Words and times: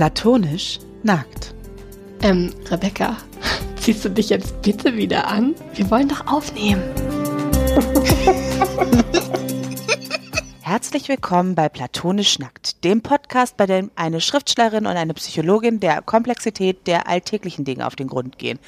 Platonisch 0.00 0.78
nackt. 1.02 1.52
Ähm, 2.22 2.54
Rebecca, 2.70 3.18
ziehst 3.76 4.02
du 4.02 4.08
dich 4.08 4.30
jetzt 4.30 4.62
bitte 4.62 4.96
wieder 4.96 5.26
an? 5.28 5.54
Wir 5.74 5.90
wollen 5.90 6.08
doch 6.08 6.26
aufnehmen. 6.26 6.82
Herzlich 10.62 11.06
willkommen 11.10 11.54
bei 11.54 11.68
Platonisch 11.68 12.38
Nackt, 12.38 12.82
dem 12.82 13.02
Podcast, 13.02 13.58
bei 13.58 13.66
dem 13.66 13.90
eine 13.94 14.22
Schriftstellerin 14.22 14.86
und 14.86 14.96
eine 14.96 15.12
Psychologin 15.12 15.80
der 15.80 16.00
Komplexität 16.00 16.86
der 16.86 17.06
alltäglichen 17.06 17.66
Dinge 17.66 17.86
auf 17.86 17.94
den 17.94 18.08
Grund 18.08 18.38
gehen. 18.38 18.58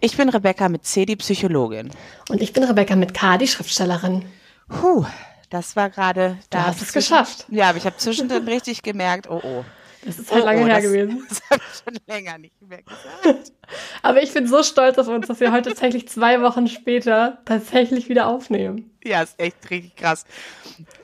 Ich 0.00 0.18
bin 0.18 0.28
Rebecca 0.28 0.68
mit 0.68 0.84
C, 0.84 1.06
die 1.06 1.16
Psychologin. 1.16 1.88
Und 2.28 2.42
ich 2.42 2.52
bin 2.52 2.64
Rebecca 2.64 2.96
mit 2.96 3.14
K, 3.14 3.38
die 3.38 3.48
Schriftstellerin. 3.48 4.26
Puh, 4.68 5.06
das 5.48 5.74
war 5.74 5.88
gerade. 5.88 6.36
Da 6.50 6.66
hast 6.66 6.80
du 6.80 6.84
es 6.84 6.92
geschafft. 6.92 7.46
Ja, 7.48 7.70
aber 7.70 7.78
ich 7.78 7.86
habe 7.86 7.96
zwischendrin 7.96 8.44
richtig 8.46 8.82
gemerkt, 8.82 9.30
oh 9.30 9.40
oh. 9.42 9.64
Das 10.04 10.18
ist 10.18 10.32
halt 10.32 10.42
oh, 10.42 10.46
lange 10.46 10.62
oh, 10.62 10.66
her 10.66 10.76
das, 10.76 10.84
gewesen. 10.84 11.26
Das 11.28 11.42
habe 11.50 11.62
ich 11.72 11.78
schon 11.84 11.98
länger 12.06 12.38
nicht 12.38 12.62
mehr 12.62 12.82
gesagt. 12.82 13.52
Aber 14.02 14.22
ich 14.22 14.32
bin 14.32 14.46
so 14.46 14.62
stolz 14.62 14.98
auf 14.98 15.08
uns, 15.08 15.26
dass 15.26 15.40
wir 15.40 15.52
heute 15.52 15.70
tatsächlich 15.70 16.08
zwei 16.08 16.40
Wochen 16.42 16.68
später 16.68 17.38
tatsächlich 17.44 18.08
wieder 18.08 18.26
aufnehmen. 18.26 18.90
Ja, 19.04 19.22
ist 19.22 19.38
echt 19.38 19.70
richtig 19.70 19.96
krass. 19.96 20.24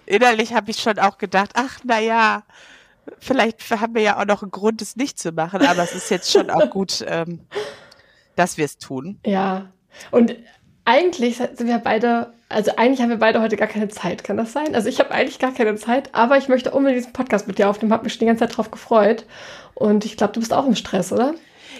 Innerlich 0.07 0.55
habe 0.55 0.71
ich 0.71 0.79
schon 0.79 0.99
auch 0.99 1.19
gedacht, 1.19 1.51
ach 1.55 1.79
na 1.85 2.01
ja, 2.01 2.45
vielleicht 3.19 3.71
haben 3.71 3.95
wir 3.95 4.03
ja 4.03 4.21
auch 4.21 4.27
noch 4.27 4.43
einen 4.43 4.51
Grund, 4.51 4.81
es 4.83 4.97
nicht 4.97 5.19
zu 5.19 5.33
machen, 5.33 5.63
aber 5.63 5.83
es 5.83 5.95
ist 5.95 6.11
jetzt 6.11 6.31
schon 6.31 6.51
auch 6.51 6.71
gut, 6.71 7.05
ähm, 7.07 7.41
dass 8.35 8.57
wir 8.57 8.65
es 8.65 8.79
tun. 8.79 9.19
Ja. 9.25 9.73
Und 10.11 10.37
eigentlich 10.87 11.37
sind 11.37 11.67
wir 11.67 11.79
beide, 11.79 12.33
also 12.49 12.71
eigentlich 12.77 13.03
haben 13.03 13.11
wir 13.11 13.19
beide 13.19 13.43
heute 13.43 13.57
gar 13.57 13.69
keine 13.69 13.89
Zeit, 13.89 14.25
kann 14.25 14.37
das 14.37 14.53
sein? 14.53 14.75
Also 14.75 14.89
ich 14.89 14.99
habe 15.01 15.11
eigentlich 15.11 15.39
gar 15.39 15.53
keine 15.53 15.75
Zeit, 15.75 16.15
aber 16.15 16.39
ich 16.39 16.49
möchte 16.49 16.71
unbedingt 16.71 17.01
diesen 17.01 17.13
Podcast 17.13 17.47
mit 17.47 17.59
dir 17.59 17.69
aufnehmen, 17.69 17.93
habe 17.93 18.05
mich 18.05 18.15
schon 18.15 18.21
die 18.21 18.27
ganze 18.27 18.47
Zeit 18.47 18.57
drauf 18.57 18.71
gefreut. 18.71 19.27
Und 19.75 20.05
ich 20.05 20.17
glaube, 20.17 20.33
du 20.33 20.41
bist 20.41 20.55
auch 20.55 20.67
im 20.67 20.77
Stress, 20.77 21.13
oder? 21.13 21.35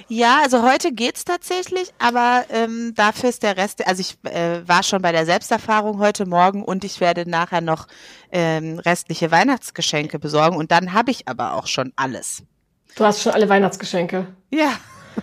Ja, 0.09 0.41
also 0.43 0.63
heute 0.63 0.93
geht's 0.93 1.25
tatsächlich, 1.25 1.93
aber 1.99 2.45
ähm, 2.51 2.93
dafür 2.95 3.31
ist 3.31 3.43
der 3.43 3.57
Rest, 3.57 3.87
also 3.87 4.01
ich 4.01 4.19
äh, 4.31 4.61
war 4.67 4.83
schon 4.83 5.01
bei 5.01 5.13
der 5.13 5.25
Selbsterfahrung 5.25 5.99
heute 5.99 6.27
Morgen 6.27 6.63
und 6.63 6.85
ich 6.85 7.01
werde 7.01 7.29
nachher 7.29 7.61
noch 7.61 7.87
ähm, 8.31 8.79
restliche 8.79 9.31
Weihnachtsgeschenke 9.31 10.19
besorgen 10.19 10.57
und 10.57 10.71
dann 10.71 10.93
habe 10.93 11.11
ich 11.11 11.29
aber 11.29 11.55
auch 11.55 11.67
schon 11.67 11.93
alles. 11.97 12.43
Du 12.97 13.05
hast 13.05 13.23
schon 13.23 13.33
alle 13.33 13.49
Weihnachtsgeschenke. 13.49 14.27
Ja. 14.51 14.73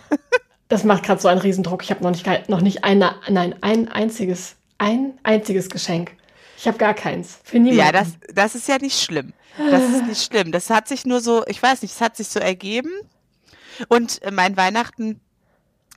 Das 0.69 0.83
macht 0.83 1.03
gerade 1.03 1.22
so 1.22 1.28
einen 1.28 1.42
Riesendruck. 1.42 1.83
Ich 1.83 1.92
habe 1.92 2.03
noch 2.03 2.11
nicht, 2.11 2.50
noch 2.50 2.61
nicht 2.61 2.83
eine, 2.83 3.16
nein, 3.30 3.56
ein 3.61 3.89
einziges, 3.89 4.56
ein 4.78 5.14
einziges 5.23 5.70
Geschenk. 5.70 6.11
Ich 6.58 6.67
habe 6.67 6.78
gar 6.78 6.94
keins. 6.94 7.39
Für 7.44 7.59
niemanden. 7.59 7.80
Ja, 7.80 7.92
das, 7.92 8.14
das 8.33 8.55
ist 8.55 8.67
ja 8.67 8.78
nicht 8.78 9.00
schlimm. 9.02 9.33
Das 9.58 9.83
ist 9.83 10.08
nicht 10.08 10.23
schlimm. 10.23 10.52
Das 10.52 10.70
hat 10.70 10.88
sich 10.88 11.05
nur 11.05 11.22
so, 11.22 11.45
ich 11.47 11.61
weiß 11.61 11.81
nicht, 11.81 11.94
es 11.94 12.02
hat 12.02 12.17
sich 12.17 12.28
so 12.28 12.39
ergeben. 12.39 12.92
Und 13.88 14.22
äh, 14.23 14.31
mein 14.31 14.58
Weihnachten 14.58 15.20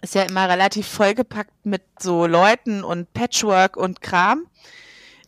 ist 0.03 0.15
ja 0.15 0.23
immer 0.23 0.49
relativ 0.49 0.87
vollgepackt 0.87 1.65
mit 1.65 1.83
so 1.99 2.27
Leuten 2.27 2.85
und 2.85 3.13
Patchwork 3.15 3.77
und 3.77 4.03
Kram. 4.03 4.47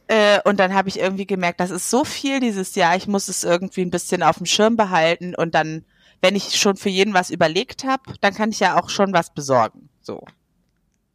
Äh, 0.08 0.40
und 0.44 0.58
dann 0.58 0.74
habe 0.74 0.88
ich 0.88 0.98
irgendwie 0.98 1.26
gemerkt, 1.26 1.60
das 1.60 1.70
ist 1.70 1.90
so 1.90 2.04
viel 2.04 2.40
dieses 2.40 2.74
Jahr. 2.74 2.96
Ich 2.96 3.06
muss 3.06 3.28
es 3.28 3.44
irgendwie 3.44 3.82
ein 3.82 3.90
bisschen 3.90 4.22
auf 4.22 4.38
dem 4.38 4.46
Schirm 4.46 4.76
behalten 4.76 5.34
und 5.34 5.54
dann, 5.54 5.84
wenn 6.20 6.36
ich 6.36 6.56
schon 6.58 6.76
für 6.76 6.88
jeden 6.88 7.14
was 7.14 7.30
überlegt 7.30 7.84
habe, 7.84 8.02
dann 8.20 8.34
kann 8.34 8.50
ich 8.50 8.60
ja 8.60 8.78
auch 8.80 8.88
schon 8.90 9.12
was 9.12 9.32
besorgen. 9.32 9.88
So. 10.00 10.24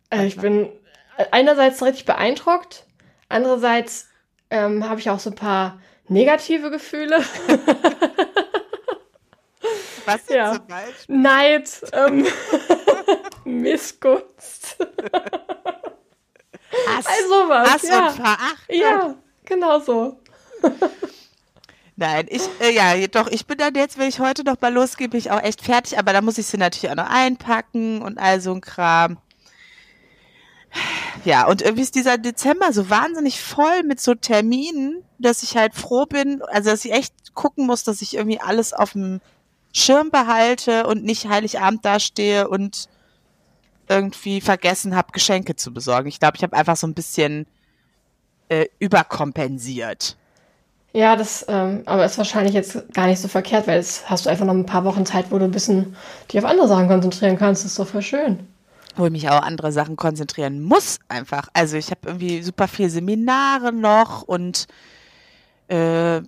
Äh, 0.09 0.25
ich 0.27 0.37
bin 0.37 0.69
einerseits 1.31 1.83
richtig 1.83 2.05
beeindruckt, 2.05 2.85
andererseits 3.29 4.07
ähm, 4.49 4.87
habe 4.87 4.99
ich 4.99 5.09
auch 5.09 5.19
so 5.19 5.29
ein 5.31 5.35
paar 5.35 5.79
negative 6.07 6.69
Gefühle. 6.71 7.19
Was 10.05 10.15
jetzt 10.27 10.29
Ja. 10.31 10.53
zum 10.55 10.67
Beispiel? 10.67 11.15
Neid, 11.17 11.81
ähm, 11.93 12.27
Missgunst. 13.45 14.75
Hass, 16.87 17.05
Also 17.05 17.49
was, 17.49 17.69
Hass 17.73 17.83
ja. 17.83 18.07
und 18.07 18.15
Verachtung. 18.15 18.55
Ja, 18.75 19.15
genau 19.45 19.79
so. 19.79 20.19
Nein, 21.95 22.25
ich, 22.29 22.41
äh, 22.59 22.73
ja, 22.73 23.07
doch, 23.07 23.27
ich 23.27 23.45
bin 23.45 23.57
dann 23.57 23.75
jetzt, 23.75 23.99
wenn 23.99 24.09
ich 24.09 24.19
heute 24.19 24.43
noch 24.43 24.59
mal 24.59 24.73
losgehe, 24.73 25.09
bin 25.09 25.19
ich 25.19 25.29
auch 25.29 25.41
echt 25.41 25.61
fertig, 25.61 25.99
aber 25.99 26.11
da 26.11 26.21
muss 26.21 26.39
ich 26.39 26.47
sie 26.47 26.57
natürlich 26.57 26.89
auch 26.89 26.95
noch 26.95 27.09
einpacken 27.09 28.01
und 28.01 28.17
all 28.17 28.41
so 28.41 28.51
ein 28.53 28.61
Kram. 28.61 29.17
Ja, 31.23 31.47
und 31.47 31.61
irgendwie 31.61 31.83
ist 31.83 31.93
dieser 31.93 32.17
Dezember 32.17 32.73
so 32.73 32.89
wahnsinnig 32.89 33.39
voll 33.39 33.83
mit 33.83 34.01
so 34.01 34.15
Terminen, 34.15 35.03
dass 35.19 35.43
ich 35.43 35.55
halt 35.55 35.75
froh 35.75 36.05
bin, 36.07 36.41
also 36.41 36.71
dass 36.71 36.83
ich 36.83 36.91
echt 36.91 37.13
gucken 37.35 37.67
muss, 37.67 37.83
dass 37.83 38.01
ich 38.01 38.15
irgendwie 38.15 38.41
alles 38.41 38.73
auf 38.73 38.93
dem 38.93 39.21
Schirm 39.71 40.09
behalte 40.09 40.87
und 40.87 41.03
nicht 41.03 41.29
Heiligabend 41.29 41.85
dastehe 41.85 42.47
und 42.47 42.89
irgendwie 43.87 44.41
vergessen 44.41 44.95
habe, 44.95 45.11
Geschenke 45.11 45.55
zu 45.55 45.73
besorgen. 45.73 46.07
Ich 46.07 46.19
glaube, 46.19 46.37
ich 46.37 46.43
habe 46.43 46.55
einfach 46.55 46.75
so 46.75 46.87
ein 46.87 46.93
bisschen 46.93 47.45
äh, 48.49 48.65
überkompensiert. 48.79 50.17
Ja, 50.93 51.15
das 51.15 51.43
ähm, 51.49 51.81
aber 51.85 52.05
ist 52.05 52.19
wahrscheinlich 52.19 52.53
jetzt 52.53 52.93
gar 52.93 53.07
nicht 53.07 53.19
so 53.19 53.27
verkehrt, 53.27 53.67
weil 53.67 53.77
jetzt 53.77 54.09
hast 54.09 54.25
du 54.25 54.29
einfach 54.29 54.45
noch 54.45 54.53
ein 54.53 54.65
paar 54.65 54.85
Wochen 54.85 55.05
Zeit, 55.05 55.25
wo 55.31 55.39
du 55.39 55.45
ein 55.45 55.51
bisschen 55.51 55.95
dich 56.31 56.39
auf 56.39 56.45
andere 56.45 56.67
Sachen 56.67 56.87
konzentrieren 56.87 57.37
kannst. 57.37 57.63
Das 57.63 57.71
ist 57.71 57.79
doch 57.79 57.87
voll 57.87 58.03
schön. 58.03 58.47
wo 58.95 59.05
ich 59.05 59.11
mich 59.11 59.27
auch 59.29 59.41
andere 59.41 59.71
Sachen 59.71 59.95
konzentrieren 59.95 60.61
muss 60.61 60.99
einfach. 61.09 61.49
Also 61.53 61.77
ich 61.77 61.89
habe 61.89 62.01
irgendwie 62.05 62.43
super 62.43 62.67
viel 62.67 62.89
Seminare 62.89 63.73
noch 63.73 64.21
und 64.21 64.67
äh, 65.67 66.21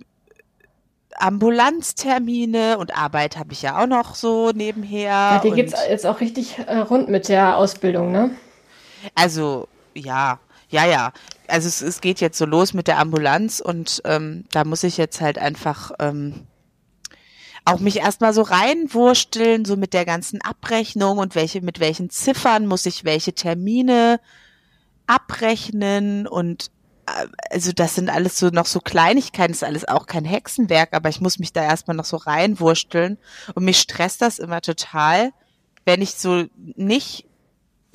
Ambulanztermine 1.17 2.77
und 2.79 2.97
Arbeit 2.97 3.37
habe 3.37 3.53
ich 3.53 3.61
ja 3.61 3.81
auch 3.81 3.87
noch 3.87 4.15
so 4.15 4.51
nebenher. 4.51 5.35
Bei 5.35 5.39
dir 5.43 5.51
und, 5.51 5.55
geht's 5.55 5.75
jetzt 5.87 6.07
auch 6.07 6.19
richtig 6.19 6.57
äh, 6.65 6.77
rund 6.79 7.07
mit 7.07 7.29
der 7.29 7.57
Ausbildung, 7.57 8.11
ne? 8.11 8.31
also 9.13 9.67
ja, 9.93 10.39
ja, 10.69 10.85
ja. 10.85 11.13
Also 11.47 11.67
es, 11.67 11.81
es 11.81 12.01
geht 12.01 12.21
jetzt 12.21 12.37
so 12.37 12.45
los 12.45 12.73
mit 12.73 12.87
der 12.87 12.99
Ambulanz 12.99 13.59
und 13.59 14.01
ähm, 14.05 14.45
da 14.51 14.63
muss 14.63 14.83
ich 14.83 14.97
jetzt 14.97 15.21
halt 15.21 15.37
einfach 15.37 15.91
ähm, 15.99 16.47
auch 17.65 17.79
mich 17.79 17.97
erstmal 17.97 18.33
so 18.33 18.43
reinwursteln, 18.43 19.65
so 19.65 19.75
mit 19.75 19.93
der 19.93 20.05
ganzen 20.05 20.41
Abrechnung 20.41 21.17
und 21.17 21.35
welche, 21.35 21.61
mit 21.61 21.79
welchen 21.79 22.09
Ziffern 22.09 22.67
muss 22.67 22.85
ich 22.85 23.03
welche 23.03 23.33
Termine 23.33 24.19
abrechnen 25.07 26.27
und 26.27 26.71
äh, 27.07 27.27
also 27.51 27.71
das 27.71 27.95
sind 27.95 28.09
alles 28.09 28.37
so 28.37 28.49
noch 28.49 28.67
so 28.67 28.79
Kleinigkeiten, 28.79 29.53
ist 29.53 29.63
alles 29.63 29.87
auch 29.87 30.05
kein 30.05 30.25
Hexenwerk, 30.25 30.93
aber 30.93 31.09
ich 31.09 31.21
muss 31.21 31.39
mich 31.39 31.53
da 31.53 31.63
erstmal 31.63 31.97
noch 31.97 32.05
so 32.05 32.17
reinwursteln 32.17 33.17
und 33.53 33.65
mich 33.65 33.79
stresst 33.79 34.21
das 34.21 34.39
immer 34.39 34.61
total, 34.61 35.31
wenn 35.85 36.01
ich 36.01 36.15
so 36.15 36.45
nicht 36.55 37.25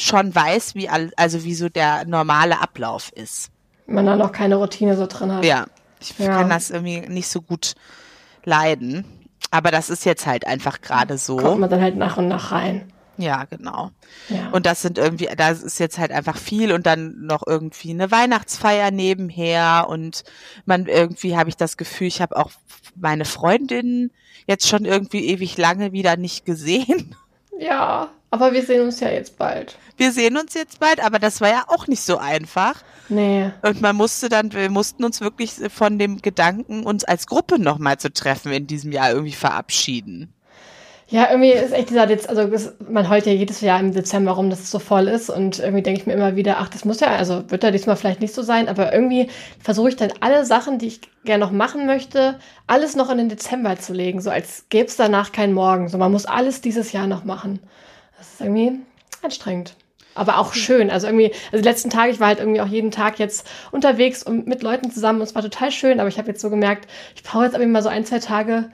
schon 0.00 0.34
weiß, 0.34 0.74
wie 0.74 0.88
all, 0.88 1.12
also 1.16 1.44
wie 1.44 1.54
so 1.54 1.68
der 1.68 2.04
normale 2.06 2.60
Ablauf 2.60 3.10
ist. 3.12 3.50
Man 3.86 4.06
da 4.06 4.16
noch 4.16 4.32
keine 4.32 4.56
Routine 4.56 4.96
so 4.96 5.06
drin 5.06 5.32
hat. 5.32 5.44
Ja, 5.44 5.66
ich 6.00 6.18
Ja. 6.18 6.28
kann 6.38 6.48
das 6.50 6.70
irgendwie 6.70 7.00
nicht 7.00 7.28
so 7.28 7.40
gut 7.42 7.74
leiden. 8.44 9.04
Aber 9.50 9.70
das 9.70 9.90
ist 9.90 10.04
jetzt 10.04 10.26
halt 10.26 10.46
einfach 10.46 10.80
gerade 10.80 11.14
Kommt 11.14 11.20
so. 11.20 11.56
man 11.56 11.68
dann 11.70 11.80
halt 11.80 11.96
nach 11.96 12.16
und 12.16 12.28
nach 12.28 12.52
rein. 12.52 12.92
Ja, 13.16 13.44
genau. 13.44 13.90
Ja. 14.28 14.48
Und 14.52 14.64
das 14.64 14.80
sind 14.80 14.96
irgendwie, 14.96 15.28
das 15.36 15.62
ist 15.62 15.78
jetzt 15.78 15.98
halt 15.98 16.10
einfach 16.12 16.38
viel 16.38 16.72
und 16.72 16.86
dann 16.86 17.20
noch 17.26 17.42
irgendwie 17.46 17.90
eine 17.90 18.10
Weihnachtsfeier 18.10 18.90
nebenher 18.90 19.86
und 19.90 20.24
man 20.64 20.86
irgendwie 20.86 21.36
habe 21.36 21.50
ich 21.50 21.56
das 21.56 21.76
Gefühl, 21.76 22.06
ich 22.06 22.22
habe 22.22 22.36
auch 22.36 22.50
meine 22.94 23.24
Freundinnen 23.26 24.10
jetzt 24.46 24.68
schon 24.68 24.84
irgendwie 24.86 25.26
ewig 25.26 25.58
lange 25.58 25.92
wieder 25.92 26.16
nicht 26.16 26.46
gesehen. 26.46 27.14
ja, 27.58 28.08
aber 28.30 28.52
wir 28.52 28.62
sehen 28.64 28.82
uns 28.82 29.00
ja 29.00 29.08
jetzt 29.10 29.38
bald. 29.38 29.76
Wir 29.96 30.12
sehen 30.12 30.36
uns 30.36 30.54
jetzt 30.54 30.80
bald, 30.80 31.02
aber 31.04 31.18
das 31.18 31.40
war 31.40 31.48
ja 31.48 31.64
auch 31.68 31.86
nicht 31.86 32.02
so 32.02 32.18
einfach. 32.18 32.74
Nee. 33.08 33.50
Und 33.62 33.80
man 33.80 33.96
musste 33.96 34.28
dann, 34.28 34.52
wir 34.52 34.70
mussten 34.70 35.04
uns 35.04 35.20
wirklich 35.20 35.52
von 35.74 35.98
dem 35.98 36.22
Gedanken, 36.22 36.84
uns 36.84 37.04
als 37.04 37.26
Gruppe 37.26 37.58
nochmal 37.58 37.98
zu 37.98 38.12
treffen 38.12 38.52
in 38.52 38.66
diesem 38.66 38.92
Jahr 38.92 39.10
irgendwie 39.10 39.32
verabschieden. 39.32 40.32
Ja, 41.08 41.28
irgendwie 41.28 41.50
ist 41.50 41.72
echt 41.72 41.90
dieser, 41.90 42.06
Dez 42.06 42.26
also 42.28 42.46
das- 42.46 42.72
man 42.88 43.10
heult 43.10 43.26
ja 43.26 43.32
jedes 43.32 43.60
Jahr 43.62 43.80
im 43.80 43.92
Dezember 43.92 44.30
rum, 44.30 44.48
dass 44.48 44.60
es 44.60 44.70
so 44.70 44.78
voll 44.78 45.08
ist 45.08 45.28
und 45.28 45.58
irgendwie 45.58 45.82
denke 45.82 46.00
ich 46.00 46.06
mir 46.06 46.12
immer 46.12 46.36
wieder, 46.36 46.58
ach, 46.60 46.68
das 46.68 46.84
muss 46.84 47.00
ja, 47.00 47.08
also 47.08 47.42
wird 47.50 47.64
ja 47.64 47.72
diesmal 47.72 47.96
vielleicht 47.96 48.20
nicht 48.20 48.32
so 48.32 48.42
sein, 48.42 48.68
aber 48.68 48.92
irgendwie 48.94 49.28
versuche 49.60 49.88
ich 49.88 49.96
dann 49.96 50.12
alle 50.20 50.44
Sachen, 50.44 50.78
die 50.78 50.86
ich 50.86 51.00
gerne 51.24 51.44
noch 51.44 51.50
machen 51.50 51.84
möchte, 51.84 52.38
alles 52.68 52.94
noch 52.94 53.10
in 53.10 53.18
den 53.18 53.28
Dezember 53.28 53.76
zu 53.76 53.92
legen, 53.92 54.20
so 54.20 54.30
als 54.30 54.66
gäbe 54.68 54.86
es 54.86 54.94
danach 54.94 55.32
keinen 55.32 55.52
Morgen. 55.52 55.88
So, 55.88 55.98
man 55.98 56.12
muss 56.12 56.26
alles 56.26 56.60
dieses 56.60 56.92
Jahr 56.92 57.08
noch 57.08 57.24
machen. 57.24 57.58
Das 58.20 58.34
ist 58.34 58.40
irgendwie 58.42 58.80
anstrengend. 59.22 59.74
Aber 60.14 60.38
auch 60.38 60.52
schön. 60.54 60.90
Also 60.90 61.06
irgendwie, 61.06 61.32
also 61.52 61.62
die 61.62 61.68
letzten 61.68 61.88
Tage, 61.88 62.12
ich 62.12 62.20
war 62.20 62.26
halt 62.28 62.38
irgendwie 62.38 62.60
auch 62.60 62.66
jeden 62.66 62.90
Tag 62.90 63.18
jetzt 63.18 63.48
unterwegs 63.72 64.22
und 64.22 64.46
mit 64.46 64.62
Leuten 64.62 64.90
zusammen 64.90 65.20
und 65.20 65.26
es 65.26 65.34
war 65.34 65.42
total 65.42 65.70
schön, 65.72 66.00
aber 66.00 66.08
ich 66.10 66.18
habe 66.18 66.28
jetzt 66.28 66.40
so 66.42 66.50
gemerkt, 66.50 66.86
ich 67.14 67.22
brauche 67.22 67.44
jetzt 67.44 67.54
aber 67.54 67.66
mal 67.66 67.82
so 67.82 67.88
ein, 67.88 68.04
zwei 68.04 68.18
Tage 68.18 68.70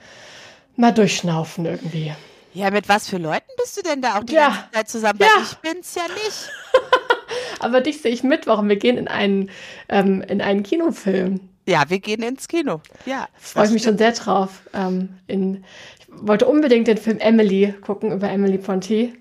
mal 0.75 0.91
durchschnaufen 0.93 1.65
irgendwie. 1.65 2.13
Ja, 2.53 2.71
mit 2.71 2.89
was 2.89 3.07
für 3.07 3.17
Leuten 3.17 3.49
bist 3.57 3.77
du 3.77 3.81
denn 3.83 4.01
da 4.01 4.17
auch 4.17 4.23
die 4.25 4.33
Ja. 4.33 4.47
ganze 4.49 4.71
Zeit 4.73 4.89
zusammen? 4.89 5.19
Ja. 5.21 5.27
ich 5.43 5.55
bin's 5.59 5.95
ja 5.95 6.01
nicht. 6.13 6.51
Aber 7.59 7.81
dich 7.81 8.01
sehe 8.01 8.11
ich 8.11 8.23
Mittwoch 8.23 8.57
und 8.59 8.67
wir 8.69 8.75
gehen 8.77 8.97
in 8.97 9.07
einen, 9.07 9.49
ähm, 9.89 10.21
in 10.27 10.41
einen 10.41 10.63
Kinofilm. 10.63 11.39
Ja, 11.67 11.89
wir 11.89 11.99
gehen 11.99 12.23
ins 12.23 12.47
Kino. 12.47 12.81
Ja. 13.05 13.27
Freue 13.39 13.65
ich 13.65 13.71
mich 13.71 13.83
schon 13.83 13.97
sehr 13.97 14.11
drauf. 14.13 14.61
Ähm, 14.73 15.09
in, 15.27 15.63
wollte 16.09 16.47
unbedingt 16.47 16.87
den 16.87 16.97
Film 16.97 17.19
Emily 17.19 17.73
gucken 17.81 18.11
über 18.11 18.29
Emily 18.29 18.57
Ponty. 18.57 19.13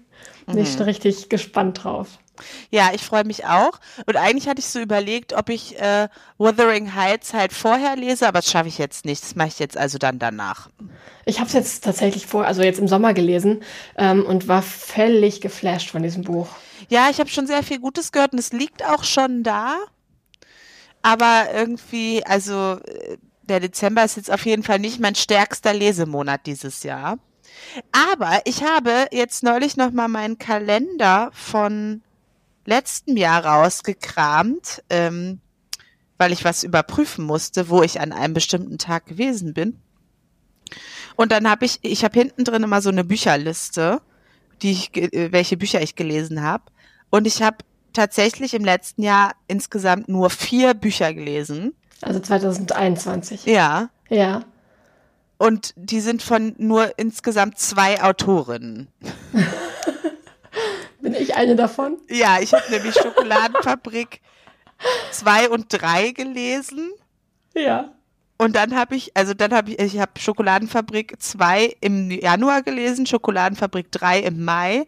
Bin 0.47 0.59
ich 0.59 0.77
Mhm. 0.77 0.83
richtig 0.85 1.29
gespannt 1.29 1.83
drauf. 1.85 2.19
Ja, 2.71 2.91
ich 2.93 3.03
freue 3.03 3.25
mich 3.25 3.47
auch. 3.47 3.81
Und 4.05 4.17
eigentlich 4.17 4.47
hatte 4.47 4.61
ich 4.61 4.67
so 4.67 4.79
überlegt, 4.79 5.33
ob 5.33 5.49
ich 5.49 5.79
äh, 5.81 6.09
Wuthering 6.37 6.95
Heights 6.95 7.33
halt 7.33 7.53
vorher 7.53 7.97
lese, 7.97 8.29
aber 8.29 8.39
das 8.41 8.51
schaffe 8.51 8.69
ich 8.69 8.77
jetzt 8.79 9.07
nicht. 9.07 9.23
Das 9.23 9.35
mache 9.37 9.49
ich 9.49 9.59
jetzt 9.59 9.77
also 9.77 9.97
dann 9.97 10.19
danach. 10.19 10.69
Ich 11.25 11.39
habe 11.39 11.49
es 11.49 11.55
jetzt 11.55 11.83
tatsächlich 11.85 12.27
vor, 12.27 12.45
also 12.47 12.63
jetzt 12.63 12.79
im 12.79 12.89
Sommer 12.89 13.15
gelesen 13.15 13.63
ähm, 13.97 14.25
und 14.25 14.49
war 14.49 14.63
völlig 14.63 15.41
geflasht 15.41 15.91
von 15.91 16.03
diesem 16.03 16.25
Buch. 16.25 16.49
Ja, 16.89 17.09
ich 17.11 17.19
habe 17.21 17.31
schon 17.31 17.47
sehr 17.47 17.63
viel 17.63 17.81
Gutes 17.81 18.13
gehört 18.13 18.33
und 18.35 18.39
es 18.39 18.53
liegt 18.53 18.85
auch 18.85 19.03
schon 19.05 19.43
da. 19.43 19.79
Aber 21.03 21.47
irgendwie, 21.55 22.25
also 22.27 22.79
äh, 22.87 23.17
der 23.43 23.61
Dezember 23.61 24.05
ist 24.05 24.17
jetzt 24.17 24.31
auf 24.31 24.45
jeden 24.45 24.63
Fall 24.63 24.79
nicht 24.79 25.01
mein 25.01 25.15
stärkster 25.15 25.73
Lesemonat 25.73 26.47
dieses 26.47 26.83
Jahr. 26.83 27.19
Aber 27.93 28.41
ich 28.45 28.63
habe 28.63 29.07
jetzt 29.13 29.43
neulich 29.43 29.77
noch 29.77 29.93
mal 29.93 30.09
meinen 30.09 30.39
Kalender 30.39 31.31
von 31.33 32.03
letztem 32.65 33.17
Jahr 33.17 33.45
rausgekramt, 33.45 34.83
ähm, 34.91 35.41
weil 36.19 36.33
ich 36.33 36.45
was 36.45 36.65
überprüfen 36.65 37.25
musste, 37.25 37.69
wo 37.69 37.83
ich 37.83 38.01
an 38.01 38.13
einem 38.13 38.35
bestimmten 38.35 38.79
Tag 38.79 39.07
gewesen 39.07 39.55
bin. 39.55 39.79
Und 41.15 41.33
dann 41.33 41.49
habe 41.49 41.65
ich, 41.65 41.79
ich 41.83 42.05
habe 42.05 42.19
hinten 42.19 42.45
drin 42.45 42.63
immer 42.63 42.83
so 42.83 42.91
eine 42.91 43.05
Bücherliste, 43.05 44.01
die 44.63 44.73
ich, 44.73 44.97
äh, 44.97 45.33
welche 45.33 45.57
Bücher 45.57 45.81
ich 45.81 45.97
gelesen 45.97 46.43
habe. 46.43 46.65
Und 47.11 47.27
ich 47.27 47.43
habe 47.43 47.59
tatsächlich 47.93 48.55
im 48.55 48.65
letzten 48.65 49.03
Jahr 49.03 49.33
insgesamt 49.49 50.09
nur 50.09 50.31
vier 50.31 50.75
Bücher 50.75 51.15
gelesen. 51.15 51.75
Also 52.03 52.21
2021. 52.21 53.47
Ja. 53.47 53.89
Ja. 54.09 54.45
Und 55.39 55.75
die 55.77 56.01
sind 56.01 56.23
von 56.23 56.55
nur 56.59 56.99
insgesamt 56.99 57.59
zwei 57.59 58.03
Autorinnen. 58.03 58.89
Bin 61.01 61.15
ich 61.15 61.35
eine 61.37 61.57
davon? 61.57 61.99
Ja, 62.09 62.39
ich 62.41 62.53
habe 62.55 62.65
nämlich 62.71 62.95
Schokoladenfabrik 62.95 64.21
zwei 65.11 65.49
und 65.51 65.67
drei 65.69 66.11
gelesen. 66.13 66.91
Ja. 67.55 67.93
Und 68.39 68.55
dann 68.57 68.77
habe 68.77 68.97
ich, 68.97 69.17
also 69.17 69.35
dann 69.35 69.53
habe 69.53 69.73
ich, 69.73 69.79
ich 69.79 69.99
habe 69.99 70.13
Schokoladenfabrik 70.19 71.17
2 71.19 71.77
im 71.81 72.11
Januar 72.11 72.63
gelesen, 72.63 73.07
Schokoladenfabrik 73.07 73.91
3 73.91 74.21
im 74.21 74.45
Mai. 74.45 74.87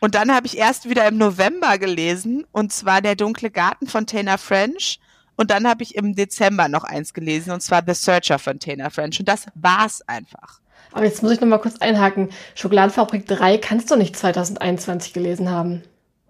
Und 0.00 0.14
dann 0.14 0.34
habe 0.34 0.46
ich 0.46 0.56
erst 0.56 0.88
wieder 0.88 1.06
im 1.06 1.18
November 1.18 1.78
gelesen, 1.78 2.46
und 2.52 2.72
zwar 2.72 3.02
Der 3.02 3.16
dunkle 3.16 3.50
Garten 3.50 3.86
von 3.86 4.06
Taylor 4.06 4.38
French. 4.38 4.98
Und 5.36 5.50
dann 5.50 5.68
habe 5.68 5.82
ich 5.82 5.94
im 5.94 6.14
Dezember 6.14 6.68
noch 6.68 6.84
eins 6.84 7.14
gelesen, 7.14 7.52
und 7.52 7.60
zwar 7.60 7.82
The 7.86 7.94
Searcher 7.94 8.38
von 8.38 8.58
Taylor 8.58 8.90
French. 8.90 9.18
Und 9.20 9.28
das 9.28 9.46
war's 9.54 10.02
einfach. 10.06 10.60
Aber 10.92 11.04
jetzt 11.04 11.22
muss 11.22 11.32
ich 11.32 11.40
noch 11.40 11.48
mal 11.48 11.58
kurz 11.58 11.78
einhaken. 11.78 12.30
Schokoladenfabrik 12.54 13.26
3 13.26 13.58
kannst 13.58 13.90
du 13.90 13.96
nicht 13.96 14.16
2021 14.16 15.12
gelesen 15.12 15.50
haben. 15.50 15.82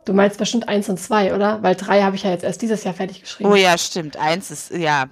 Du 0.06 0.14
meinst 0.14 0.38
bestimmt 0.38 0.68
1 0.68 0.88
und 0.88 0.98
2, 0.98 1.34
oder? 1.34 1.62
Weil 1.62 1.74
3 1.74 2.02
habe 2.02 2.16
ich 2.16 2.22
ja 2.22 2.30
jetzt 2.30 2.44
erst 2.44 2.62
dieses 2.62 2.84
Jahr 2.84 2.94
fertig 2.94 3.20
geschrieben. 3.20 3.50
Oh 3.50 3.54
ja, 3.54 3.76
stimmt. 3.76 4.16
Eins 4.16 4.50
ist, 4.50 4.70
ja, 4.70 5.06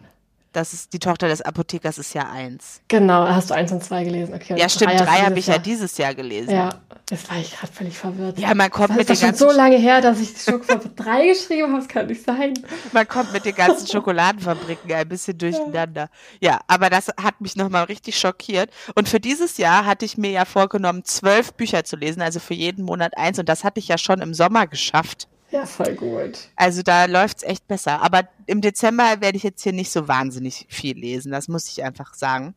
das 0.52 0.72
ist 0.72 0.92
die 0.92 0.98
Tochter 0.98 1.28
des 1.28 1.42
Apothekers 1.42 1.98
ist 1.98 2.14
ja 2.14 2.30
eins. 2.30 2.80
Genau, 2.88 3.26
hast 3.26 3.50
du 3.50 3.54
1 3.54 3.72
und 3.72 3.82
2 3.82 4.04
gelesen. 4.04 4.34
Okay, 4.34 4.56
Ja, 4.56 4.64
und 4.64 4.70
stimmt. 4.70 4.92
hast 4.92 5.00
du 5.00 5.04
Drei 5.04 5.16
habe 5.22 5.38
ich 5.38 5.46
ja 5.46 5.58
dieses 5.58 5.96
Jahr 5.98 6.14
gelesen. 6.14 6.50
Ja, 6.50 6.70
jetzt 7.10 7.30
war 7.30 7.38
ich 7.38 7.56
gerade 7.56 7.72
völlig 7.72 7.96
verwirrt. 7.98 8.38
Ja, 8.38 8.54
man 8.54 8.70
kommt 8.70 8.90
das 8.90 8.96
mit 8.98 9.08
ist 9.08 9.08
den 9.08 9.14
doch 9.14 9.20
schon 9.20 9.28
ganzen 9.30 9.48
so 9.50 9.56
lange 9.56 9.76
her, 9.78 10.00
dass 10.00 10.20
ich 10.20 10.30
Schokofabrik 10.42 10.96
3 10.96 11.26
geschrieben 11.28 11.68
habe. 11.72 11.78
Das 11.82 11.88
kann 11.88 12.06
nicht 12.06 12.24
sein. 12.24 12.54
Man 12.92 13.08
kommt 13.08 13.32
mit 13.32 13.44
den 13.44 13.54
ganzen 13.54 13.86
Schokoladenfabriken 13.86 14.92
ein 14.92 15.08
bisschen 15.08 15.38
durcheinander. 15.38 16.08
Ja, 16.40 16.60
aber 16.66 16.90
das 16.90 17.08
hat 17.22 17.40
mich 17.40 17.56
nochmal 17.56 17.84
richtig 17.84 18.18
schockiert. 18.18 18.70
Und 18.94 19.08
für 19.08 19.20
dieses 19.20 19.56
Jahr 19.58 19.86
hatte 19.86 20.04
ich 20.04 20.18
mir 20.18 20.30
ja 20.30 20.44
vorgenommen, 20.44 21.04
zwölf 21.04 21.54
Bücher 21.54 21.84
zu 21.84 21.96
lesen, 21.96 22.22
also 22.22 22.40
für 22.40 22.54
jeden 22.54 22.84
Monat 22.84 23.16
eins. 23.16 23.38
Und 23.38 23.48
das 23.48 23.64
hatte 23.64 23.80
ich 23.80 23.88
ja 23.88 23.98
schon 23.98 24.20
im 24.20 24.34
Sommer 24.34 24.66
geschafft. 24.66 25.28
Ja, 25.52 25.66
voll 25.66 25.94
gut. 25.94 26.48
Also 26.56 26.82
da 26.82 27.04
läuft's 27.04 27.42
echt 27.42 27.68
besser. 27.68 28.02
Aber 28.02 28.22
im 28.46 28.62
Dezember 28.62 29.20
werde 29.20 29.36
ich 29.36 29.42
jetzt 29.42 29.62
hier 29.62 29.72
nicht 29.72 29.92
so 29.92 30.08
wahnsinnig 30.08 30.66
viel 30.70 30.98
lesen. 30.98 31.30
Das 31.30 31.46
muss 31.46 31.68
ich 31.68 31.84
einfach 31.84 32.14
sagen. 32.14 32.54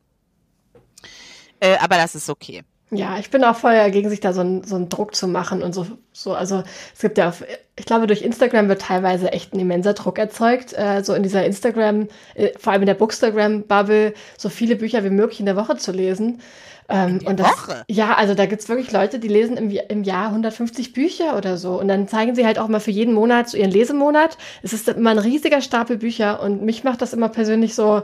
Äh, 1.59 1.77
aber 1.77 1.97
das 1.97 2.15
ist 2.15 2.30
okay. 2.30 2.63
Ja, 2.92 3.18
ich 3.18 3.31
bin 3.31 3.44
auch 3.44 3.56
voll 3.56 3.74
dagegen, 3.74 4.09
sich 4.09 4.21
da 4.21 4.31
so 4.31 4.42
einen, 4.42 4.63
so 4.63 4.75
einen 4.75 4.89
Druck 4.89 5.15
zu 5.15 5.27
machen 5.27 5.62
und 5.62 5.74
so, 5.74 5.88
so. 6.13 6.33
Also 6.33 6.63
es 6.94 7.01
gibt 7.01 7.18
ja, 7.18 7.30
auf, 7.30 7.44
ich 7.75 7.86
glaube, 7.86 8.07
durch 8.07 8.21
Instagram 8.21 8.69
wird 8.69 8.83
teilweise 8.83 9.33
echt 9.33 9.53
ein 9.53 9.59
immenser 9.59 9.94
Druck 9.94 10.18
erzeugt. 10.18 10.71
Äh, 10.74 11.03
so 11.03 11.13
in 11.13 11.24
dieser 11.24 11.45
Instagram, 11.45 12.07
äh, 12.36 12.51
vor 12.57 12.71
allem 12.71 12.83
in 12.83 12.88
der 12.88 12.94
Bookstagram-Bubble, 12.94 14.13
so 14.38 14.50
viele 14.50 14.77
Bücher 14.77 15.03
wie 15.03 15.09
möglich 15.09 15.41
in 15.41 15.48
der 15.48 15.57
Woche 15.57 15.75
zu 15.77 15.91
lesen. 15.91 16.41
Ähm, 16.87 17.19
und 17.25 17.39
das, 17.39 17.47
Woche? 17.47 17.83
Ja, 17.89 18.13
also 18.15 18.35
da 18.35 18.45
gibt's 18.45 18.69
wirklich 18.69 18.91
Leute, 18.91 19.19
die 19.19 19.27
lesen 19.27 19.57
im, 19.57 19.71
im 19.71 20.03
Jahr 20.03 20.27
150 20.27 20.93
Bücher 20.93 21.37
oder 21.37 21.57
so. 21.57 21.79
Und 21.79 21.87
dann 21.87 22.07
zeigen 22.07 22.35
sie 22.35 22.45
halt 22.45 22.59
auch 22.59 22.67
mal 22.67 22.79
für 22.79 22.91
jeden 22.91 23.13
Monat 23.13 23.49
so 23.49 23.57
ihren 23.57 23.71
Lesemonat. 23.71 24.37
Es 24.61 24.73
ist 24.73 24.87
immer 24.87 25.11
ein 25.11 25.19
riesiger 25.19 25.61
Stapel 25.61 25.97
Bücher 25.97 26.41
und 26.41 26.61
mich 26.61 26.83
macht 26.83 27.01
das 27.01 27.13
immer 27.13 27.29
persönlich 27.29 27.73
so, 27.73 28.03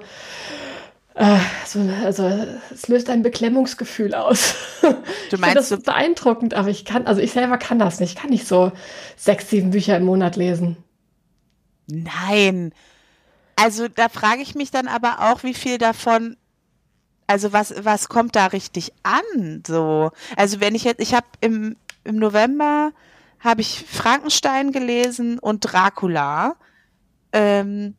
äh, 1.14 1.38
so, 1.66 1.80
also 2.04 2.24
es 2.74 2.88
löst 2.88 3.10
ein 3.10 3.22
Beklemmungsgefühl 3.22 4.16
aus. 4.16 4.56
Du 5.30 5.36
ich 5.36 5.40
meinst, 5.40 5.58
das 5.58 5.70
du, 5.70 5.78
beeindruckend, 5.78 6.56
aber 6.56 6.70
ich 6.70 6.84
kann, 6.84 7.06
also 7.06 7.22
ich 7.22 7.32
selber 7.32 7.58
kann 7.58 7.80
das 7.80 8.00
nicht. 8.00 8.14
Ich 8.14 8.20
kann 8.20 8.32
nicht 8.32 8.48
so 8.48 8.72
sechs, 9.16 9.50
sieben 9.50 9.72
Bücher 9.72 9.96
im 9.96 10.06
Monat 10.06 10.36
lesen. 10.36 10.78
Nein. 11.88 12.74
Also 13.56 13.88
da 13.88 14.10
frage 14.10 14.42
ich 14.42 14.56
mich 14.56 14.72
dann 14.72 14.88
aber 14.88 15.32
auch, 15.32 15.44
wie 15.44 15.54
viel 15.54 15.78
davon, 15.78 16.36
also 17.32 17.54
was, 17.54 17.74
was 17.84 18.10
kommt 18.10 18.36
da 18.36 18.48
richtig 18.48 18.92
an? 19.04 19.64
So, 19.66 20.12
also 20.36 20.60
wenn 20.60 20.76
ich 20.76 20.84
jetzt, 20.84 21.02
ich 21.02 21.14
habe 21.14 21.26
im, 21.40 21.76
im 22.04 22.18
November 22.18 22.92
habe 23.40 23.62
ich 23.62 23.86
Frankenstein 23.90 24.72
gelesen 24.72 25.40
und 25.40 25.62
Dracula. 25.62 26.56
Ähm, 27.34 27.96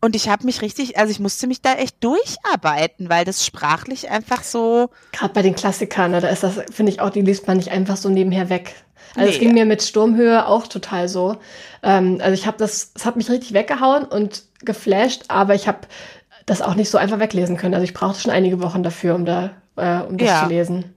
und 0.00 0.16
ich 0.16 0.28
habe 0.28 0.44
mich 0.46 0.62
richtig, 0.62 0.98
also 0.98 1.10
ich 1.10 1.20
musste 1.20 1.46
mich 1.46 1.60
da 1.60 1.74
echt 1.74 2.02
durcharbeiten, 2.02 3.08
weil 3.08 3.24
das 3.24 3.44
sprachlich 3.46 4.10
einfach 4.10 4.42
so. 4.42 4.90
Gerade 5.12 5.32
bei 5.34 5.42
den 5.42 5.54
Klassikern, 5.54 6.10
ne, 6.10 6.20
da 6.20 6.28
ist 6.28 6.42
das, 6.42 6.54
finde 6.72 6.90
ich 6.90 7.00
auch, 7.00 7.10
die 7.10 7.20
liest 7.20 7.46
man 7.46 7.58
nicht 7.58 7.70
einfach 7.70 7.96
so 7.96 8.08
nebenher 8.08 8.48
weg. 8.48 8.74
Also 9.14 9.28
es 9.28 9.34
Nee. 9.38 9.44
ging 9.46 9.54
mir 9.54 9.66
mit 9.66 9.82
Sturmhöhe 9.82 10.46
auch 10.46 10.66
total 10.66 11.06
so. 11.08 11.36
Ähm, 11.82 12.18
also 12.22 12.32
ich 12.34 12.46
habe 12.46 12.56
das, 12.56 12.92
es 12.94 13.04
hat 13.04 13.16
mich 13.16 13.28
richtig 13.30 13.52
weggehauen 13.52 14.04
und 14.04 14.44
geflasht, 14.60 15.24
aber 15.28 15.54
ich 15.54 15.68
habe 15.68 15.80
das 16.46 16.62
auch 16.62 16.74
nicht 16.74 16.90
so 16.90 16.98
einfach 16.98 17.18
weglesen 17.18 17.56
können. 17.56 17.74
Also 17.74 17.84
ich 17.84 17.94
brauchte 17.94 18.20
schon 18.20 18.32
einige 18.32 18.60
Wochen 18.62 18.82
dafür, 18.82 19.14
um 19.14 19.24
da, 19.24 19.50
äh, 19.76 20.00
um 20.02 20.18
das 20.18 20.28
Ja. 20.28 20.40
zu 20.42 20.46
lesen. 20.46 20.94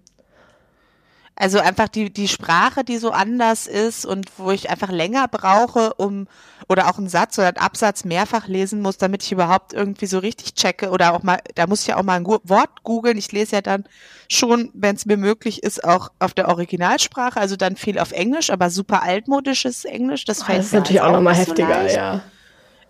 Also 1.37 1.59
einfach 1.59 1.89
die, 1.89 2.13
die 2.13 2.29
Sprache, 2.29 2.85
die 2.85 2.97
so 2.97 3.11
anders 3.11 3.67
ist 3.67 4.05
und 4.05 4.27
wo 4.37 4.51
ich 4.51 4.69
einfach 4.69 4.89
länger 4.89 5.27
brauche, 5.27 5.93
um 5.95 6.27
oder 6.69 6.87
auch 6.89 6.97
einen 6.97 7.09
Satz 7.09 7.37
oder 7.37 7.49
einen 7.49 7.57
Absatz 7.57 8.05
mehrfach 8.05 8.47
lesen 8.47 8.81
muss, 8.81 8.97
damit 8.97 9.21
ich 9.21 9.33
überhaupt 9.33 9.73
irgendwie 9.73 10.05
so 10.05 10.19
richtig 10.19 10.53
checke 10.53 10.91
oder 10.91 11.13
auch 11.13 11.23
mal, 11.23 11.39
da 11.55 11.67
muss 11.67 11.81
ich 11.81 11.87
ja 11.87 11.97
auch 11.97 12.03
mal 12.03 12.15
ein 12.15 12.25
Wort 12.25 12.83
googeln. 12.83 13.17
Ich 13.17 13.33
lese 13.33 13.57
ja 13.57 13.61
dann 13.61 13.83
schon, 14.29 14.71
wenn 14.73 14.95
es 14.95 15.05
mir 15.05 15.17
möglich 15.17 15.61
ist, 15.61 15.83
auch 15.83 16.09
auf 16.19 16.33
der 16.33 16.47
Originalsprache, 16.47 17.37
also 17.37 17.57
dann 17.57 17.75
viel 17.75 17.99
auf 17.99 18.13
Englisch, 18.13 18.49
aber 18.49 18.69
super 18.69 19.03
altmodisches 19.03 19.83
Englisch. 19.83 20.23
Das 20.23 20.41
fällt 20.41 20.59
das 20.59 20.67
ist 20.67 20.73
natürlich 20.73 21.01
halt 21.01 21.11
auch 21.11 21.17
nochmal 21.17 21.35
so 21.35 21.41
heftiger, 21.41 21.67
leicht. 21.67 21.97
ja. 21.97 22.21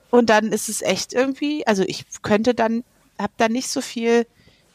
Und 0.09 0.29
dann 0.29 0.51
ist 0.51 0.69
es 0.69 0.81
echt 0.81 1.13
irgendwie, 1.13 1.65
also 1.67 1.83
ich 1.83 2.05
könnte 2.21 2.53
dann, 2.53 2.83
habe 3.19 3.33
da 3.37 3.49
nicht 3.49 3.69
so 3.69 3.81
viel 3.81 4.27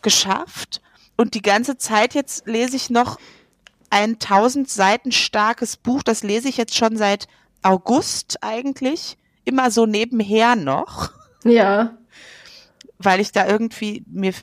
geschafft. 0.03 0.81
Und 1.17 1.35
die 1.35 1.43
ganze 1.43 1.77
Zeit 1.77 2.15
jetzt 2.15 2.47
lese 2.47 2.77
ich 2.77 2.91
noch 2.91 3.19
ein 3.91 4.15
1000 4.15 4.69
Seiten 4.69 5.13
starkes 5.13 5.77
Buch. 5.77 6.03
Das 6.03 6.23
lese 6.23 6.49
ich 6.49 6.57
jetzt 6.57 6.77
schon 6.77 6.97
seit 6.97 7.27
August 7.63 8.43
eigentlich. 8.43 9.17
Immer 9.45 9.71
so 9.71 9.87
nebenher 9.87 10.55
noch, 10.57 11.11
Ja, 11.45 11.97
weil 13.03 13.21
ich 13.21 13.33
da 13.33 13.49
irgendwie 13.49 14.05
mir, 14.07 14.35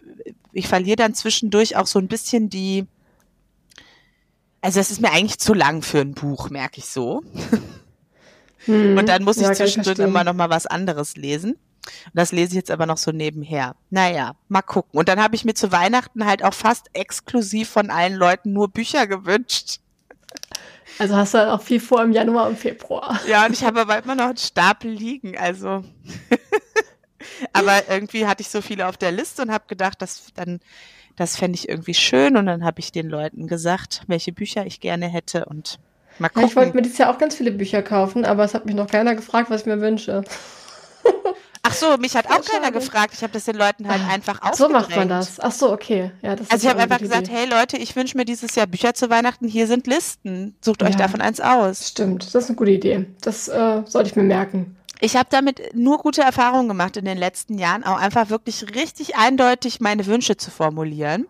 ich 0.51 0.67
verliere 0.67 0.95
dann 0.95 1.13
zwischendurch 1.13 1.75
auch 1.75 1.87
so 1.87 1.99
ein 1.99 2.07
bisschen 2.07 2.49
die, 2.49 2.85
also 4.61 4.79
es 4.79 4.89
ist 4.91 5.01
mir 5.01 5.11
eigentlich 5.11 5.39
zu 5.39 5.53
lang 5.53 5.83
für 5.83 5.99
ein 5.99 6.13
Buch, 6.13 6.49
merke 6.49 6.79
ich 6.79 6.85
so. 6.85 7.21
Hm. 8.67 8.97
Und 8.97 9.09
dann 9.09 9.23
muss 9.23 9.37
ich 9.37 9.43
Ja, 9.43 9.51
ich 9.51 9.57
zwischendrin 9.57 9.99
immer 9.99 10.23
noch 10.23 10.33
mal 10.33 10.49
was 10.49 10.65
anderes 10.67 11.15
lesen. 11.15 11.53
Und 12.05 12.15
das 12.15 12.31
lese 12.31 12.49
ich 12.49 12.55
jetzt 12.55 12.71
aber 12.71 12.85
noch 12.85 12.97
so 12.97 13.11
nebenher. 13.11 13.75
Naja, 13.89 14.35
mal 14.49 14.61
gucken. 14.61 14.99
Und 14.99 15.09
dann 15.09 15.21
habe 15.21 15.35
ich 15.35 15.45
mir 15.45 15.53
zu 15.53 15.71
Weihnachten 15.71 16.25
halt 16.25 16.43
auch 16.43 16.53
fast 16.53 16.87
exklusiv 16.93 17.69
von 17.69 17.89
allen 17.89 18.15
Leuten 18.15 18.53
nur 18.53 18.67
Bücher 18.69 19.07
gewünscht. 19.07 19.79
Also 20.99 21.15
hast 21.15 21.33
du 21.33 21.53
auch 21.53 21.61
viel 21.61 21.79
vor 21.79 22.03
im 22.03 22.11
Januar 22.11 22.47
und 22.47 22.57
Februar. 22.57 23.19
Ja, 23.27 23.45
und 23.45 23.53
ich 23.53 23.63
habe 23.63 23.81
aber 23.81 24.03
immer 24.03 24.15
noch 24.15 24.25
einen 24.25 24.37
Stapel 24.37 24.91
liegen. 24.91 25.37
Also, 25.37 25.83
aber 27.53 27.89
irgendwie 27.89 28.25
hatte 28.25 28.41
ich 28.41 28.49
so 28.49 28.61
viele 28.61 28.87
auf 28.87 28.97
der 28.97 29.11
Liste 29.11 29.43
und 29.43 29.51
habe 29.51 29.65
gedacht, 29.67 30.01
das 30.01 30.27
dann, 30.33 30.59
das 31.15 31.37
fände 31.37 31.57
ich 31.57 31.69
irgendwie 31.69 31.93
schön. 31.93 32.35
Und 32.35 32.47
dann 32.47 32.63
habe 32.65 32.79
ich 32.79 32.91
den 32.91 33.09
Leuten 33.09 33.47
gesagt, 33.47 34.03
welche 34.07 34.33
Bücher 34.33 34.65
ich 34.65 34.79
gerne 34.79 35.07
hätte 35.07 35.45
und 35.45 35.79
mal 36.19 36.27
Ja, 36.27 36.29
gucken. 36.33 36.47
ich 36.49 36.55
wollte 36.55 36.75
mir 36.75 36.81
dieses 36.81 36.97
Jahr 36.97 37.13
auch 37.13 37.17
ganz 37.17 37.35
viele 37.35 37.51
Bücher 37.51 37.81
kaufen, 37.81 38.25
aber 38.25 38.43
es 38.43 38.53
hat 38.53 38.65
mich 38.65 38.75
noch 38.75 38.87
keiner 38.87 39.15
gefragt, 39.15 39.49
was 39.49 39.61
ich 39.61 39.67
mir 39.67 39.81
wünsche. 39.81 40.23
Ach 41.63 41.73
so, 41.73 41.97
mich 41.97 42.15
hat 42.15 42.27
auch 42.27 42.41
keiner 42.45 42.71
gefragt. 42.71 43.13
Ich 43.13 43.21
habe 43.23 43.33
das 43.33 43.43
den 43.43 43.57
Leuten 43.57 43.89
halt 43.89 44.01
einfach 44.09 44.39
Ach, 44.41 44.53
So 44.53 44.69
macht 44.69 44.95
man 44.95 45.09
das. 45.09 45.37
Ach 45.41 45.51
so, 45.51 45.71
okay. 45.73 46.11
Ja, 46.21 46.31
also 46.31 46.55
ich 46.55 46.67
habe 46.67 46.79
einfach 46.81 46.99
gesagt, 46.99 47.23
Idee. 47.27 47.33
hey 47.33 47.45
Leute, 47.49 47.75
ich 47.75 47.93
wünsche 47.95 48.15
mir 48.15 48.23
dieses 48.23 48.55
Jahr 48.55 48.67
Bücher 48.67 48.93
zu 48.93 49.09
Weihnachten. 49.09 49.49
Hier 49.49 49.67
sind 49.67 49.85
Listen. 49.85 50.55
Sucht 50.61 50.81
ja, 50.81 50.87
euch 50.87 50.95
davon 50.95 51.19
eins 51.19 51.41
aus. 51.41 51.89
Stimmt, 51.89 52.23
das 52.33 52.43
ist 52.43 52.49
eine 52.49 52.55
gute 52.55 52.71
Idee. 52.71 53.05
Das 53.19 53.49
äh, 53.49 53.81
sollte 53.85 54.09
ich 54.09 54.15
mir 54.15 54.23
merken. 54.23 54.77
Ich 55.01 55.17
habe 55.17 55.27
damit 55.29 55.75
nur 55.75 55.97
gute 55.97 56.21
Erfahrungen 56.21 56.69
gemacht 56.69 56.95
in 56.95 57.05
den 57.05 57.17
letzten 57.17 57.57
Jahren, 57.57 57.83
auch 57.83 57.97
einfach 57.97 58.29
wirklich 58.29 58.73
richtig 58.75 59.17
eindeutig 59.17 59.81
meine 59.81 60.05
Wünsche 60.05 60.37
zu 60.37 60.49
formulieren. 60.49 61.27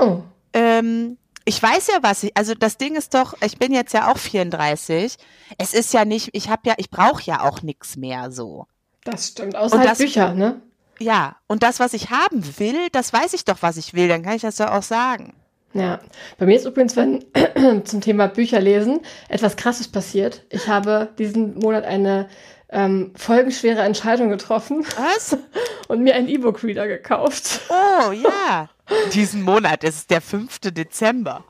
Oh. 0.00 0.20
Ähm, 0.54 1.18
ich 1.46 1.62
weiß 1.62 1.86
ja, 1.86 1.98
was 2.02 2.24
ich, 2.24 2.36
also 2.36 2.54
das 2.54 2.76
Ding 2.76 2.96
ist 2.96 3.14
doch, 3.14 3.34
ich 3.40 3.56
bin 3.58 3.72
jetzt 3.72 3.94
ja 3.94 4.10
auch 4.10 4.18
34. 4.18 5.16
Es 5.58 5.74
ist 5.74 5.94
ja 5.94 6.04
nicht, 6.04 6.30
ich 6.32 6.50
habe 6.50 6.62
ja, 6.66 6.74
ich 6.76 6.90
brauche 6.90 7.22
ja 7.22 7.42
auch 7.42 7.62
nichts 7.62 7.96
mehr 7.96 8.30
so. 8.30 8.66
Das 9.04 9.28
stimmt, 9.28 9.54
außer 9.54 9.78
halt 9.78 9.88
das, 9.88 9.98
Bücher, 9.98 10.34
ne? 10.34 10.60
Ja, 10.98 11.36
und 11.46 11.62
das, 11.62 11.78
was 11.78 11.94
ich 11.94 12.10
haben 12.10 12.42
will, 12.58 12.88
das 12.90 13.12
weiß 13.12 13.32
ich 13.34 13.44
doch, 13.44 13.58
was 13.60 13.76
ich 13.76 13.94
will, 13.94 14.08
dann 14.08 14.22
kann 14.22 14.34
ich 14.34 14.42
das 14.42 14.58
ja 14.58 14.76
auch 14.76 14.82
sagen. 14.82 15.34
Ja, 15.72 16.00
bei 16.38 16.46
mir 16.46 16.56
ist 16.56 16.64
übrigens, 16.64 16.96
wenn 16.96 17.24
zum 17.84 18.00
Thema 18.00 18.26
Bücher 18.26 18.60
lesen, 18.60 19.00
etwas 19.28 19.56
Krasses 19.56 19.86
passiert. 19.86 20.44
Ich 20.50 20.66
habe 20.66 21.10
diesen 21.18 21.58
Monat 21.58 21.84
eine 21.84 22.28
ähm, 22.70 23.12
folgenschwere 23.14 23.82
Entscheidung 23.82 24.30
getroffen. 24.30 24.84
Was? 24.96 25.36
Und 25.88 26.02
mir 26.02 26.16
einen 26.16 26.28
E-Book-Reader 26.28 26.88
gekauft. 26.88 27.60
Oh 27.68 28.10
ja, 28.10 28.68
diesen 29.14 29.42
Monat, 29.42 29.84
es 29.84 29.96
ist 29.96 30.10
der 30.10 30.20
5. 30.20 30.58
Dezember. 30.72 31.44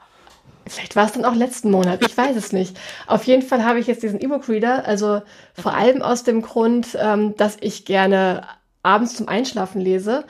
Vielleicht 0.66 0.96
war 0.96 1.06
es 1.06 1.12
dann 1.12 1.24
auch 1.24 1.34
letzten 1.34 1.70
Monat, 1.70 2.04
ich 2.04 2.16
weiß 2.16 2.36
es 2.36 2.52
nicht. 2.52 2.76
Auf 3.06 3.24
jeden 3.24 3.42
Fall 3.42 3.64
habe 3.64 3.78
ich 3.78 3.86
jetzt 3.86 4.02
diesen 4.02 4.20
E-Book-Reader, 4.20 4.84
also 4.84 5.22
vor 5.54 5.74
allem 5.74 6.02
aus 6.02 6.24
dem 6.24 6.42
Grund, 6.42 6.98
ähm, 7.00 7.36
dass 7.36 7.56
ich 7.60 7.84
gerne 7.84 8.42
abends 8.82 9.14
zum 9.14 9.28
Einschlafen 9.28 9.80
lese 9.80 10.24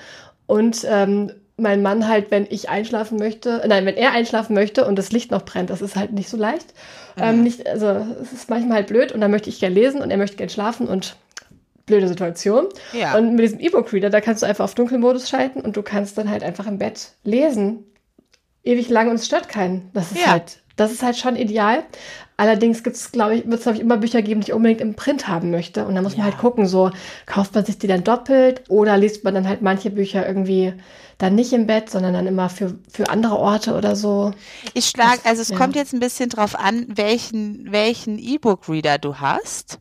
und 0.47 0.87
ähm, 0.89 1.33
mein 1.57 1.81
Mann 1.81 2.07
halt, 2.07 2.31
wenn 2.31 2.47
ich 2.51 2.69
einschlafen 2.69 3.19
möchte, 3.19 3.63
nein, 3.67 3.87
wenn 3.87 3.97
er 3.97 4.13
einschlafen 4.13 4.55
möchte 4.55 4.85
und 4.85 4.97
das 4.97 5.11
Licht 5.11 5.31
noch 5.31 5.43
brennt, 5.45 5.71
das 5.71 5.81
ist 5.81 5.97
halt 5.97 6.13
nicht 6.13 6.29
so 6.29 6.37
leicht. 6.37 6.75
Ähm, 7.19 7.43
nicht, 7.43 7.67
also 7.67 7.87
es 8.21 8.33
ist 8.33 8.51
manchmal 8.51 8.79
halt 8.79 8.89
blöd 8.89 9.11
und 9.13 9.23
dann 9.23 9.31
möchte 9.31 9.49
ich 9.49 9.59
gerne 9.59 9.75
lesen 9.75 10.03
und 10.03 10.11
er 10.11 10.19
möchte 10.19 10.37
gerne 10.37 10.51
schlafen 10.51 10.87
und 10.87 11.17
blöde 11.87 12.09
Situation. 12.09 12.67
Ja. 12.93 13.17
Und 13.17 13.37
mit 13.37 13.45
diesem 13.45 13.61
E-Book-Reader, 13.61 14.11
da 14.11 14.21
kannst 14.21 14.43
du 14.43 14.47
einfach 14.47 14.65
auf 14.65 14.75
Dunkelmodus 14.75 15.29
schalten 15.29 15.61
und 15.61 15.77
du 15.77 15.83
kannst 15.83 16.19
dann 16.19 16.29
halt 16.29 16.43
einfach 16.43 16.67
im 16.67 16.79
Bett 16.79 17.13
lesen. 17.23 17.85
Ewig 18.65 18.89
lang 18.89 19.09
und 19.09 19.15
es 19.15 19.27
stört 19.27 19.49
keinen. 19.49 19.91
Das 19.95 20.11
ist 20.11 20.21
ja. 20.21 20.33
halt, 20.33 20.61
das 20.75 20.91
ist 20.91 21.05
halt 21.05 21.17
schon 21.17 21.37
ideal. 21.37 21.85
Allerdings 22.37 22.83
gibt 22.83 22.97
es, 22.97 23.13
glaube 23.13 23.37
ich, 23.37 23.45
wird 23.47 23.55
es, 23.55 23.63
glaube 23.63 23.77
ich, 23.77 23.83
immer 23.83 23.97
Bücher 23.97 24.21
geben, 24.21 24.41
die 24.41 24.49
ich 24.49 24.53
unbedingt 24.53 24.81
im 24.81 24.95
Print 24.95 25.29
haben 25.29 25.51
möchte. 25.51 25.87
Und 25.87 25.95
da 25.95 26.03
muss 26.03 26.13
ja. 26.13 26.19
man 26.19 26.27
halt 26.27 26.39
gucken, 26.39 26.67
so, 26.67 26.91
kauft 27.25 27.55
man 27.55 27.65
sich 27.65 27.79
die 27.79 27.87
dann 27.87 28.05
doppelt 28.05 28.65
oder 28.69 28.99
liest 28.99 29.25
man 29.25 29.35
dann 29.35 29.49
halt 29.49 29.63
manche 29.63 29.91
Bücher 29.91 30.27
irgendwie 30.27 30.75
dann 31.19 31.35
nicht 31.35 31.53
im 31.55 31.67
Bett, 31.67 31.89
sondern 31.89 32.13
dann 32.13 32.27
immer 32.27 32.51
für, 32.51 32.75
für 32.93 33.09
andere 33.09 33.39
Orte 33.39 33.75
oder 33.75 33.97
so. 33.97 34.33
Ich 34.75 34.87
schlage, 34.87 35.21
also 35.25 35.41
es 35.41 35.49
ja. 35.49 35.57
kommt 35.57 35.77
jetzt 35.77 35.95
ein 35.95 36.01
bisschen 36.01 36.29
drauf 36.29 36.59
an, 36.59 36.87
welchen, 36.89 37.69
welchen 37.71 38.19
E-Book-Reader 38.19 38.99
du 38.99 39.17
hast. 39.17 39.79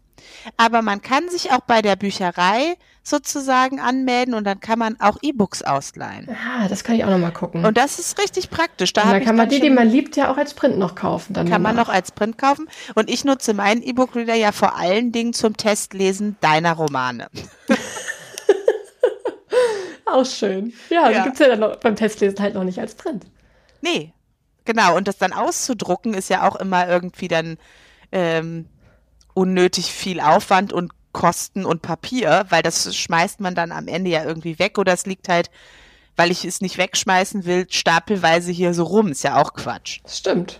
Aber 0.57 0.81
man 0.81 1.01
kann 1.01 1.29
sich 1.29 1.51
auch 1.51 1.61
bei 1.61 1.81
der 1.81 1.95
Bücherei 1.95 2.75
sozusagen 3.03 3.79
anmelden 3.79 4.33
und 4.33 4.45
dann 4.45 4.59
kann 4.59 4.79
man 4.79 4.99
auch 4.99 5.17
E-Books 5.21 5.61
ausleihen. 5.61 6.27
Ja, 6.27 6.67
das 6.67 6.83
kann 6.83 6.95
ich 6.95 7.05
auch 7.05 7.09
noch 7.09 7.19
mal 7.19 7.31
gucken. 7.31 7.63
Und 7.63 7.77
das 7.77 7.99
ist 7.99 8.17
richtig 8.19 8.49
praktisch. 8.49 8.93
Da 8.93 9.03
und 9.03 9.11
dann 9.11 9.23
kann 9.23 9.35
man 9.35 9.47
die, 9.47 9.59
die 9.59 9.69
man 9.69 9.87
liebt, 9.87 10.15
ja 10.15 10.31
auch 10.31 10.37
als 10.37 10.55
Print 10.55 10.79
noch 10.79 10.95
kaufen. 10.95 11.33
Dann 11.33 11.47
kann 11.47 11.61
man 11.61 11.75
noch 11.75 11.89
als 11.89 12.11
Print 12.11 12.37
kaufen. 12.37 12.67
Und 12.95 13.09
ich 13.09 13.23
nutze 13.23 13.53
meinen 13.53 13.83
E-Book-Reader 13.83 14.33
ja 14.33 14.51
vor 14.51 14.75
allen 14.75 15.11
Dingen 15.11 15.33
zum 15.33 15.55
Testlesen 15.55 16.35
deiner 16.41 16.73
Romane. 16.73 17.27
auch 20.05 20.25
schön. 20.25 20.73
Ja, 20.89 21.09
ja. 21.09 21.19
die 21.19 21.23
gibt 21.25 21.35
es 21.35 21.39
ja 21.39 21.47
dann 21.49 21.59
noch 21.59 21.75
beim 21.77 21.95
Testlesen 21.95 22.39
halt 22.39 22.55
noch 22.55 22.63
nicht 22.63 22.79
als 22.79 22.95
Print. 22.95 23.25
Nee, 23.81 24.13
genau. 24.65 24.95
Und 24.95 25.07
das 25.07 25.17
dann 25.17 25.33
auszudrucken 25.33 26.13
ist 26.13 26.29
ja 26.29 26.47
auch 26.47 26.55
immer 26.55 26.87
irgendwie 26.87 27.27
dann 27.27 27.57
ähm, 28.11 28.67
unnötig 29.35 29.91
viel 29.91 30.19
Aufwand 30.19 30.73
und 30.73 30.91
Kosten 31.13 31.65
und 31.65 31.81
Papier, 31.81 32.45
weil 32.49 32.63
das 32.63 32.93
schmeißt 32.93 33.39
man 33.39 33.55
dann 33.55 33.71
am 33.71 33.87
Ende 33.87 34.09
ja 34.09 34.25
irgendwie 34.25 34.59
weg 34.59 34.77
oder 34.77 34.91
es 34.93 35.05
liegt 35.05 35.29
halt, 35.29 35.49
weil 36.17 36.31
ich 36.31 36.43
es 36.43 36.59
nicht 36.61 36.77
wegschmeißen 36.77 37.45
will, 37.45 37.67
stapelweise 37.69 38.51
hier 38.51 38.73
so 38.73 38.83
rum. 38.83 39.09
Ist 39.09 39.23
ja 39.23 39.41
auch 39.41 39.53
Quatsch. 39.53 39.99
Das 40.03 40.17
stimmt. 40.17 40.59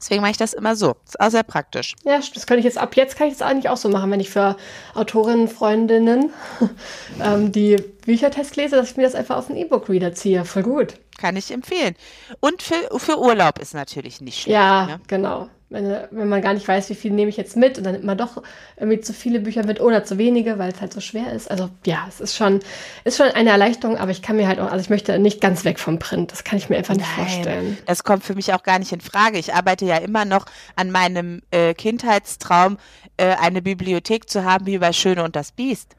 Deswegen 0.00 0.20
mache 0.20 0.32
ich 0.32 0.36
das 0.36 0.52
immer 0.52 0.76
so. 0.76 0.96
Ist 1.06 1.20
auch 1.20 1.30
sehr 1.30 1.42
praktisch. 1.42 1.94
Ja, 2.04 2.20
das 2.34 2.46
kann 2.46 2.58
ich 2.58 2.64
jetzt, 2.64 2.78
ab 2.78 2.96
jetzt 2.96 3.16
kann 3.16 3.28
ich 3.28 3.34
das 3.34 3.42
eigentlich 3.42 3.68
auch 3.68 3.76
so 3.76 3.88
machen, 3.88 4.10
wenn 4.10 4.20
ich 4.20 4.30
für 4.30 4.56
Autorinnen, 4.94 5.48
Freundinnen 5.48 6.30
ähm, 7.22 7.52
die 7.52 7.76
Büchertest 8.04 8.56
lese, 8.56 8.76
dass 8.76 8.90
ich 8.90 8.96
mir 8.96 9.04
das 9.04 9.14
einfach 9.14 9.36
auf 9.36 9.46
den 9.46 9.56
E-Book-Reader 9.56 10.12
ziehe. 10.12 10.44
Voll 10.44 10.62
gut. 10.62 10.94
Kann 11.18 11.36
ich 11.36 11.50
empfehlen. 11.50 11.94
Und 12.40 12.62
für, 12.62 12.98
für 12.98 13.18
Urlaub 13.18 13.58
ist 13.58 13.74
natürlich 13.74 14.20
nicht 14.20 14.42
schlecht. 14.42 14.54
Ja, 14.54 14.86
ne? 14.86 15.00
genau 15.06 15.48
wenn, 15.72 16.06
wenn 16.10 16.28
man 16.28 16.42
gar 16.42 16.54
nicht 16.54 16.68
weiß, 16.68 16.90
wie 16.90 16.94
viel 16.94 17.10
nehme 17.10 17.30
ich 17.30 17.36
jetzt 17.36 17.56
mit 17.56 17.78
und 17.78 17.84
dann 17.84 17.94
nimmt 17.94 18.04
man 18.04 18.18
doch 18.18 18.42
irgendwie 18.76 19.00
zu 19.00 19.12
viele 19.12 19.40
Bücher 19.40 19.64
mit 19.64 19.80
oder 19.80 20.04
zu 20.04 20.18
wenige, 20.18 20.58
weil 20.58 20.72
es 20.72 20.80
halt 20.80 20.92
so 20.92 21.00
schwer 21.00 21.32
ist. 21.32 21.50
Also 21.50 21.70
ja, 21.86 22.04
es 22.08 22.20
ist 22.20 22.36
schon, 22.36 22.60
ist 23.04 23.16
schon 23.16 23.28
eine 23.28 23.50
Erleichterung, 23.50 23.96
aber 23.96 24.10
ich 24.10 24.22
kann 24.22 24.36
mir 24.36 24.46
halt 24.46 24.60
auch, 24.60 24.70
also 24.70 24.82
ich 24.82 24.90
möchte 24.90 25.18
nicht 25.18 25.40
ganz 25.40 25.64
weg 25.64 25.78
vom 25.78 25.98
Print. 25.98 26.30
Das 26.32 26.44
kann 26.44 26.58
ich 26.58 26.68
mir 26.68 26.76
einfach 26.76 26.94
nicht 26.94 27.08
Nein, 27.16 27.26
vorstellen. 27.26 27.78
Das 27.86 28.04
kommt 28.04 28.24
für 28.24 28.34
mich 28.34 28.52
auch 28.52 28.62
gar 28.62 28.78
nicht 28.78 28.92
in 28.92 29.00
Frage. 29.00 29.38
Ich 29.38 29.54
arbeite 29.54 29.84
ja 29.86 29.96
immer 29.96 30.24
noch 30.24 30.46
an 30.76 30.90
meinem 30.90 31.42
äh, 31.50 31.74
Kindheitstraum, 31.74 32.76
äh, 33.16 33.34
eine 33.36 33.62
Bibliothek 33.62 34.28
zu 34.28 34.44
haben 34.44 34.66
wie 34.66 34.78
bei 34.78 34.92
Schöne 34.92 35.24
und 35.24 35.34
das 35.34 35.52
Biest. 35.52 35.96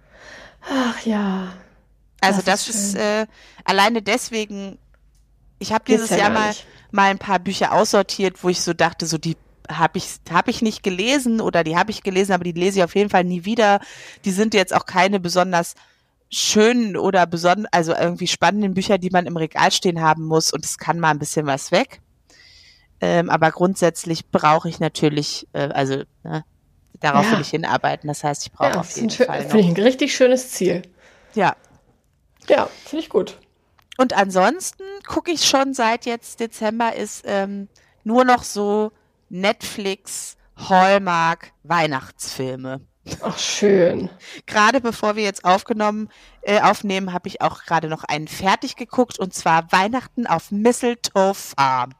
Ach 0.70 1.06
ja. 1.06 1.54
Also 2.22 2.38
das, 2.38 2.66
das 2.68 2.70
ist, 2.70 2.94
ist 2.94 2.96
äh, 2.96 3.26
alleine 3.66 4.02
deswegen, 4.02 4.78
ich 5.60 5.74
habe 5.74 5.84
dieses 5.88 6.10
ja 6.10 6.18
Jahr 6.18 6.30
mal, 6.30 6.54
mal 6.92 7.10
ein 7.10 7.20
paar 7.20 7.40
Bücher 7.40 7.74
aussortiert, 7.74 8.44
wo 8.44 8.50
ich 8.50 8.62
so 8.62 8.74
dachte, 8.74 9.06
so 9.06 9.18
die 9.18 9.38
habe 9.70 9.98
ich, 9.98 10.06
hab 10.32 10.48
ich 10.48 10.62
nicht 10.62 10.84
gelesen 10.84 11.42
oder 11.42 11.64
die 11.64 11.78
habe 11.78 11.92
ich 11.92 12.04
gelesen, 12.04 12.34
aber 12.34 12.44
die 12.44 12.52
lese 12.52 12.80
ich 12.80 12.84
auf 12.84 12.96
jeden 12.96 13.10
Fall 13.10 13.24
nie 13.24 13.46
wieder. 13.46 13.80
Die 14.26 14.32
sind 14.32 14.54
jetzt 14.54 14.74
auch 14.76 14.86
keine 14.86 15.20
besonders 15.20 15.76
schönen 16.30 16.98
oder 16.98 17.26
besonders, 17.28 17.72
also 17.72 17.94
irgendwie 17.94 18.28
spannenden 18.28 18.74
Bücher, 18.74 18.98
die 18.98 19.10
man 19.10 19.26
im 19.26 19.38
Regal 19.38 19.72
stehen 19.72 20.02
haben 20.02 20.26
muss 20.26 20.52
und 20.52 20.66
es 20.66 20.78
kann 20.78 21.00
mal 21.00 21.12
ein 21.12 21.20
bisschen 21.20 21.46
was 21.46 21.72
weg. 21.72 22.02
Ähm, 23.02 23.30
aber 23.30 23.52
grundsätzlich 23.52 24.30
brauche 24.30 24.70
ich 24.70 24.80
natürlich, 24.80 25.48
äh, 25.54 25.70
also 25.70 26.04
ne, 26.24 26.44
darauf 27.00 27.26
ja. 27.26 27.34
will 27.34 27.42
ich 27.42 27.50
hinarbeiten. 27.50 28.08
Das 28.08 28.24
heißt, 28.24 28.48
ich 28.48 28.52
brauche 28.52 28.72
ja, 28.72 28.80
auf 28.80 28.96
jeden 28.96 29.10
Fall. 29.10 29.42
Finde 29.42 29.60
ich 29.60 29.68
ein 29.68 29.84
richtig 29.84 30.16
schönes 30.16 30.52
Ziel. 30.52 30.84
Ja. 31.36 31.56
Ja, 32.50 32.70
finde 32.86 33.04
ich 33.04 33.10
gut. 33.10 33.38
Und 33.98 34.14
ansonsten 34.14 34.84
gucke 35.08 35.32
ich 35.32 35.46
schon 35.46 35.74
seit 35.74 36.06
jetzt 36.06 36.40
Dezember 36.40 36.96
ist 36.96 37.24
ähm, 37.26 37.68
nur 38.04 38.26
noch 38.26 38.44
so 38.44 38.92
Netflix, 39.30 40.38
Hallmark, 40.58 41.52
Weihnachtsfilme. 41.64 42.82
Ach, 43.22 43.38
schön. 43.38 44.10
Gerade 44.46 44.80
bevor 44.80 45.16
wir 45.16 45.24
jetzt 45.24 45.44
aufgenommen, 45.44 46.10
äh, 46.42 46.62
aufnehmen, 46.62 47.12
habe 47.14 47.28
ich 47.28 47.42
auch 47.42 47.64
gerade 47.64 47.90
noch 47.90 48.04
einen 48.06 48.28
fertig 48.28 48.76
geguckt 48.76 49.20
und 49.20 49.34
zwar 49.34 49.72
Weihnachten 49.72 50.26
auf 50.26 50.52
Mistletoe 50.52 51.34
Farm. 51.34 51.94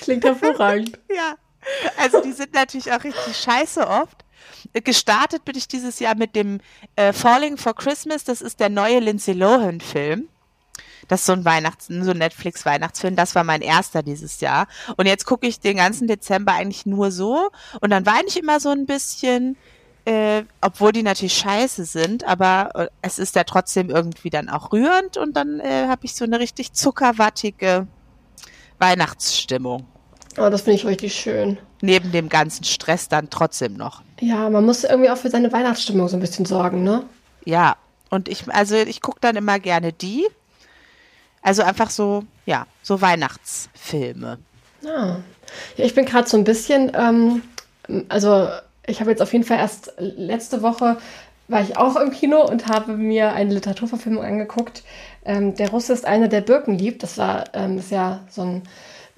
Klingt 0.00 0.24
hervorragend. 0.24 0.98
ja. 1.14 1.36
Also 1.96 2.20
die 2.20 2.32
sind 2.32 2.54
natürlich 2.54 2.92
auch 2.92 3.02
richtig 3.02 3.36
scheiße 3.36 3.86
oft. 3.86 4.24
Gestartet 4.72 5.44
bin 5.44 5.56
ich 5.56 5.68
dieses 5.68 5.98
Jahr 5.98 6.14
mit 6.14 6.36
dem 6.36 6.60
äh, 6.96 7.12
Falling 7.12 7.56
for 7.56 7.74
Christmas. 7.74 8.24
Das 8.24 8.40
ist 8.40 8.60
der 8.60 8.68
neue 8.68 9.00
Lindsay 9.00 9.34
Lohan-Film. 9.34 10.28
Das 11.08 11.20
ist 11.20 11.26
so 11.26 11.32
ein 11.32 11.44
Weihnachts-, 11.44 11.86
so 11.88 12.12
Netflix-Weihnachtsfilm. 12.12 13.16
Das 13.16 13.34
war 13.34 13.44
mein 13.44 13.62
erster 13.62 14.02
dieses 14.02 14.40
Jahr. 14.40 14.66
Und 14.96 15.06
jetzt 15.06 15.24
gucke 15.24 15.46
ich 15.46 15.60
den 15.60 15.76
ganzen 15.76 16.08
Dezember 16.08 16.52
eigentlich 16.52 16.86
nur 16.86 17.10
so. 17.10 17.50
Und 17.80 17.90
dann 17.90 18.06
weine 18.06 18.26
ich 18.26 18.38
immer 18.38 18.60
so 18.60 18.70
ein 18.70 18.86
bisschen, 18.86 19.56
äh, 20.04 20.42
obwohl 20.60 20.92
die 20.92 21.02
natürlich 21.02 21.34
scheiße 21.34 21.84
sind, 21.84 22.24
aber 22.24 22.70
äh, 22.74 22.88
es 23.02 23.18
ist 23.18 23.36
ja 23.36 23.44
trotzdem 23.44 23.90
irgendwie 23.90 24.30
dann 24.30 24.48
auch 24.48 24.72
rührend 24.72 25.16
und 25.16 25.36
dann 25.36 25.60
äh, 25.60 25.86
habe 25.88 26.04
ich 26.04 26.14
so 26.14 26.24
eine 26.24 26.38
richtig 26.38 26.72
zuckerwattige 26.72 27.86
Weihnachtsstimmung. 28.78 29.86
Oh, 30.38 30.48
das 30.50 30.62
finde 30.62 30.76
ich 30.76 30.86
richtig 30.86 31.14
schön. 31.14 31.58
Neben 31.80 32.12
dem 32.12 32.28
ganzen 32.28 32.64
Stress 32.64 33.08
dann 33.08 33.28
trotzdem 33.30 33.74
noch. 33.74 34.02
Ja, 34.20 34.48
man 34.48 34.64
muss 34.64 34.84
irgendwie 34.84 35.10
auch 35.10 35.18
für 35.18 35.30
seine 35.30 35.52
Weihnachtsstimmung 35.52 36.08
so 36.08 36.16
ein 36.16 36.20
bisschen 36.20 36.46
sorgen, 36.46 36.84
ne? 36.84 37.02
Ja, 37.44 37.76
und 38.10 38.28
ich, 38.28 38.44
also 38.52 38.76
ich 38.76 39.00
gucke 39.00 39.18
dann 39.20 39.36
immer 39.36 39.58
gerne 39.58 39.92
die. 39.92 40.26
Also 41.42 41.62
einfach 41.62 41.90
so, 41.90 42.24
ja, 42.46 42.66
so 42.82 43.00
Weihnachtsfilme. 43.00 44.38
Ah. 44.84 45.16
Ja, 45.76 45.84
ich 45.84 45.94
bin 45.94 46.04
gerade 46.04 46.28
so 46.28 46.36
ein 46.36 46.44
bisschen, 46.44 46.92
ähm, 46.94 47.42
also 48.08 48.48
ich 48.86 49.00
habe 49.00 49.10
jetzt 49.10 49.22
auf 49.22 49.32
jeden 49.32 49.44
Fall 49.44 49.58
erst 49.58 49.92
letzte 49.98 50.62
Woche 50.62 50.96
war 51.48 51.60
ich 51.60 51.76
auch 51.76 51.96
im 51.96 52.10
Kino 52.10 52.44
und 52.44 52.66
habe 52.66 52.96
mir 52.96 53.32
eine 53.32 53.54
Literaturverfilmung 53.54 54.24
angeguckt. 54.24 54.82
Ähm, 55.24 55.54
der 55.54 55.70
Russe 55.70 55.92
ist 55.92 56.04
einer, 56.04 56.28
der 56.28 56.40
Birken 56.40 56.76
liebt. 56.76 57.02
Das 57.02 57.18
war 57.18 57.44
ähm, 57.54 57.78
ist 57.78 57.90
ja 57.90 58.20
so 58.30 58.42
ein 58.42 58.62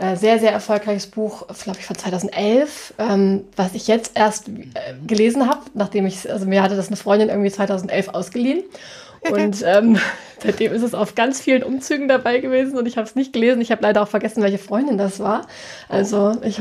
Äh, 0.00 0.14
sehr, 0.14 0.38
sehr 0.38 0.52
erfolgreiches 0.52 1.08
Buch, 1.08 1.48
glaube 1.64 1.80
ich, 1.80 1.84
von 1.84 1.98
2011, 1.98 2.94
ähm, 3.00 3.44
was 3.56 3.74
ich 3.74 3.88
jetzt 3.88 4.12
erst 4.14 4.48
äh, 4.48 4.52
gelesen 5.04 5.48
habe, 5.48 5.62
nachdem 5.74 6.06
ich, 6.06 6.30
also 6.30 6.46
mir 6.46 6.62
hatte 6.62 6.76
das 6.76 6.86
eine 6.86 6.96
Freundin 6.96 7.28
irgendwie 7.28 7.50
2011 7.50 8.08
ausgeliehen. 8.10 8.62
Und 9.28 9.64
ähm, 9.66 9.98
seitdem 10.40 10.72
ist 10.72 10.82
es 10.82 10.94
auf 10.94 11.16
ganz 11.16 11.40
vielen 11.40 11.64
Umzügen 11.64 12.06
dabei 12.06 12.38
gewesen 12.38 12.78
und 12.78 12.86
ich 12.86 12.96
habe 12.96 13.08
es 13.08 13.16
nicht 13.16 13.32
gelesen. 13.32 13.60
Ich 13.60 13.72
habe 13.72 13.82
leider 13.82 14.00
auch 14.00 14.06
vergessen, 14.06 14.40
welche 14.40 14.58
Freundin 14.58 14.98
das 14.98 15.18
war. 15.18 15.48
Also 15.88 16.36
ich, 16.44 16.60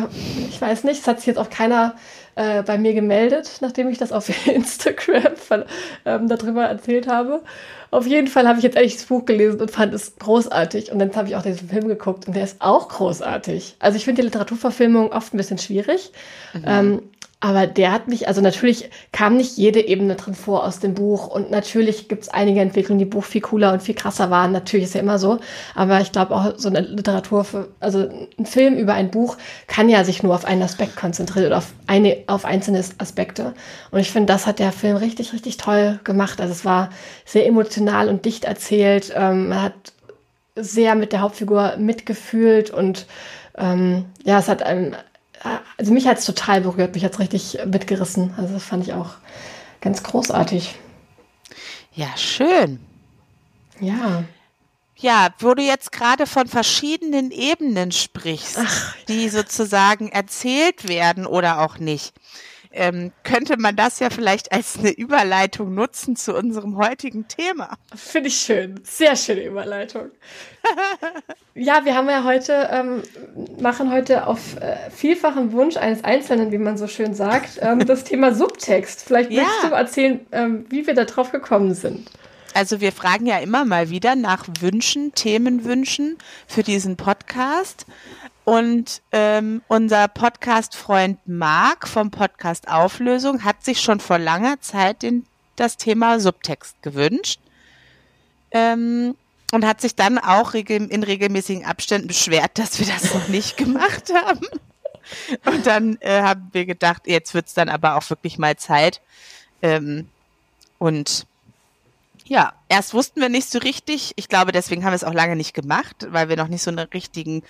ich 0.49 0.59
weiß 0.59 0.83
nicht, 0.83 1.01
es 1.01 1.07
hat 1.07 1.19
sich 1.19 1.27
jetzt 1.27 1.37
auch 1.37 1.51
keiner 1.51 1.93
äh, 2.37 2.63
bei 2.63 2.77
mir 2.77 2.93
gemeldet, 2.93 3.57
nachdem 3.61 3.89
ich 3.89 3.97
das 3.97 4.11
auf 4.11 4.29
Instagram 4.47 5.35
von, 5.35 5.65
ähm, 6.05 6.27
darüber 6.27 6.65
erzählt 6.65 7.07
habe. 7.07 7.41
Auf 7.89 8.05
jeden 8.05 8.27
Fall 8.27 8.47
habe 8.47 8.57
ich 8.57 8.63
jetzt 8.63 8.75
endlich 8.75 8.95
das 8.95 9.05
Buch 9.05 9.25
gelesen 9.25 9.61
und 9.61 9.71
fand 9.71 9.93
es 9.93 10.17
großartig. 10.17 10.91
Und 10.91 10.99
dann 10.99 11.15
habe 11.15 11.29
ich 11.29 11.35
auch 11.35 11.41
diesen 11.41 11.69
Film 11.69 11.87
geguckt 11.87 12.27
und 12.27 12.35
der 12.35 12.43
ist 12.43 12.57
auch 12.59 12.89
großartig. 12.89 13.77
Also 13.79 13.97
ich 13.97 14.05
finde 14.05 14.21
die 14.21 14.25
Literaturverfilmung 14.25 15.11
oft 15.11 15.33
ein 15.33 15.37
bisschen 15.37 15.57
schwierig. 15.57 16.11
Mhm. 16.53 16.63
Ähm, 16.65 17.01
aber 17.39 17.67
der 17.67 17.91
hat 17.91 18.07
mich, 18.07 18.27
also 18.27 18.41
natürlich 18.41 18.89
kam 19.11 19.37
nicht 19.37 19.57
jede 19.57 19.79
Ebene 19.79 20.15
drin 20.15 20.33
vor 20.33 20.65
aus 20.65 20.79
dem 20.79 20.95
Buch 20.95 21.27
und 21.27 21.51
natürlich 21.51 22.09
gibt 22.09 22.23
es 22.23 22.29
einige 22.29 22.61
Entwicklungen, 22.61 22.97
die 22.97 23.05
Buch 23.05 23.23
viel 23.23 23.41
cooler 23.41 23.73
und 23.73 23.83
viel 23.83 23.93
krasser 23.93 24.31
waren. 24.31 24.51
Natürlich 24.51 24.87
ist 24.87 24.95
ja 24.95 25.01
immer 25.01 25.19
so. 25.19 25.37
Aber 25.75 26.01
ich 26.01 26.11
glaube 26.11 26.35
auch 26.35 26.53
so 26.57 26.67
eine 26.67 26.81
Literatur, 26.81 27.43
für, 27.43 27.67
also 27.79 28.09
ein 28.39 28.47
Film 28.47 28.75
über 28.75 28.95
ein 28.95 29.11
Buch 29.11 29.37
kann 29.67 29.87
ja 29.87 30.03
sich 30.03 30.23
nur 30.23 30.33
auf 30.33 30.45
einen 30.45 30.63
Aspekt 30.63 30.95
konzentrieren 30.95 31.45
oder 31.45 31.57
auf 31.59 31.73
eine, 31.85 32.23
auf 32.25 32.43
einzelne 32.43 32.83
Aspekte. 32.97 33.53
Und 33.91 33.99
ich 33.99 34.09
finde, 34.09 34.33
das 34.33 34.47
hat 34.47 34.57
der 34.57 34.71
Film 34.71 34.97
richtig, 34.97 35.31
richtig 35.31 35.57
toll 35.57 35.99
gemacht. 36.03 36.41
Also 36.41 36.53
es 36.53 36.65
war 36.65 36.89
sehr 37.23 37.45
emotional 37.45 38.09
und 38.09 38.25
dicht 38.25 38.45
erzählt. 38.45 39.13
Ähm, 39.15 39.49
man 39.49 39.61
hat 39.61 39.73
sehr 40.55 40.95
mit 40.95 41.11
der 41.13 41.21
Hauptfigur 41.21 41.77
mitgefühlt 41.77 42.71
und 42.71 43.05
ähm, 43.57 44.05
ja, 44.23 44.39
es 44.39 44.47
hat 44.47 44.63
einem 44.63 44.95
also 45.77 45.93
mich 45.93 46.07
hat 46.07 46.17
es 46.17 46.25
total 46.25 46.61
berührt, 46.61 46.93
mich 46.95 47.03
hat 47.03 47.13
es 47.13 47.19
richtig 47.19 47.59
mitgerissen. 47.65 48.33
Also 48.37 48.53
das 48.53 48.63
fand 48.63 48.83
ich 48.83 48.93
auch 48.93 49.11
ganz 49.81 50.03
großartig. 50.03 50.75
Ja, 51.93 52.15
schön. 52.15 52.79
Ja. 53.79 54.23
Ja, 54.95 55.29
wo 55.39 55.53
du 55.53 55.61
jetzt 55.61 55.91
gerade 55.91 56.25
von 56.25 56.47
verschiedenen 56.47 57.29
Ebenen 57.29 57.91
sprichst, 57.91 58.57
Ach. 58.59 58.95
die 59.07 59.29
sozusagen 59.29 60.09
erzählt 60.09 60.87
werden 60.87 61.27
oder 61.27 61.61
auch 61.61 61.77
nicht 61.77 62.13
ähm, 62.77 63.11
könnte 63.23 63.57
man 63.57 63.75
das 63.75 63.99
ja 63.99 64.09
vielleicht 64.09 64.51
als 64.51 64.77
eine 64.77 64.91
Überleitung 64.91 65.73
nutzen 65.73 66.15
zu 66.15 66.35
unserem 66.35 66.77
heutigen 66.77 67.27
Thema. 67.27 67.77
Finde 67.95 68.29
ich 68.29 68.37
schön. 68.37 68.79
Sehr 68.83 69.15
schöne 69.15 69.43
Überleitung. 69.43 70.11
ja, 71.55 71.83
wir 71.85 71.95
haben 71.95 72.09
ja 72.09 72.23
heute, 72.23 72.69
ähm, 72.71 73.03
machen 73.59 73.91
heute 73.91 74.27
auf 74.27 74.55
äh, 74.57 74.89
vielfachen 74.91 75.51
Wunsch 75.51 75.77
eines 75.77 76.03
Einzelnen, 76.03 76.51
wie 76.51 76.57
man 76.57 76.77
so 76.77 76.87
schön 76.87 77.13
sagt, 77.13 77.59
ähm, 77.61 77.85
das 77.85 78.03
Thema 78.05 78.33
Subtext. 78.33 79.03
Vielleicht 79.03 79.31
ja. 79.31 79.41
möchtest 79.41 79.63
du 79.63 79.75
erzählen, 79.75 80.19
ähm, 80.31 80.65
wie 80.69 80.85
wir 80.85 80.93
da 80.93 81.05
drauf 81.05 81.31
gekommen 81.31 81.73
sind. 81.73 82.09
Also 82.53 82.81
wir 82.81 82.91
fragen 82.91 83.27
ja 83.27 83.37
immer 83.37 83.65
mal 83.65 83.91
wieder 83.91 84.15
nach 84.15 84.47
Wünschen, 84.61 85.13
Themenwünschen 85.13 86.17
für 86.47 86.63
diesen 86.63 86.97
Podcast. 86.97 87.85
Und 88.47 89.01
ähm, 89.11 89.61
unser 89.67 90.07
Podcast-Freund 90.07 91.19
Marc 91.25 91.85
vom 91.85 92.11
Podcast 92.11 92.69
Auflösung 92.69 93.43
hat 93.43 93.65
sich 93.65 93.81
schon 93.81 93.99
vor 93.99 94.19
langer 94.19 94.61
Zeit 94.61 95.03
den, 95.03 95.25
das 95.57 95.75
Thema 95.75 96.21
Subtext 96.21 96.81
gewünscht 96.81 97.41
ähm, 98.51 99.15
und 99.51 99.65
hat 99.65 99.81
sich 99.81 99.95
dann 99.95 100.17
auch 100.17 100.53
regel, 100.53 100.89
in 100.89 101.03
regelmäßigen 101.03 101.65
Abständen 101.65 102.07
beschwert, 102.07 102.51
dass 102.57 102.79
wir 102.79 102.87
das 102.87 103.13
noch 103.13 103.27
nicht 103.27 103.57
gemacht 103.57 104.13
haben. 104.13 104.47
Und 105.43 105.67
dann 105.67 105.97
äh, 105.99 106.21
haben 106.21 106.47
wir 106.53 106.65
gedacht, 106.65 107.01
jetzt 107.05 107.33
wird's 107.33 107.53
dann 107.53 107.67
aber 107.67 107.97
auch 107.97 108.09
wirklich 108.09 108.37
mal 108.37 108.55
Zeit. 108.55 109.01
Ähm, 109.61 110.07
und 110.79 111.27
ja, 112.23 112.53
erst 112.69 112.93
wussten 112.93 113.19
wir 113.19 113.27
nicht 113.27 113.49
so 113.51 113.59
richtig. 113.59 114.13
Ich 114.15 114.29
glaube, 114.29 114.53
deswegen 114.53 114.85
haben 114.85 114.93
wir 114.93 114.95
es 114.95 115.03
auch 115.03 115.13
lange 115.13 115.35
nicht 115.35 115.53
gemacht, 115.53 116.07
weil 116.11 116.29
wir 116.29 116.37
noch 116.37 116.47
nicht 116.47 116.63
so 116.63 116.71
einen 116.71 116.87
richtigen 116.87 117.43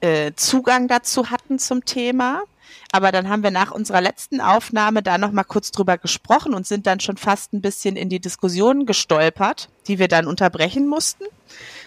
äh, 0.00 0.32
Zugang 0.36 0.88
dazu 0.88 1.30
hatten 1.30 1.58
zum 1.58 1.84
Thema. 1.84 2.42
Aber 2.92 3.12
dann 3.12 3.28
haben 3.28 3.42
wir 3.42 3.50
nach 3.50 3.72
unserer 3.72 4.00
letzten 4.00 4.40
Aufnahme 4.40 5.02
da 5.02 5.18
noch 5.18 5.32
mal 5.32 5.44
kurz 5.44 5.70
drüber 5.70 5.98
gesprochen 5.98 6.54
und 6.54 6.66
sind 6.66 6.86
dann 6.86 7.00
schon 7.00 7.16
fast 7.16 7.52
ein 7.52 7.60
bisschen 7.60 7.96
in 7.96 8.08
die 8.08 8.20
Diskussion 8.20 8.86
gestolpert, 8.86 9.68
die 9.86 9.98
wir 9.98 10.08
dann 10.08 10.26
unterbrechen 10.26 10.86
mussten. 10.86 11.24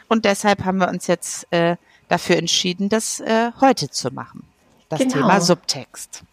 Und 0.07 0.25
deshalb 0.25 0.65
haben 0.65 0.79
wir 0.79 0.89
uns 0.89 1.07
jetzt 1.07 1.47
äh, 1.51 1.77
dafür 2.07 2.37
entschieden, 2.37 2.89
das 2.89 3.19
äh, 3.21 3.51
heute 3.61 3.89
zu 3.89 4.11
machen. 4.11 4.43
Das 4.89 4.99
genau. 4.99 5.13
Thema 5.13 5.41
Subtext. 5.41 6.23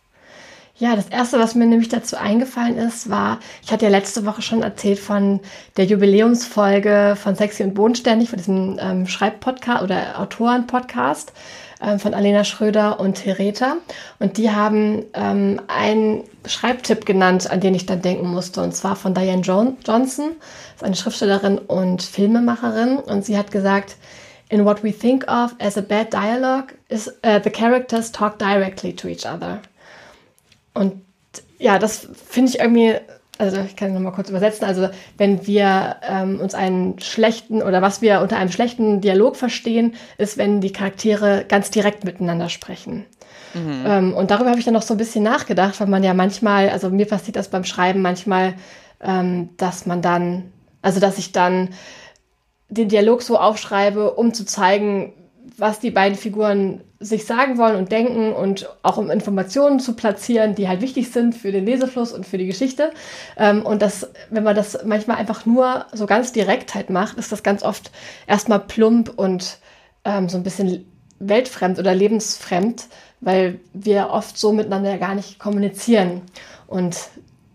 Ja, 0.79 0.95
das 0.95 1.09
erste, 1.09 1.39
was 1.39 1.55
mir 1.55 1.65
nämlich 1.65 1.89
dazu 1.89 2.17
eingefallen 2.17 2.77
ist, 2.77 3.09
war, 3.09 3.39
ich 3.63 3.73
hatte 3.73 3.87
ja 3.87 3.91
letzte 3.91 4.27
Woche 4.27 4.43
schon 4.43 4.63
erzählt 4.63 4.99
von 4.99 5.41
der 5.79 5.87
Jubiläumsfolge 5.87 7.17
von 7.17 7.35
Sexy 7.35 7.63
und 7.63 7.73
Bodenständig, 7.73 8.29
von 8.29 8.37
diesem 8.37 8.79
ähm, 8.79 9.07
Schreibpodcast 9.07 9.83
oder 9.83 10.21
Autorenpodcast. 10.21 11.29
podcast 11.29 11.33
ähm, 11.81 11.99
von 11.99 12.15
Alena 12.15 12.45
Schröder 12.45 13.01
und 13.01 13.15
Thereta. 13.15 13.77
Und 14.19 14.39
die 14.39 14.51
haben 14.51 15.05
ähm, 15.15 15.61
einen 15.69 16.25
Schreibtipp 16.47 17.07
genannt, 17.07 17.51
an 17.51 17.61
den 17.61 17.75
ich 17.75 17.87
dann 17.87 18.03
denken 18.03 18.29
musste. 18.29 18.63
Und 18.63 18.75
zwar 18.75 18.97
von 18.97 19.15
Diane 19.15 19.43
jo 19.43 19.77
Johnson, 19.87 20.33
das 20.39 20.77
ist 20.77 20.85
eine 20.85 20.97
Schriftstellerin 20.97 21.59
und 21.59 22.03
Filmemacherin. 22.03 22.99
Und 22.99 23.25
sie 23.25 23.37
hat 23.37 23.51
gesagt, 23.51 23.97
In 24.49 24.65
what 24.65 24.85
we 24.85 24.93
think 24.93 25.25
of 25.29 25.57
as 25.59 25.77
a 25.77 25.81
bad 25.81 26.13
dialogue 26.13 26.73
is 26.89 27.09
uh, 27.25 27.41
the 27.43 27.51
characters 27.51 28.13
talk 28.13 28.39
directly 28.39 28.95
to 28.95 29.09
each 29.09 29.27
other. 29.27 29.61
Und 30.73 31.03
ja, 31.59 31.79
das 31.79 32.09
finde 32.29 32.51
ich 32.51 32.61
irgendwie 32.61 32.95
also 33.39 33.61
ich 33.61 33.77
kann 33.77 33.93
noch 33.93 34.01
mal 34.01 34.13
kurz 34.13 34.31
übersetzen, 34.31 34.65
also 34.65 34.89
wenn 35.19 35.47
wir 35.47 35.97
ähm, 36.03 36.41
uns 36.41 36.55
einen 36.55 36.99
schlechten 37.01 37.63
oder 37.63 37.83
was 37.83 38.01
wir 38.03 38.21
unter 38.21 38.37
einem 38.37 38.51
schlechten 38.51 39.01
Dialog 39.01 39.37
verstehen, 39.37 39.95
ist, 40.19 40.39
wenn 40.39 40.61
die 40.61 40.73
Charaktere 40.73 41.45
ganz 41.47 41.71
direkt 41.71 42.05
miteinander 42.05 42.49
sprechen. 42.49 43.05
Mhm. 43.55 43.85
Ähm, 43.87 44.15
und 44.15 44.31
darüber 44.31 44.51
habe 44.51 44.59
ich 44.59 44.65
dann 44.65 44.75
noch 44.75 44.83
so 44.83 44.95
ein 44.95 44.99
bisschen 44.99 45.23
nachgedacht, 45.23 45.81
weil 45.81 45.87
man 45.87 46.03
ja 46.03 46.15
manchmal, 46.15 46.71
also 46.71 46.91
mir 46.91 47.07
passiert 47.07 47.37
das 47.37 47.49
beim 47.49 47.65
Schreiben 47.65 48.03
manchmal, 48.03 48.55
ähm, 49.01 49.51
dass 49.57 49.87
man 49.87 50.03
dann, 50.03 50.53
also 50.83 51.01
dass 51.01 51.19
ich 51.19 51.33
dann 51.33 51.71
den 52.69 52.89
Dialog 52.89 53.23
so 53.23 53.39
aufschreibe, 53.39 54.13
um 54.13 54.35
zu 54.35 54.45
zeigen, 54.45 55.13
was 55.59 55.81
die 55.81 55.91
beiden 55.91 56.19
Figuren 56.19 56.83
sich 57.01 57.27
sagen 57.27 57.59
wollen 57.59 57.77
und 57.77 57.93
denken 57.93 58.33
und 58.33 58.69
auch 58.83 58.97
um 58.97 59.11
Informationen 59.11 59.81
zu 59.81 59.95
platzieren, 59.95 60.55
die 60.55 60.69
halt 60.69 60.81
wichtig 60.81 61.11
sind 61.11 61.35
für 61.35 61.53
den 61.53 61.65
Lesefluss 61.67 62.13
und 62.13 62.27
für 62.27 62.39
die 62.39 62.47
Geschichte. 62.47 62.93
Ähm, 63.37 63.65
und 63.65 63.83
das, 63.83 64.09
wenn 64.31 64.45
man 64.45 64.57
das 64.57 64.79
manchmal 64.85 65.17
einfach 65.17 65.47
nur 65.47 65.87
so 65.93 66.07
ganz 66.07 66.33
direkt 66.33 66.75
halt 66.75 66.91
macht, 66.91 67.19
ist 67.19 67.33
das 67.33 67.43
ganz 67.43 67.63
oft 67.63 67.91
erstmal 68.27 68.61
plump 68.61 69.13
und 69.17 69.59
ähm, 70.05 70.29
so 70.29 70.37
ein 70.37 70.43
bisschen 70.43 70.87
weltfremd 71.19 71.79
oder 71.79 71.95
lebensfremd, 71.95 72.87
weil 73.21 73.61
wir 73.73 74.11
oft 74.11 74.37
so 74.39 74.53
miteinander 74.53 74.99
gar 74.99 75.15
nicht 75.15 75.39
kommunizieren. 75.39 76.23
Und 76.67 76.97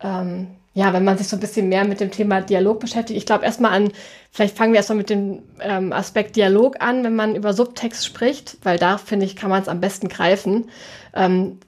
ähm, 0.02 0.48
ja, 0.74 0.94
wenn 0.94 1.04
man 1.04 1.18
sich 1.18 1.28
so 1.28 1.36
ein 1.36 1.42
bisschen 1.42 1.70
mehr 1.70 1.86
mit 1.86 2.00
dem 2.00 2.12
Thema 2.12 2.42
Dialog 2.42 2.80
beschäftigt, 2.80 3.18
ich 3.18 3.26
glaube 3.26 3.46
erstmal 3.46 3.74
an, 3.74 3.92
vielleicht 4.32 4.58
fangen 4.58 4.74
wir 4.74 4.78
erstmal 4.78 4.98
mit 4.98 5.10
dem 5.10 5.44
ähm, 5.60 5.92
Aspekt 5.94 6.36
Dialog 6.36 6.78
an, 6.80 7.04
wenn 7.04 7.16
man 7.16 7.36
über 7.36 7.54
Subtext 7.54 8.06
spricht, 8.06 8.58
weil 8.64 8.80
da 8.80 8.98
finde 8.98 9.26
ich, 9.26 9.36
kann 9.36 9.50
man 9.50 9.62
es 9.62 9.68
am 9.68 9.82
besten 9.82 10.08
greifen. 10.08 10.70
Ähm, 11.14 11.60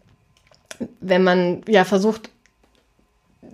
wenn 1.01 1.23
man 1.23 1.61
ja 1.67 1.83
versucht, 1.83 2.29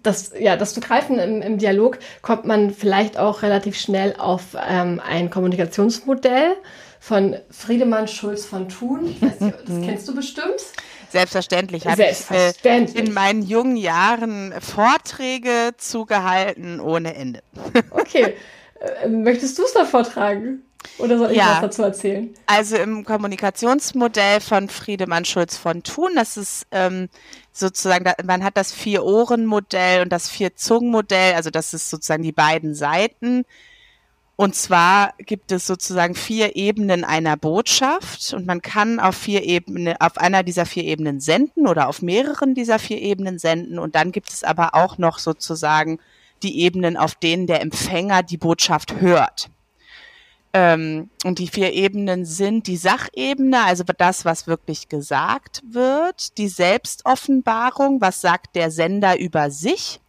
das, 0.03 0.31
ja, 0.39 0.55
das 0.55 0.73
zu 0.73 0.79
greifen 0.79 1.19
im, 1.19 1.41
im 1.41 1.57
Dialog, 1.57 1.99
kommt 2.21 2.45
man 2.45 2.71
vielleicht 2.71 3.17
auch 3.17 3.41
relativ 3.41 3.77
schnell 3.77 4.15
auf 4.17 4.55
ähm, 4.55 5.01
ein 5.05 5.29
Kommunikationsmodell 5.29 6.55
von 6.99 7.37
Friedemann 7.49 8.07
Schulz 8.07 8.45
von 8.45 8.69
Thun. 8.69 9.05
Nicht, 9.05 9.41
das 9.41 9.81
kennst 9.83 10.07
du 10.07 10.15
bestimmt. 10.15 10.61
Selbstverständlich 11.09 11.87
habe 11.87 12.03
ich 12.03 12.29
äh, 12.29 12.85
in 12.93 13.13
meinen 13.13 13.41
jungen 13.41 13.77
Jahren 13.77 14.53
Vorträge 14.61 15.71
zugehalten 15.77 16.79
ohne 16.79 17.15
Ende. 17.15 17.41
okay. 17.89 18.35
Äh, 18.79 19.07
möchtest 19.07 19.57
du 19.57 19.63
es 19.63 19.73
da 19.73 19.85
vortragen? 19.85 20.63
Oder 20.97 21.17
soll 21.17 21.31
ich 21.31 21.37
ja, 21.37 21.53
was 21.53 21.61
dazu 21.61 21.83
erzählen? 21.83 22.33
Also 22.45 22.77
im 22.77 23.03
Kommunikationsmodell 23.03 24.39
von 24.39 24.69
Friedemann 24.69 25.25
Schulz 25.25 25.57
von 25.57 25.83
Thun, 25.83 26.11
das 26.15 26.37
ist 26.37 26.65
ähm, 26.71 27.09
sozusagen, 27.51 28.09
man 28.25 28.43
hat 28.43 28.55
das 28.55 28.71
Vier-Ohren-Modell 28.71 30.03
und 30.03 30.09
das 30.09 30.29
Vier-Zungen-Modell, 30.29 31.33
also 31.33 31.49
das 31.49 31.73
ist 31.73 31.89
sozusagen 31.89 32.23
die 32.23 32.31
beiden 32.31 32.75
Seiten 32.75 33.43
und 34.39 34.55
zwar 34.55 35.15
gibt 35.17 35.51
es 35.51 35.67
sozusagen 35.67 36.15
vier 36.15 36.55
Ebenen 36.55 37.03
einer 37.03 37.35
Botschaft 37.35 38.33
und 38.33 38.45
man 38.45 38.61
kann 38.61 39.01
auf 39.01 39.17
vier 39.17 39.43
Ebenen, 39.43 39.97
auf 39.99 40.17
einer 40.17 40.43
dieser 40.43 40.65
vier 40.65 40.85
Ebenen 40.85 41.19
senden 41.19 41.67
oder 41.67 41.89
auf 41.89 42.01
mehreren 42.01 42.55
dieser 42.55 42.79
vier 42.79 43.01
Ebenen 43.01 43.37
senden. 43.37 43.77
Und 43.79 43.95
dann 43.95 44.13
gibt 44.13 44.29
es 44.29 44.45
aber 44.45 44.75
auch 44.75 44.97
noch 44.97 45.19
sozusagen 45.19 45.99
die 46.43 46.61
Ebenen, 46.61 46.97
auf 46.97 47.15
denen 47.15 47.47
der 47.47 47.61
Empfänger 47.61 48.23
die 48.23 48.37
Botschaft 48.37 48.99
hört. 49.01 49.49
Ähm, 50.51 51.11
und 51.23 51.37
die 51.37 51.47
vier 51.47 51.73
Ebenen 51.73 52.25
sind 52.25 52.65
die 52.65 52.77
Sachebene, 52.77 53.63
also 53.65 53.83
das, 53.83 54.25
was 54.25 54.47
wirklich 54.47 54.89
gesagt 54.89 55.61
wird, 55.69 56.37
die 56.39 56.47
Selbstoffenbarung, 56.47 58.01
was 58.01 58.21
sagt 58.21 58.55
der 58.55 58.71
Sender 58.71 59.19
über 59.19 59.51
sich, 59.51 59.99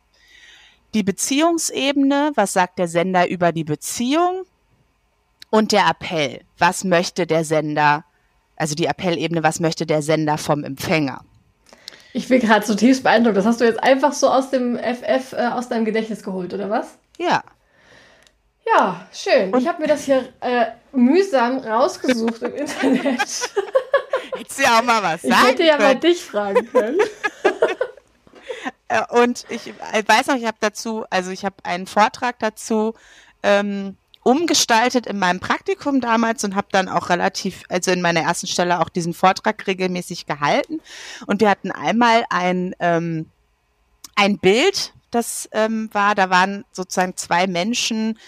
die 0.94 1.02
Beziehungsebene, 1.02 2.32
was 2.36 2.54
sagt 2.54 2.78
der 2.78 2.88
Sender 2.88 3.28
über 3.28 3.52
die 3.52 3.64
Beziehung 3.64 4.44
und 5.50 5.72
der 5.72 5.86
Appell, 5.88 6.40
was 6.56 6.84
möchte 6.84 7.26
der 7.26 7.44
Sender, 7.44 8.04
also 8.56 8.74
die 8.74 8.86
Appellebene, 8.86 9.42
was 9.42 9.60
möchte 9.60 9.84
der 9.84 10.00
Sender 10.00 10.38
vom 10.38 10.64
Empfänger. 10.64 11.22
Ich 12.12 12.28
bin 12.28 12.40
gerade 12.40 12.64
zutiefst 12.64 13.02
beeindruckt. 13.02 13.36
Das 13.36 13.46
hast 13.46 13.60
du 13.60 13.64
jetzt 13.64 13.82
einfach 13.82 14.12
so 14.12 14.28
aus 14.28 14.50
dem 14.50 14.76
FF, 14.76 15.32
äh, 15.32 15.46
aus 15.46 15.68
deinem 15.68 15.84
Gedächtnis 15.84 16.22
geholt, 16.22 16.52
oder 16.52 16.68
was? 16.70 16.98
Ja. 17.18 17.42
Ja, 18.66 19.06
schön. 19.12 19.52
Und 19.52 19.60
ich 19.60 19.68
habe 19.68 19.80
mir 19.82 19.88
das 19.88 20.04
hier 20.04 20.28
äh, 20.40 20.66
mühsam 20.92 21.58
rausgesucht 21.58 22.42
im 22.42 22.54
Internet. 22.54 23.02
Hättest 24.36 24.58
du 24.58 24.62
ja 24.62 24.78
auch 24.78 24.82
mal 24.84 25.02
was 25.02 25.22
sagen 25.22 25.34
Ich 25.42 25.48
hätte 25.48 25.64
ja 25.64 25.76
können. 25.76 25.94
mal 25.94 26.00
dich 26.00 26.24
fragen 26.24 26.66
können. 26.70 26.98
Äh, 28.88 29.02
und 29.10 29.46
ich 29.48 29.72
weiß 30.06 30.26
noch, 30.26 30.34
ich 30.34 30.44
habe 30.46 30.56
dazu, 30.58 31.04
also 31.10 31.30
ich 31.30 31.44
habe 31.44 31.54
einen 31.62 31.86
Vortrag 31.86 32.40
dazu 32.40 32.94
ähm, 33.44 33.96
umgestaltet 34.22 35.06
in 35.06 35.18
meinem 35.18 35.40
Praktikum 35.40 36.00
damals 36.00 36.44
und 36.44 36.54
habe 36.54 36.68
dann 36.70 36.88
auch 36.88 37.08
relativ, 37.08 37.62
also 37.68 37.90
in 37.90 38.02
meiner 38.02 38.20
ersten 38.20 38.46
Stelle 38.46 38.80
auch 38.80 38.88
diesen 38.88 39.14
Vortrag 39.14 39.66
regelmäßig 39.66 40.26
gehalten. 40.26 40.80
Und 41.26 41.40
wir 41.40 41.48
hatten 41.48 41.70
einmal 41.70 42.24
ein, 42.28 42.74
ähm, 42.80 43.26
ein 44.16 44.38
Bild, 44.38 44.92
das 45.10 45.48
ähm, 45.52 45.88
war, 45.92 46.14
da 46.14 46.30
waren 46.30 46.64
sozusagen 46.72 47.16
zwei 47.16 47.46
Menschen 47.46 48.18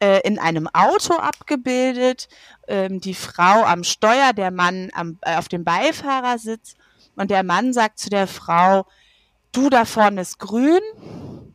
äh, 0.00 0.20
in 0.24 0.38
einem 0.38 0.68
Auto 0.72 1.14
abgebildet, 1.14 2.28
ähm, 2.68 3.00
die 3.00 3.14
Frau 3.14 3.64
am 3.64 3.84
Steuer, 3.84 4.32
der 4.32 4.50
Mann 4.50 4.90
am, 4.94 5.18
äh, 5.22 5.36
auf 5.36 5.48
dem 5.48 5.64
Beifahrersitz. 5.64 6.74
Und 7.14 7.30
der 7.30 7.44
Mann 7.44 7.72
sagt 7.72 7.98
zu 7.98 8.10
der 8.10 8.26
Frau, 8.26 8.86
du 9.52 9.70
da 9.70 9.84
vorne 9.84 10.20
ist 10.20 10.38
grün. 10.38 10.80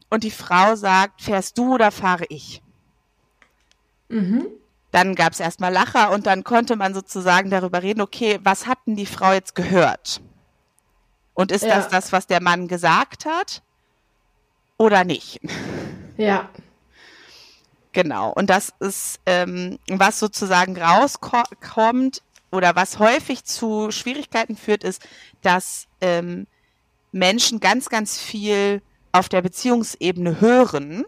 Und 0.10 0.24
die 0.24 0.32
Frau 0.32 0.76
sagt, 0.76 1.22
fährst 1.22 1.58
du 1.58 1.76
oder 1.76 1.92
fahre 1.92 2.26
ich? 2.30 2.62
Mhm. 4.12 4.48
Dann 4.92 5.16
gab 5.16 5.34
es 5.34 5.40
erstmal 5.40 5.72
Lacher 5.72 6.12
und 6.12 6.28
dann 6.28 6.44
konnte 6.44 6.76
man 6.76 6.94
sozusagen 6.94 7.50
darüber 7.50 7.82
reden, 7.82 8.02
okay, 8.02 8.40
was 8.44 8.68
hat 8.68 8.80
denn 8.86 8.96
die 8.96 9.06
Frau 9.06 9.32
jetzt 9.32 9.56
gehört? 9.56 10.22
Und 11.34 11.52
ist 11.52 11.64
ja. 11.64 11.76
das 11.76 11.88
das, 11.88 12.12
was 12.12 12.28
der 12.28 12.42
Mann 12.42 12.68
gesagt 12.68 13.26
hat 13.26 13.64
oder 14.78 15.04
nicht? 15.04 15.40
Ja. 16.18 16.50
Genau. 17.94 18.32
Und 18.32 18.50
das 18.50 18.74
ist, 18.80 19.20
ähm, 19.26 19.80
was 19.90 20.20
sozusagen 20.20 20.78
rauskommt 20.78 22.22
oder 22.52 22.76
was 22.76 23.00
häufig 23.00 23.46
zu 23.46 23.92
Schwierigkeiten 23.92 24.56
führt, 24.56 24.84
ist, 24.84 25.08
dass 25.42 25.88
ähm, 26.02 26.48
Menschen 27.12 27.60
ganz, 27.60 27.90
ganz 27.90 28.20
viel 28.20 28.82
auf 29.12 29.30
der 29.30 29.42
Beziehungsebene 29.42 30.42
hören 30.42 31.06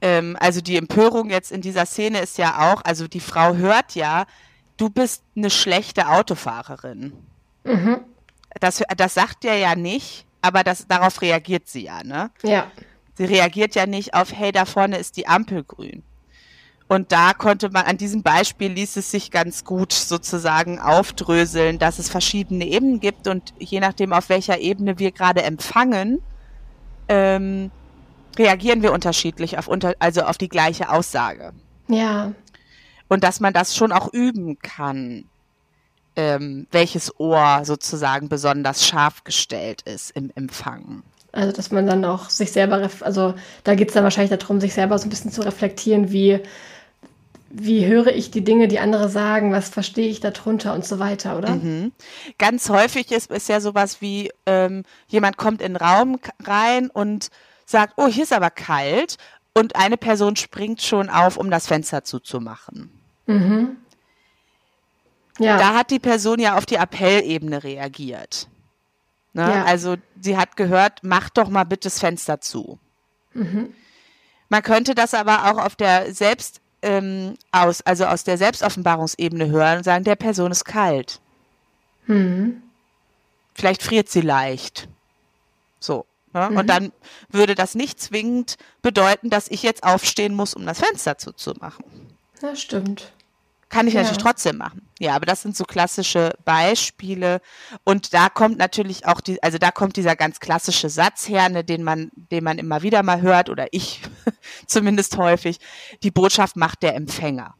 ähm, 0.00 0.36
also 0.40 0.60
die 0.60 0.76
Empörung 0.76 1.30
jetzt 1.30 1.52
in 1.52 1.60
dieser 1.60 1.86
Szene 1.86 2.20
ist 2.20 2.38
ja 2.38 2.72
auch, 2.72 2.82
also 2.84 3.08
die 3.08 3.20
Frau 3.20 3.54
hört 3.54 3.94
ja, 3.94 4.26
du 4.76 4.90
bist 4.90 5.22
eine 5.36 5.50
schlechte 5.50 6.08
Autofahrerin. 6.08 7.12
Mhm. 7.64 8.00
Das, 8.60 8.82
das 8.96 9.14
sagt 9.14 9.44
er 9.44 9.56
ja 9.56 9.74
nicht, 9.74 10.26
aber 10.40 10.64
das, 10.64 10.86
darauf 10.86 11.20
reagiert 11.20 11.68
sie 11.68 11.84
ja, 11.84 12.02
ne? 12.02 12.30
Ja. 12.42 12.70
Sie 13.14 13.24
reagiert 13.24 13.74
ja 13.74 13.86
nicht 13.86 14.14
auf, 14.14 14.32
hey, 14.32 14.52
da 14.52 14.64
vorne 14.64 14.98
ist 14.98 15.16
die 15.16 15.26
Ampel 15.26 15.64
grün. 15.64 16.02
Und 16.86 17.12
da 17.12 17.34
konnte 17.34 17.68
man, 17.68 17.84
an 17.84 17.98
diesem 17.98 18.22
Beispiel 18.22 18.72
ließ 18.72 18.96
es 18.96 19.10
sich 19.10 19.30
ganz 19.30 19.64
gut 19.64 19.92
sozusagen 19.92 20.78
aufdröseln, 20.78 21.78
dass 21.78 21.98
es 21.98 22.08
verschiedene 22.08 22.66
Ebenen 22.66 23.00
gibt 23.00 23.28
und 23.28 23.52
je 23.58 23.80
nachdem, 23.80 24.12
auf 24.14 24.30
welcher 24.30 24.58
Ebene 24.58 24.98
wir 24.98 25.12
gerade 25.12 25.42
empfangen, 25.42 26.22
ähm, 27.08 27.70
reagieren 28.36 28.82
wir 28.82 28.92
unterschiedlich 28.92 29.58
auf 29.58 29.68
unter, 29.68 29.94
also 29.98 30.22
auf 30.22 30.38
die 30.38 30.48
gleiche 30.48 30.90
Aussage. 30.90 31.52
Ja. 31.88 32.32
Und 33.08 33.24
dass 33.24 33.40
man 33.40 33.52
das 33.52 33.76
schon 33.76 33.92
auch 33.92 34.12
üben 34.12 34.58
kann, 34.58 35.24
ähm, 36.16 36.66
welches 36.72 37.18
Ohr 37.20 37.60
sozusagen 37.64 38.28
besonders 38.28 38.86
scharf 38.86 39.24
gestellt 39.24 39.82
ist 39.82 40.10
im 40.10 40.30
Empfangen. 40.34 41.04
Also, 41.30 41.52
dass 41.52 41.70
man 41.70 41.86
dann 41.86 42.04
auch 42.04 42.30
sich 42.30 42.52
selber, 42.52 42.90
also 43.00 43.34
da 43.62 43.74
geht 43.74 43.88
es 43.88 43.94
dann 43.94 44.02
wahrscheinlich 44.02 44.36
darum, 44.36 44.60
sich 44.60 44.74
selber 44.74 44.98
so 44.98 45.06
ein 45.06 45.10
bisschen 45.10 45.30
zu 45.30 45.42
reflektieren, 45.42 46.10
wie, 46.10 46.40
wie 47.50 47.86
höre 47.86 48.08
ich 48.08 48.30
die 48.30 48.42
Dinge, 48.42 48.66
die 48.66 48.80
andere 48.80 49.08
sagen, 49.08 49.52
was 49.52 49.68
verstehe 49.68 50.08
ich 50.08 50.20
darunter 50.20 50.74
und 50.74 50.84
so 50.84 50.98
weiter, 50.98 51.38
oder? 51.38 51.54
Mhm. 51.54 51.92
Ganz 52.38 52.68
häufig 52.68 53.12
ist, 53.12 53.30
ist 53.30 53.48
ja 53.48 53.60
sowas 53.60 54.00
wie, 54.00 54.30
ähm, 54.46 54.82
jemand 55.06 55.36
kommt 55.36 55.62
in 55.62 55.74
den 55.74 55.76
Raum 55.76 56.18
rein 56.42 56.90
und 56.90 57.28
sagt, 57.68 57.94
oh, 57.96 58.06
hier 58.06 58.22
ist 58.22 58.32
aber 58.32 58.50
kalt 58.50 59.18
und 59.54 59.76
eine 59.76 59.96
Person 59.96 60.36
springt 60.36 60.80
schon 60.80 61.10
auf, 61.10 61.36
um 61.36 61.50
das 61.50 61.66
Fenster 61.66 62.02
zuzumachen. 62.02 62.90
Mhm. 63.26 63.76
Ja. 65.38 65.58
Da 65.58 65.74
hat 65.74 65.90
die 65.90 65.98
Person 65.98 66.40
ja 66.40 66.56
auf 66.56 66.66
die 66.66 66.78
Appellebene 66.78 67.62
reagiert. 67.62 68.48
Ne? 69.34 69.42
Ja. 69.42 69.64
Also 69.64 69.96
sie 70.20 70.36
hat 70.36 70.56
gehört, 70.56 71.00
mach 71.02 71.28
doch 71.28 71.48
mal 71.48 71.64
bitte 71.64 71.88
das 71.88 72.00
Fenster 72.00 72.40
zu. 72.40 72.78
Mhm. 73.34 73.74
Man 74.48 74.62
könnte 74.62 74.94
das 74.94 75.12
aber 75.12 75.50
auch 75.50 75.58
auf 75.62 75.76
der 75.76 76.14
Selbst 76.14 76.62
ähm, 76.80 77.34
aus, 77.52 77.82
also 77.82 78.06
aus 78.06 78.24
der 78.24 78.38
Selbstoffenbarungsebene 78.38 79.50
hören 79.50 79.78
und 79.78 79.84
sagen, 79.84 80.04
der 80.04 80.16
Person 80.16 80.50
ist 80.50 80.64
kalt. 80.64 81.20
Mhm. 82.06 82.62
Vielleicht 83.54 83.82
friert 83.82 84.08
sie 84.08 84.22
leicht. 84.22 84.88
So. 85.80 86.06
Ja, 86.34 86.50
mhm. 86.50 86.56
Und 86.58 86.66
dann 86.66 86.92
würde 87.30 87.54
das 87.54 87.74
nicht 87.74 88.00
zwingend 88.00 88.56
bedeuten, 88.82 89.30
dass 89.30 89.48
ich 89.48 89.62
jetzt 89.62 89.82
aufstehen 89.82 90.34
muss, 90.34 90.54
um 90.54 90.66
das 90.66 90.80
Fenster 90.80 91.18
zuzumachen. 91.18 91.84
Ja, 92.42 92.54
stimmt. 92.54 93.12
Kann 93.68 93.86
ich 93.86 93.94
ja. 93.94 94.00
natürlich 94.00 94.22
trotzdem 94.22 94.56
machen. 94.56 94.88
Ja, 94.98 95.14
aber 95.14 95.26
das 95.26 95.42
sind 95.42 95.54
so 95.54 95.64
klassische 95.64 96.32
Beispiele. 96.44 97.40
Und 97.84 98.14
da 98.14 98.30
kommt 98.30 98.56
natürlich 98.58 99.06
auch 99.06 99.20
die, 99.20 99.42
also 99.42 99.58
da 99.58 99.70
kommt 99.70 99.96
dieser 99.96 100.16
ganz 100.16 100.40
klassische 100.40 100.88
Satz 100.88 101.28
her, 101.28 101.48
ne, 101.50 101.64
den 101.64 101.82
man, 101.82 102.10
den 102.14 102.44
man 102.44 102.58
immer 102.58 102.82
wieder 102.82 103.02
mal 103.02 103.20
hört, 103.20 103.50
oder 103.50 103.66
ich 103.72 104.00
zumindest 104.66 105.18
häufig. 105.18 105.58
Die 106.02 106.10
Botschaft 106.10 106.56
macht 106.56 106.82
der 106.82 106.94
Empfänger. 106.94 107.54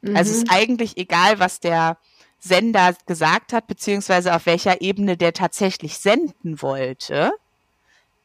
Mhm. 0.00 0.16
Also 0.16 0.32
es 0.32 0.38
ist 0.38 0.48
mhm. 0.48 0.54
eigentlich 0.54 0.96
egal, 0.96 1.38
was 1.38 1.60
der 1.60 1.96
Sender 2.40 2.94
gesagt 3.06 3.52
hat, 3.52 3.68
beziehungsweise 3.68 4.34
auf 4.34 4.46
welcher 4.46 4.80
Ebene 4.80 5.16
der 5.16 5.32
tatsächlich 5.32 5.96
senden 5.98 6.60
wollte 6.60 7.32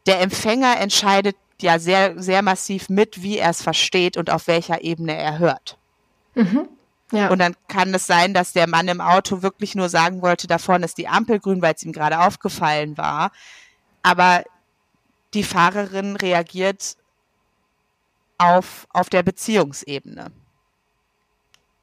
der 0.09 0.21
Empfänger 0.21 0.79
entscheidet 0.79 1.37
ja 1.61 1.77
sehr, 1.77 2.19
sehr 2.19 2.41
massiv 2.41 2.89
mit, 2.89 3.21
wie 3.21 3.37
er 3.37 3.51
es 3.51 3.61
versteht 3.61 4.17
und 4.17 4.31
auf 4.31 4.47
welcher 4.47 4.81
Ebene 4.81 5.15
er 5.15 5.37
hört. 5.37 5.77
Mhm. 6.33 6.67
Ja. 7.11 7.29
Und 7.29 7.37
dann 7.37 7.55
kann 7.67 7.93
es 7.93 8.07
sein, 8.07 8.33
dass 8.33 8.51
der 8.51 8.67
Mann 8.67 8.87
im 8.87 9.01
Auto 9.01 9.43
wirklich 9.43 9.75
nur 9.75 9.87
sagen 9.87 10.23
wollte, 10.23 10.47
da 10.47 10.57
vorne 10.57 10.85
ist 10.85 10.97
die 10.97 11.07
Ampel 11.07 11.39
grün, 11.39 11.61
weil 11.61 11.75
es 11.75 11.83
ihm 11.83 11.91
gerade 11.91 12.21
aufgefallen 12.21 12.97
war. 12.97 13.31
Aber 14.01 14.43
die 15.35 15.43
Fahrerin 15.43 16.15
reagiert 16.15 16.97
auf, 18.39 18.87
auf 18.89 19.09
der 19.09 19.21
Beziehungsebene. 19.21 20.31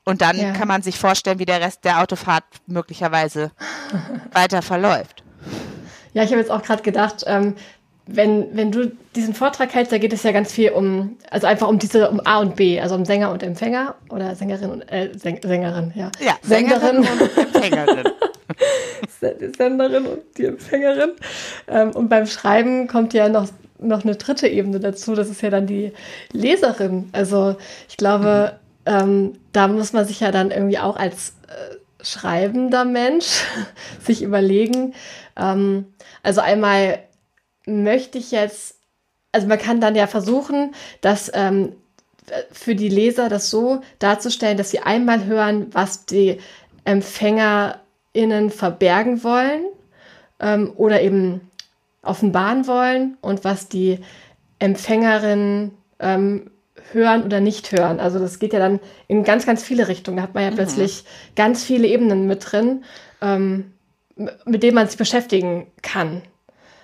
Und 0.05 0.21
dann 0.21 0.37
ja. 0.37 0.53
kann 0.53 0.67
man 0.67 0.83
sich 0.83 0.99
vorstellen, 0.99 1.39
wie 1.39 1.45
der 1.45 1.61
Rest 1.61 1.85
der 1.85 2.01
Autofahrt 2.01 2.45
möglicherweise 2.67 3.53
weiter 4.33 4.63
verläuft. 4.63 5.23
Ja, 6.17 6.23
ich 6.23 6.31
habe 6.31 6.41
jetzt 6.41 6.51
auch 6.51 6.63
gerade 6.63 6.83
gedacht, 6.83 7.25
ähm, 7.27 7.57
wenn, 8.07 8.57
wenn 8.57 8.71
du 8.71 8.93
diesen 9.17 9.35
Vortrag 9.35 9.75
hältst, 9.75 9.93
da 9.93 9.99
geht 9.99 10.13
es 10.13 10.23
ja 10.23 10.31
ganz 10.31 10.53
viel 10.53 10.71
um, 10.71 11.17
also 11.31 11.47
einfach 11.47 11.69
um 11.69 11.79
diese, 11.79 12.09
um 12.09 12.21
A 12.25 12.39
und 12.39 12.55
B, 12.55 12.81
also 12.81 12.95
um 12.95 13.05
Sänger 13.05 13.33
und 13.33 13.43
Empfänger 13.43 13.97
oder 14.11 14.35
Sängerin 14.37 14.71
und 14.71 14.83
äh, 14.93 15.11
Säng, 15.19 15.41
Sängerin, 15.43 15.93
ja. 15.97 16.13
Ja, 16.25 16.37
Sängerin, 16.43 17.03
Sängerin 17.03 17.21
und 17.21 17.39
Empfängerin. 17.39 18.05
die 19.41 19.53
Senderin 19.57 20.07
und 20.07 20.21
die 20.37 20.45
Empfängerin. 20.47 21.11
Ähm, 21.67 21.91
und 21.91 22.09
beim 22.09 22.27
Schreiben 22.27 22.87
kommt 22.87 23.13
ja 23.13 23.29
noch, 23.29 23.49
noch 23.81 24.05
eine 24.05 24.15
dritte 24.15 24.47
Ebene 24.47 24.79
dazu, 24.79 25.15
das 25.15 25.29
ist 25.29 25.43
ja 25.43 25.51
dann 25.51 25.67
die 25.67 25.93
Leserin. 26.33 27.09
Also 27.13 27.57
ich 27.89 27.97
glaube, 27.97 28.59
mhm. 28.87 28.93
ähm, 28.93 29.33
da 29.53 29.67
muss 29.67 29.93
man 29.93 30.07
sich 30.07 30.21
ja 30.21 30.31
dann 30.31 30.53
irgendwie 30.53 30.79
auch 30.79 30.97
als 30.97 31.35
äh, 31.49 32.05
schreibender 32.05 32.85
Mensch 32.85 33.43
sich 34.05 34.23
überlegen, 34.23 34.95
ähm, 35.37 35.87
also 36.23 36.41
einmal 36.41 37.01
möchte 37.67 38.19
ich 38.19 38.31
jetzt, 38.31 38.77
also 39.33 39.47
man 39.47 39.59
kann 39.59 39.81
dann 39.81 39.95
ja 39.95 40.07
versuchen, 40.07 40.75
dass 41.01 41.31
ähm, 41.35 41.73
für 42.51 42.75
die 42.75 42.89
Leser 42.89 43.29
das 43.29 43.51
so 43.51 43.83
darzustellen, 43.99 44.57
dass 44.57 44.71
sie 44.71 44.81
einmal 44.81 45.27
hören, 45.27 45.69
was 45.73 46.07
die 46.07 46.39
EmpfängerInnen 46.85 48.51
verbergen 48.51 49.23
wollen 49.23 49.65
ähm, 50.41 50.73
oder 50.77 51.03
eben 51.03 51.41
offenbaren 52.03 52.67
wollen 52.67 53.17
und 53.21 53.45
was 53.45 53.69
die 53.69 53.99
Empfängerinnen 54.59 55.73
ähm, 55.99 56.51
hören 56.93 57.25
oder 57.25 57.41
nicht 57.41 57.73
hören. 57.73 58.01
Also 58.01 58.19
das 58.19 58.39
geht 58.39 58.53
ja 58.53 58.59
dann 58.59 58.81
in 59.09 59.25
ganz, 59.25 59.45
ganz 59.45 59.63
viele 59.63 59.89
Richtungen. 59.89 60.19
Da 60.19 60.23
hat 60.23 60.35
man 60.35 60.45
ja 60.45 60.51
mhm. 60.51 60.57
plötzlich 60.57 61.05
ganz 61.35 61.65
viele 61.65 61.89
Ebenen 61.89 62.27
mit 62.27 62.53
drin, 62.53 62.85
ähm, 63.21 63.73
mit 64.45 64.63
denen 64.63 64.75
man 64.75 64.87
sich 64.87 64.97
beschäftigen 64.97 65.67
kann. 65.83 66.23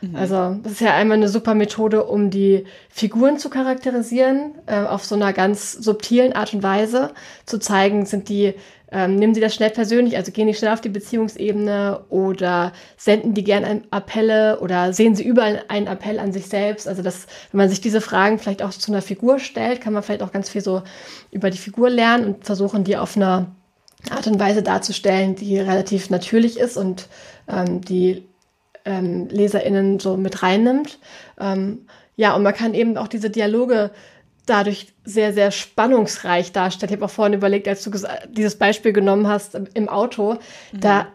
Mhm. 0.03 0.17
Also 0.17 0.57
das 0.63 0.73
ist 0.73 0.81
ja 0.81 0.95
einmal 0.95 1.17
eine 1.17 1.29
super 1.29 1.55
Methode, 1.55 2.05
um 2.05 2.29
die 2.29 2.65
Figuren 2.91 3.39
zu 3.39 3.49
charakterisieren, 3.49 4.55
äh, 4.67 4.81
auf 4.81 5.05
so 5.05 5.15
einer 5.15 5.33
ganz 5.33 5.73
subtilen 5.73 6.35
Art 6.35 6.53
und 6.53 6.63
Weise, 6.63 7.13
zu 7.47 7.59
zeigen, 7.59 8.05
sind 8.05 8.29
die 8.29 8.55
ähm, 8.95 9.17
nehmen 9.17 9.35
Sie 9.35 9.41
das 9.41 9.55
schnell 9.55 9.71
persönlich, 9.71 10.19
also 10.19 10.33
gehen 10.33 10.47
die 10.47 10.55
schnell 10.55 10.71
auf 10.71 10.83
die 10.83 10.91
Beziehungsebene 10.91 12.05
oder 12.11 12.73
senden 12.99 13.33
die 13.33 13.43
gern 13.43 13.85
Appelle 13.91 14.61
oder 14.61 14.93
sehen 14.93 15.15
Sie 15.15 15.25
überall 15.25 15.65
einen 15.69 15.87
Appell 15.87 16.19
an 16.19 16.33
sich 16.33 16.47
selbst? 16.47 16.87
Also 16.87 17.01
das, 17.03 17.27
wenn 17.51 17.59
man 17.59 17.71
sich 17.71 17.81
diese 17.81 18.03
Fragen 18.03 18.39
vielleicht 18.39 18.63
auch 18.63 18.71
zu 18.71 18.93
einer 18.93 19.01
Figur 19.01 19.39
stellt, 19.39 19.81
kann 19.81 19.95
man 19.95 20.03
vielleicht 20.03 20.23
auch 20.23 20.31
ganz 20.31 20.51
viel 20.51 20.61
so 20.61 20.83
über 21.31 21.49
die 21.49 21.57
Figur 21.57 21.89
lernen 21.89 22.27
und 22.27 22.45
versuchen, 22.45 22.85
die 22.85 22.99
auf 22.99 23.17
einer 23.17 23.53
Art 24.11 24.27
und 24.27 24.39
Weise 24.39 24.63
darzustellen, 24.63 25.37
die 25.37 25.59
relativ 25.59 26.11
natürlich 26.11 26.59
ist 26.59 26.77
und 26.77 27.09
ähm, 27.49 27.81
die 27.81 28.29
ähm, 28.85 29.29
LeserInnen 29.29 29.99
so 29.99 30.17
mit 30.17 30.43
reinnimmt. 30.43 30.99
Ähm, 31.41 31.87
ja, 32.17 32.35
und 32.35 32.43
man 32.43 32.55
kann 32.55 32.75
eben 32.75 32.97
auch 32.97 33.09
diese 33.09 33.31
Dialoge 33.31 33.91
dadurch 34.47 34.93
sehr, 35.05 35.33
sehr 35.33 35.51
spannungsreich 35.51 36.53
darstellt. 36.53 36.91
Ich 36.91 36.97
habe 36.97 37.05
auch 37.07 37.11
vorhin 37.11 37.35
überlegt, 37.35 37.69
als 37.69 37.85
du 37.85 37.91
dieses 38.29 38.59
Beispiel 38.59 38.93
genommen 38.93 39.29
hast 39.29 39.55
im 39.55 39.89
Auto, 39.89 40.35
mhm. 40.73 40.81
da 40.81 41.07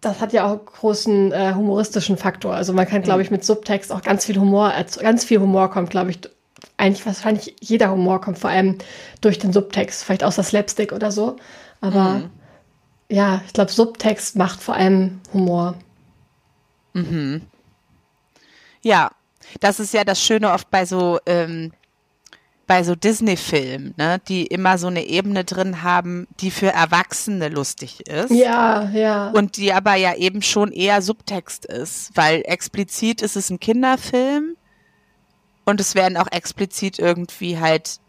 das 0.00 0.20
hat 0.20 0.32
ja 0.32 0.46
auch 0.46 0.64
großen 0.64 1.32
äh, 1.32 1.54
humoristischen 1.54 2.16
Faktor. 2.16 2.54
Also 2.54 2.72
man 2.72 2.86
kann, 2.86 3.02
glaube 3.02 3.22
ich, 3.22 3.30
mit 3.30 3.44
Subtext 3.44 3.92
auch 3.92 4.02
ganz 4.02 4.26
viel 4.26 4.38
Humor, 4.38 4.72
ganz 5.00 5.24
viel 5.24 5.40
Humor 5.40 5.70
kommt, 5.70 5.90
glaube 5.90 6.10
ich, 6.10 6.20
eigentlich 6.76 7.04
wahrscheinlich 7.04 7.56
jeder 7.60 7.90
Humor 7.90 8.20
kommt 8.20 8.38
vor 8.38 8.50
allem 8.50 8.78
durch 9.20 9.38
den 9.38 9.52
Subtext, 9.52 10.04
vielleicht 10.04 10.22
außer 10.22 10.42
Slapstick 10.42 10.92
oder 10.92 11.10
so. 11.10 11.36
Aber 11.80 12.14
mhm. 12.14 12.30
ja, 13.08 13.42
ich 13.46 13.52
glaube, 13.52 13.72
Subtext 13.72 14.36
macht 14.36 14.60
vor 14.60 14.74
allem 14.74 15.20
Humor. 15.32 15.74
Mhm. 16.98 17.42
Ja, 18.82 19.10
das 19.60 19.80
ist 19.80 19.94
ja 19.94 20.04
das 20.04 20.22
Schöne 20.22 20.52
oft 20.52 20.70
bei 20.70 20.84
so 20.84 21.18
ähm, 21.26 21.72
bei 22.68 22.84
so 22.84 22.94
Disney-Filmen, 22.94 23.94
ne, 23.96 24.20
die 24.28 24.46
immer 24.46 24.76
so 24.76 24.88
eine 24.88 25.06
Ebene 25.06 25.42
drin 25.42 25.82
haben, 25.82 26.28
die 26.40 26.50
für 26.50 26.68
Erwachsene 26.68 27.48
lustig 27.48 28.06
ist. 28.06 28.30
Ja, 28.30 28.90
ja. 28.90 29.30
Und 29.30 29.56
die 29.56 29.72
aber 29.72 29.94
ja 29.94 30.14
eben 30.14 30.42
schon 30.42 30.70
eher 30.70 31.00
Subtext 31.00 31.64
ist, 31.64 32.10
weil 32.14 32.42
explizit 32.44 33.22
ist 33.22 33.36
es 33.36 33.48
ein 33.48 33.58
Kinderfilm 33.58 34.54
und 35.64 35.80
es 35.80 35.94
werden 35.94 36.18
auch 36.18 36.30
explizit 36.30 36.98
irgendwie 36.98 37.58
halt 37.58 38.00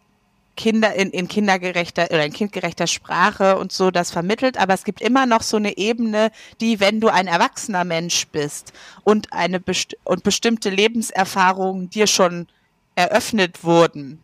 Kinder 0.60 0.93
in, 0.93 1.12
in 1.12 1.30
kindergerechter 1.30 2.08
oder 2.10 2.26
in 2.26 2.34
kindgerechter 2.34 2.86
Sprache 2.86 3.58
und 3.58 3.72
so 3.72 3.91
das 3.91 4.12
vermittelt, 4.12 4.58
aber 4.58 4.74
es 4.74 4.84
gibt 4.84 5.00
immer 5.00 5.26
noch 5.26 5.41
so 5.41 5.56
eine 5.56 5.78
Ebene, 5.78 6.32
die, 6.60 6.82
wenn 6.82 7.00
du 7.00 7.08
ein 7.08 7.28
erwachsener 7.28 7.86
Mensch 7.86 8.28
bist 8.28 8.74
und 9.06 9.32
eine 9.32 9.62
best 9.62 9.95
und 10.04 10.22
bestimmte 10.24 10.69
Lebenserfahrungen 10.69 11.89
dir 11.89 12.08
schon 12.08 12.48
eröffnet 12.95 13.63
wurden, 13.63 14.19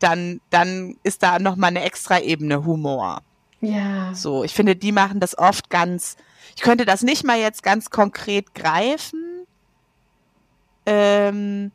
dann, 0.00 0.42
dann 0.50 0.98
ist 1.02 1.22
da 1.22 1.38
nochmal 1.38 1.68
eine 1.68 1.84
extra 1.84 2.20
Ebene 2.20 2.66
Humor. 2.66 3.22
Ja. 3.62 4.12
So, 4.12 4.44
ich 4.44 4.52
finde, 4.52 4.76
die 4.76 4.92
machen 4.92 5.18
das 5.18 5.38
oft 5.38 5.70
ganz, 5.70 6.18
ich 6.54 6.60
könnte 6.60 6.84
das 6.84 7.00
nicht 7.00 7.24
mal 7.24 7.38
jetzt 7.38 7.62
ganz 7.62 7.88
konkret 7.88 8.54
greifen, 8.54 9.46
ähm, 10.84 11.72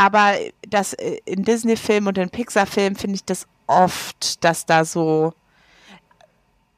aber 0.00 0.36
das 0.66 0.94
äh, 0.94 1.18
in 1.26 1.44
Disney-Filmen 1.44 2.08
und 2.08 2.16
in 2.16 2.30
Pixar-Filmen 2.30 2.96
finde 2.96 3.16
ich 3.16 3.24
das 3.24 3.46
oft, 3.66 4.42
dass 4.42 4.64
da 4.64 4.86
so, 4.86 5.34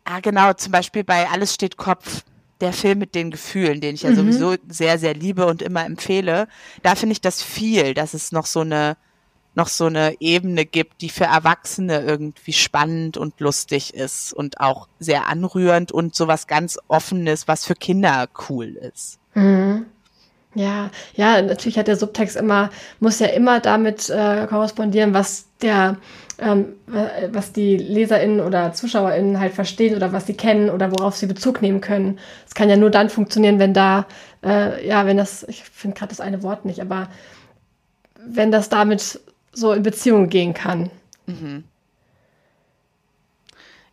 ah 0.02 0.18
genau, 0.18 0.52
zum 0.54 0.72
Beispiel 0.72 1.04
bei 1.04 1.28
Alles 1.28 1.54
steht 1.54 1.76
Kopf, 1.76 2.24
der 2.60 2.72
Film 2.72 2.98
mit 2.98 3.14
den 3.14 3.30
Gefühlen, 3.30 3.80
den 3.80 3.94
ich 3.94 4.02
ja 4.02 4.10
mhm. 4.10 4.16
sowieso 4.16 4.56
sehr, 4.68 4.98
sehr 4.98 5.14
liebe 5.14 5.46
und 5.46 5.62
immer 5.62 5.86
empfehle, 5.86 6.48
da 6.82 6.96
finde 6.96 7.12
ich 7.12 7.20
das 7.20 7.44
viel, 7.44 7.94
dass 7.94 8.12
es 8.12 8.32
noch 8.32 8.46
so 8.46 8.60
eine, 8.60 8.96
noch 9.54 9.68
so 9.68 9.86
eine 9.86 10.20
Ebene 10.20 10.66
gibt, 10.66 11.00
die 11.00 11.08
für 11.08 11.26
Erwachsene 11.26 12.00
irgendwie 12.00 12.52
spannend 12.52 13.16
und 13.16 13.38
lustig 13.38 13.94
ist 13.94 14.32
und 14.32 14.58
auch 14.58 14.88
sehr 14.98 15.28
anrührend 15.28 15.92
und 15.92 16.16
sowas 16.16 16.48
ganz 16.48 16.76
Offenes, 16.88 17.46
was 17.46 17.66
für 17.66 17.76
Kinder 17.76 18.28
cool 18.48 18.70
ist. 18.70 19.20
Mhm. 19.34 19.86
Ja, 20.54 20.90
ja, 21.14 21.40
natürlich 21.40 21.78
hat 21.78 21.88
der 21.88 21.96
Subtext 21.96 22.36
immer, 22.36 22.70
muss 23.00 23.18
ja 23.20 23.28
immer 23.28 23.60
damit 23.60 24.10
äh, 24.10 24.46
korrespondieren, 24.46 25.14
was 25.14 25.46
der 25.62 25.96
ähm, 26.42 26.74
was 27.30 27.52
die 27.52 27.76
LeserInnen 27.76 28.40
oder 28.40 28.72
ZuschauerInnen 28.72 29.38
halt 29.38 29.54
verstehen 29.54 29.94
oder 29.94 30.12
was 30.12 30.26
sie 30.26 30.34
kennen 30.34 30.70
oder 30.70 30.90
worauf 30.90 31.16
sie 31.16 31.26
Bezug 31.26 31.62
nehmen 31.62 31.80
können. 31.80 32.18
Es 32.46 32.54
kann 32.54 32.68
ja 32.68 32.76
nur 32.76 32.90
dann 32.90 33.10
funktionieren, 33.10 33.58
wenn 33.58 33.74
da, 33.74 34.06
äh, 34.44 34.86
ja, 34.86 35.06
wenn 35.06 35.16
das, 35.16 35.44
ich 35.44 35.62
finde 35.62 35.96
gerade 35.96 36.10
das 36.10 36.20
eine 36.20 36.42
Wort 36.42 36.64
nicht, 36.64 36.80
aber 36.80 37.08
wenn 38.24 38.50
das 38.50 38.68
damit 38.68 39.20
so 39.52 39.72
in 39.72 39.82
Beziehung 39.82 40.28
gehen 40.28 40.52
kann. 40.52 40.90
Mhm. 41.26 41.64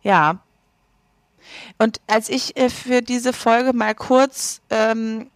Ja. 0.02 0.40
Und 1.78 2.00
als 2.06 2.28
ich 2.28 2.56
äh, 2.56 2.68
für 2.68 3.00
diese 3.00 3.32
Folge 3.32 3.72
mal 3.72 3.94
kurz 3.94 4.60
ähm, 4.70 5.30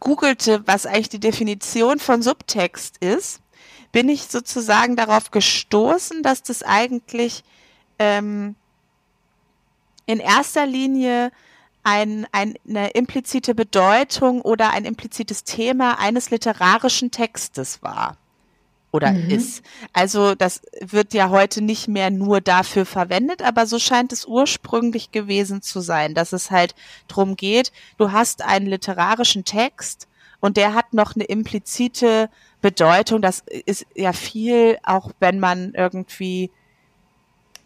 googelte, 0.00 0.66
was 0.66 0.86
eigentlich 0.86 1.08
die 1.08 1.20
Definition 1.20 1.98
von 1.98 2.22
Subtext 2.22 2.98
ist, 2.98 3.40
bin 3.92 4.08
ich 4.08 4.24
sozusagen 4.24 4.96
darauf 4.96 5.30
gestoßen, 5.30 6.22
dass 6.22 6.42
das 6.42 6.62
eigentlich 6.62 7.44
ähm, 7.98 8.54
in 10.06 10.18
erster 10.18 10.66
Linie 10.66 11.30
ein, 11.84 12.26
ein, 12.32 12.54
eine 12.66 12.90
implizite 12.90 13.54
Bedeutung 13.54 14.40
oder 14.40 14.70
ein 14.70 14.84
implizites 14.84 15.44
Thema 15.44 15.98
eines 15.98 16.30
literarischen 16.30 17.10
Textes 17.10 17.82
war 17.82 18.16
oder 18.92 19.10
mhm. 19.10 19.30
ist. 19.30 19.64
Also 19.92 20.34
das 20.36 20.60
wird 20.80 21.14
ja 21.14 21.30
heute 21.30 21.62
nicht 21.62 21.88
mehr 21.88 22.10
nur 22.10 22.40
dafür 22.40 22.86
verwendet, 22.86 23.42
aber 23.42 23.66
so 23.66 23.78
scheint 23.78 24.12
es 24.12 24.26
ursprünglich 24.26 25.10
gewesen 25.10 25.62
zu 25.62 25.80
sein, 25.80 26.14
dass 26.14 26.32
es 26.32 26.50
halt 26.50 26.74
drum 27.08 27.34
geht, 27.34 27.72
du 27.96 28.12
hast 28.12 28.42
einen 28.42 28.66
literarischen 28.66 29.44
Text 29.44 30.06
und 30.40 30.56
der 30.56 30.74
hat 30.74 30.92
noch 30.92 31.16
eine 31.16 31.24
implizite 31.24 32.28
Bedeutung. 32.60 33.22
Das 33.22 33.40
ist 33.40 33.86
ja 33.94 34.12
viel, 34.12 34.78
auch 34.82 35.10
wenn 35.20 35.40
man 35.40 35.72
irgendwie 35.74 36.50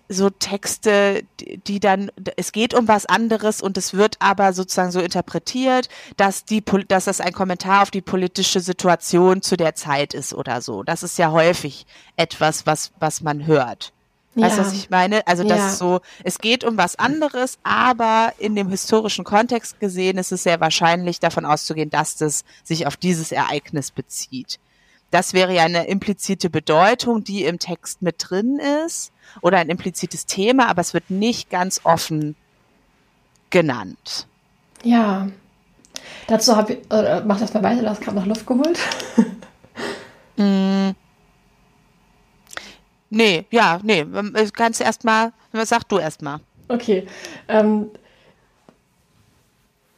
so 0.08 0.30
Texte, 0.30 1.24
die 1.66 1.80
dann, 1.80 2.10
es 2.36 2.52
geht 2.52 2.74
um 2.74 2.88
was 2.88 3.06
anderes 3.06 3.60
und 3.60 3.76
es 3.76 3.94
wird 3.94 4.16
aber 4.20 4.52
sozusagen 4.52 4.90
so 4.90 5.00
interpretiert, 5.00 5.88
dass 6.16 6.44
die, 6.44 6.62
dass 6.88 7.06
das 7.06 7.20
ein 7.20 7.32
Kommentar 7.32 7.82
auf 7.82 7.90
die 7.90 8.02
politische 8.02 8.60
Situation 8.60 9.42
zu 9.42 9.56
der 9.56 9.74
Zeit 9.74 10.14
ist 10.14 10.34
oder 10.34 10.60
so. 10.60 10.82
Das 10.82 11.02
ist 11.02 11.18
ja 11.18 11.30
häufig 11.32 11.86
etwas, 12.16 12.66
was, 12.66 12.92
was 12.98 13.20
man 13.20 13.46
hört. 13.46 13.92
Weißt 14.36 14.58
du, 14.58 14.60
ja. 14.60 14.66
was 14.66 14.74
ich 14.74 14.90
meine? 14.90 15.26
Also, 15.26 15.44
das 15.44 15.58
ja. 15.58 15.70
so, 15.70 16.00
es 16.22 16.38
geht 16.38 16.62
um 16.62 16.76
was 16.76 16.96
anderes, 16.96 17.58
aber 17.62 18.34
in 18.38 18.54
dem 18.54 18.68
historischen 18.68 19.24
Kontext 19.24 19.80
gesehen 19.80 20.18
ist 20.18 20.30
es 20.30 20.42
sehr 20.42 20.60
wahrscheinlich 20.60 21.20
davon 21.20 21.46
auszugehen, 21.46 21.88
dass 21.88 22.16
das 22.16 22.44
sich 22.62 22.86
auf 22.86 22.98
dieses 22.98 23.32
Ereignis 23.32 23.90
bezieht. 23.90 24.58
Das 25.10 25.32
wäre 25.32 25.54
ja 25.54 25.62
eine 25.62 25.86
implizite 25.86 26.50
Bedeutung, 26.50 27.22
die 27.24 27.44
im 27.44 27.58
Text 27.58 28.02
mit 28.02 28.16
drin 28.18 28.58
ist 28.84 29.12
oder 29.40 29.58
ein 29.58 29.68
implizites 29.68 30.26
Thema, 30.26 30.68
aber 30.68 30.80
es 30.80 30.94
wird 30.94 31.10
nicht 31.10 31.50
ganz 31.50 31.80
offen 31.84 32.34
genannt. 33.50 34.26
Ja. 34.82 35.28
Dazu 36.26 36.56
habe 36.56 36.74
ich, 36.74 36.90
äh, 36.90 37.22
mach 37.24 37.38
das 37.38 37.54
mal 37.54 37.62
weiter, 37.62 37.82
du 37.82 37.88
hast 37.88 38.00
gerade 38.00 38.16
noch 38.16 38.26
Luft 38.26 38.46
geholt. 38.46 38.78
mm. 40.36 40.90
Nee, 43.08 43.46
ja, 43.50 43.78
nee, 43.82 44.04
kannst 44.52 44.80
du 44.80 44.84
erstmal, 44.84 45.32
sag 45.52 45.88
du 45.88 45.98
erstmal. 45.98 46.40
Okay. 46.68 47.06
Ähm, 47.48 47.90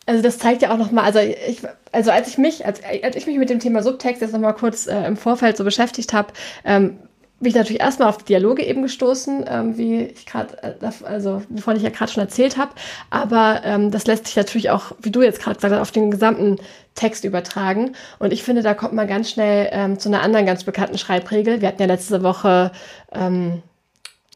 also 0.08 0.22
das 0.22 0.38
zeigt 0.38 0.62
ja 0.62 0.72
auch 0.72 0.78
nochmal, 0.78 1.04
also 1.04 1.18
ich, 1.18 1.60
also 1.92 2.10
als 2.10 2.28
ich 2.28 2.38
mich, 2.38 2.64
als, 2.64 2.80
als 3.02 3.14
ich 3.14 3.26
mich 3.26 3.36
mit 3.36 3.50
dem 3.50 3.60
Thema 3.60 3.82
Subtext 3.82 4.22
jetzt 4.22 4.32
nochmal 4.32 4.54
kurz 4.54 4.86
äh, 4.86 5.04
im 5.04 5.18
Vorfeld 5.18 5.56
so 5.56 5.64
beschäftigt 5.64 6.14
habe, 6.14 6.32
ähm, 6.64 6.98
bin 7.40 7.50
ich 7.50 7.54
natürlich 7.54 7.80
erstmal 7.80 8.08
auf 8.08 8.16
die 8.16 8.24
Dialoge 8.24 8.64
eben 8.64 8.82
gestoßen, 8.82 9.44
ähm, 9.46 9.76
wie 9.76 10.04
ich 10.04 10.24
gerade, 10.24 10.62
äh, 10.62 10.90
also 11.04 11.42
wovon 11.50 11.76
ich 11.76 11.82
ja 11.82 11.90
gerade 11.90 12.10
schon 12.10 12.22
erzählt 12.22 12.56
habe. 12.56 12.72
Aber 13.10 13.60
ähm, 13.64 13.90
das 13.90 14.06
lässt 14.06 14.26
sich 14.26 14.34
natürlich 14.34 14.70
auch, 14.70 14.92
wie 14.98 15.10
du 15.10 15.22
jetzt 15.22 15.42
gerade 15.42 15.56
gesagt 15.56 15.74
hast, 15.74 15.80
auf 15.80 15.92
den 15.92 16.10
gesamten 16.10 16.56
Text 16.94 17.24
übertragen. 17.24 17.94
Und 18.18 18.32
ich 18.32 18.42
finde, 18.42 18.62
da 18.62 18.72
kommt 18.72 18.94
man 18.94 19.06
ganz 19.06 19.30
schnell 19.30 19.68
ähm, 19.72 19.98
zu 19.98 20.08
einer 20.08 20.22
anderen 20.22 20.46
ganz 20.46 20.64
bekannten 20.64 20.96
Schreibregel. 20.96 21.60
Wir 21.60 21.68
hatten 21.68 21.82
ja 21.82 21.86
letzte 21.86 22.22
Woche 22.22 22.72
ähm, 23.12 23.62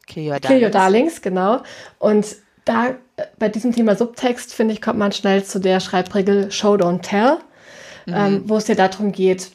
Kill 0.05 0.23
Your 0.29 0.39
Darlings. 0.39 0.47
Kill 0.47 0.63
Your 0.63 0.69
Darlings, 0.69 1.21
genau. 1.23 1.61
Und 1.97 2.42
da 2.65 2.95
bei 3.39 3.49
diesem 3.49 3.73
Thema 3.73 3.95
Subtext, 3.95 4.53
finde 4.53 4.73
ich, 4.73 4.81
kommt 4.81 4.99
man 4.99 5.11
schnell 5.11 5.43
zu 5.43 5.59
der 5.59 5.79
Schreibregel 5.79 6.51
Show, 6.51 6.75
Don't 6.75 7.01
Tell, 7.01 7.37
mhm. 8.05 8.13
ähm, 8.13 8.43
wo 8.45 8.57
es 8.57 8.67
ja 8.67 8.75
darum 8.75 9.11
geht, 9.11 9.51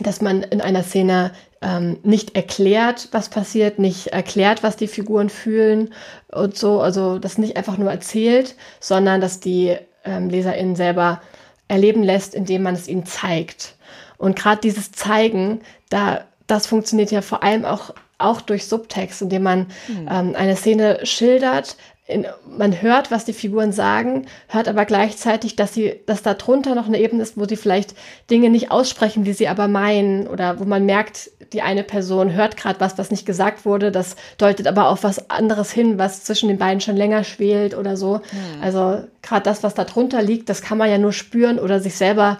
dass 0.00 0.20
man 0.20 0.42
in 0.42 0.60
einer 0.60 0.82
Szene 0.82 1.32
ähm, 1.62 1.98
nicht 2.02 2.36
erklärt, 2.36 3.08
was 3.12 3.28
passiert, 3.28 3.78
nicht 3.78 4.08
erklärt, 4.08 4.62
was 4.62 4.76
die 4.76 4.88
Figuren 4.88 5.30
fühlen 5.30 5.92
und 6.30 6.56
so. 6.56 6.80
Also 6.80 7.18
das 7.18 7.38
nicht 7.38 7.56
einfach 7.56 7.78
nur 7.78 7.90
erzählt, 7.90 8.54
sondern 8.80 9.20
dass 9.20 9.40
die 9.40 9.76
ähm, 10.04 10.28
LeserInnen 10.30 10.76
selber 10.76 11.20
erleben 11.68 12.02
lässt, 12.02 12.34
indem 12.34 12.62
man 12.62 12.74
es 12.74 12.88
ihnen 12.88 13.06
zeigt. 13.06 13.74
Und 14.18 14.36
gerade 14.36 14.60
dieses 14.60 14.92
Zeigen, 14.92 15.60
da, 15.88 16.24
das 16.46 16.66
funktioniert 16.66 17.10
ja 17.10 17.22
vor 17.22 17.42
allem 17.42 17.64
auch, 17.64 17.94
auch 18.18 18.40
durch 18.40 18.66
Subtext, 18.66 19.22
indem 19.22 19.42
man 19.42 19.66
mhm. 19.88 20.08
ähm, 20.10 20.34
eine 20.36 20.56
Szene 20.56 21.00
schildert, 21.04 21.76
in, 22.08 22.24
man 22.48 22.82
hört, 22.82 23.10
was 23.10 23.24
die 23.24 23.32
Figuren 23.32 23.72
sagen, 23.72 24.26
hört 24.46 24.68
aber 24.68 24.84
gleichzeitig, 24.84 25.56
dass 25.56 25.74
sie, 25.74 26.00
dass 26.06 26.22
da 26.22 26.34
drunter 26.34 26.76
noch 26.76 26.86
eine 26.86 27.00
Ebene 27.00 27.22
ist, 27.22 27.36
wo 27.36 27.46
sie 27.46 27.56
vielleicht 27.56 27.94
Dinge 28.30 28.48
nicht 28.48 28.70
aussprechen, 28.70 29.24
die 29.24 29.32
sie 29.32 29.48
aber 29.48 29.66
meinen, 29.66 30.28
oder 30.28 30.60
wo 30.60 30.64
man 30.64 30.86
merkt, 30.86 31.30
die 31.52 31.62
eine 31.62 31.82
Person 31.82 32.32
hört 32.32 32.56
gerade 32.56 32.78
was, 32.78 32.96
was 32.96 33.10
nicht 33.10 33.26
gesagt 33.26 33.64
wurde, 33.64 33.90
das 33.90 34.14
deutet 34.38 34.68
aber 34.68 34.88
auf 34.88 35.02
was 35.02 35.30
anderes 35.30 35.72
hin, 35.72 35.98
was 35.98 36.22
zwischen 36.22 36.48
den 36.48 36.58
beiden 36.58 36.80
schon 36.80 36.96
länger 36.96 37.24
schwelt 37.24 37.76
oder 37.76 37.96
so. 37.96 38.16
Hm. 38.16 38.62
Also 38.62 39.02
gerade 39.22 39.42
das, 39.42 39.64
was 39.64 39.74
da 39.74 39.84
drunter 39.84 40.22
liegt, 40.22 40.48
das 40.48 40.62
kann 40.62 40.78
man 40.78 40.90
ja 40.90 40.98
nur 40.98 41.12
spüren 41.12 41.58
oder 41.58 41.80
sich 41.80 41.96
selber 41.96 42.38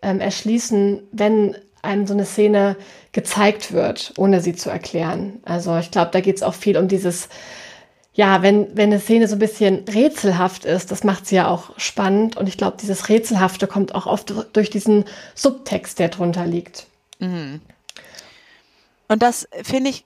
ähm, 0.00 0.20
erschließen, 0.20 1.02
wenn 1.10 1.56
einem 1.82 2.06
so 2.06 2.14
eine 2.14 2.24
Szene 2.24 2.76
gezeigt 3.12 3.72
wird, 3.72 4.12
ohne 4.16 4.40
sie 4.40 4.54
zu 4.54 4.70
erklären. 4.70 5.40
Also 5.44 5.76
ich 5.78 5.90
glaube, 5.90 6.10
da 6.12 6.20
geht 6.20 6.36
es 6.36 6.42
auch 6.42 6.54
viel 6.54 6.76
um 6.76 6.88
dieses 6.88 7.28
ja, 8.18 8.42
wenn, 8.42 8.76
wenn 8.76 8.90
eine 8.90 8.98
Szene 8.98 9.28
so 9.28 9.36
ein 9.36 9.38
bisschen 9.38 9.84
rätselhaft 9.84 10.64
ist, 10.64 10.90
das 10.90 11.04
macht 11.04 11.28
sie 11.28 11.36
ja 11.36 11.46
auch 11.46 11.78
spannend. 11.78 12.36
Und 12.36 12.48
ich 12.48 12.56
glaube, 12.56 12.76
dieses 12.76 13.08
Rätselhafte 13.08 13.68
kommt 13.68 13.94
auch 13.94 14.06
oft 14.06 14.34
durch 14.54 14.70
diesen 14.70 15.04
Subtext, 15.36 16.00
der 16.00 16.08
drunter 16.08 16.44
liegt. 16.44 16.88
Mhm. 17.20 17.60
Und 19.06 19.22
das 19.22 19.46
finde 19.62 19.90
ich, 19.90 20.04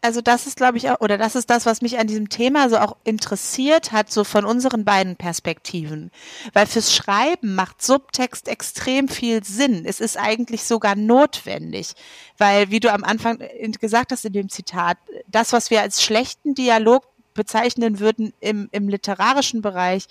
also 0.00 0.22
das 0.22 0.46
ist, 0.46 0.56
glaube 0.56 0.78
ich, 0.78 0.88
auch, 0.88 1.02
oder 1.02 1.18
das 1.18 1.34
ist 1.34 1.50
das, 1.50 1.66
was 1.66 1.82
mich 1.82 1.98
an 1.98 2.06
diesem 2.06 2.30
Thema 2.30 2.70
so 2.70 2.78
auch 2.78 2.96
interessiert 3.04 3.92
hat, 3.92 4.10
so 4.10 4.24
von 4.24 4.46
unseren 4.46 4.86
beiden 4.86 5.16
Perspektiven. 5.16 6.10
Weil 6.54 6.66
fürs 6.66 6.94
Schreiben 6.94 7.54
macht 7.54 7.82
Subtext 7.82 8.48
extrem 8.48 9.06
viel 9.06 9.44
Sinn. 9.44 9.84
Es 9.84 10.00
ist 10.00 10.16
eigentlich 10.16 10.64
sogar 10.64 10.96
notwendig. 10.96 11.92
Weil, 12.38 12.70
wie 12.70 12.80
du 12.80 12.90
am 12.90 13.04
Anfang 13.04 13.38
gesagt 13.80 14.12
hast 14.12 14.24
in 14.24 14.32
dem 14.32 14.48
Zitat, 14.48 14.96
das, 15.26 15.52
was 15.52 15.70
wir 15.70 15.82
als 15.82 16.02
schlechten 16.02 16.54
Dialog 16.54 17.04
bezeichnen 17.34 17.98
würden 18.00 18.32
im, 18.40 18.68
im 18.72 18.88
literarischen 18.88 19.62
Bereich, 19.62 20.06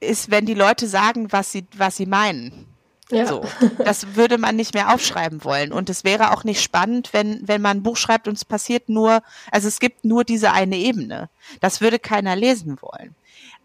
ist, 0.00 0.30
wenn 0.30 0.46
die 0.46 0.54
Leute 0.54 0.86
sagen, 0.86 1.32
was 1.32 1.52
sie, 1.52 1.66
was 1.76 1.96
sie 1.96 2.06
meinen. 2.06 2.66
Ja. 3.10 3.26
So. 3.26 3.42
Das 3.78 4.16
würde 4.16 4.36
man 4.36 4.56
nicht 4.56 4.74
mehr 4.74 4.92
aufschreiben 4.92 5.42
wollen. 5.42 5.72
Und 5.72 5.88
es 5.88 6.04
wäre 6.04 6.32
auch 6.32 6.44
nicht 6.44 6.62
spannend, 6.62 7.12
wenn, 7.12 7.46
wenn 7.48 7.62
man 7.62 7.78
ein 7.78 7.82
Buch 7.82 7.96
schreibt 7.96 8.28
und 8.28 8.34
es 8.34 8.44
passiert 8.44 8.88
nur, 8.88 9.22
also 9.50 9.66
es 9.66 9.80
gibt 9.80 10.04
nur 10.04 10.24
diese 10.24 10.52
eine 10.52 10.76
Ebene. 10.76 11.30
Das 11.60 11.80
würde 11.80 11.98
keiner 11.98 12.36
lesen 12.36 12.78
wollen. 12.82 13.14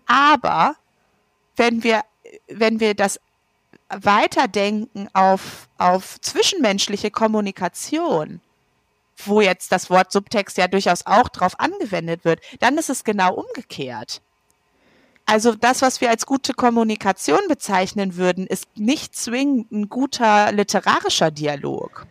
Aber 0.06 0.76
wenn 1.56 1.84
wir, 1.84 2.02
wenn 2.48 2.80
wir 2.80 2.94
das 2.94 3.20
weiterdenken 3.90 5.10
auf, 5.14 5.68
auf 5.78 6.20
zwischenmenschliche 6.22 7.12
Kommunikation, 7.12 8.42
wo 9.18 9.42
jetzt 9.42 9.72
das 9.72 9.90
Wort 9.90 10.12
Subtext 10.12 10.58
ja 10.58 10.68
durchaus 10.68 11.06
auch 11.06 11.30
drauf 11.30 11.60
angewendet 11.60 12.26
wird, 12.26 12.42
dann 12.60 12.78
ist 12.78 12.90
es 12.90 13.04
genau 13.04 13.34
umgekehrt. 13.34 14.22
Also 15.26 15.56
das, 15.56 15.82
was 15.82 16.02
wir 16.02 16.10
als 16.10 16.26
gute 16.26 16.54
Kommunikation 16.54 17.40
bezeichnen 17.48 18.18
würden, 18.18 18.46
ist 18.46 18.68
nicht 18.78 19.16
zwingend 19.16 19.72
ein 19.72 19.90
guter 19.90 20.52
literarischer 20.52 21.32
Dialog. 21.32 22.08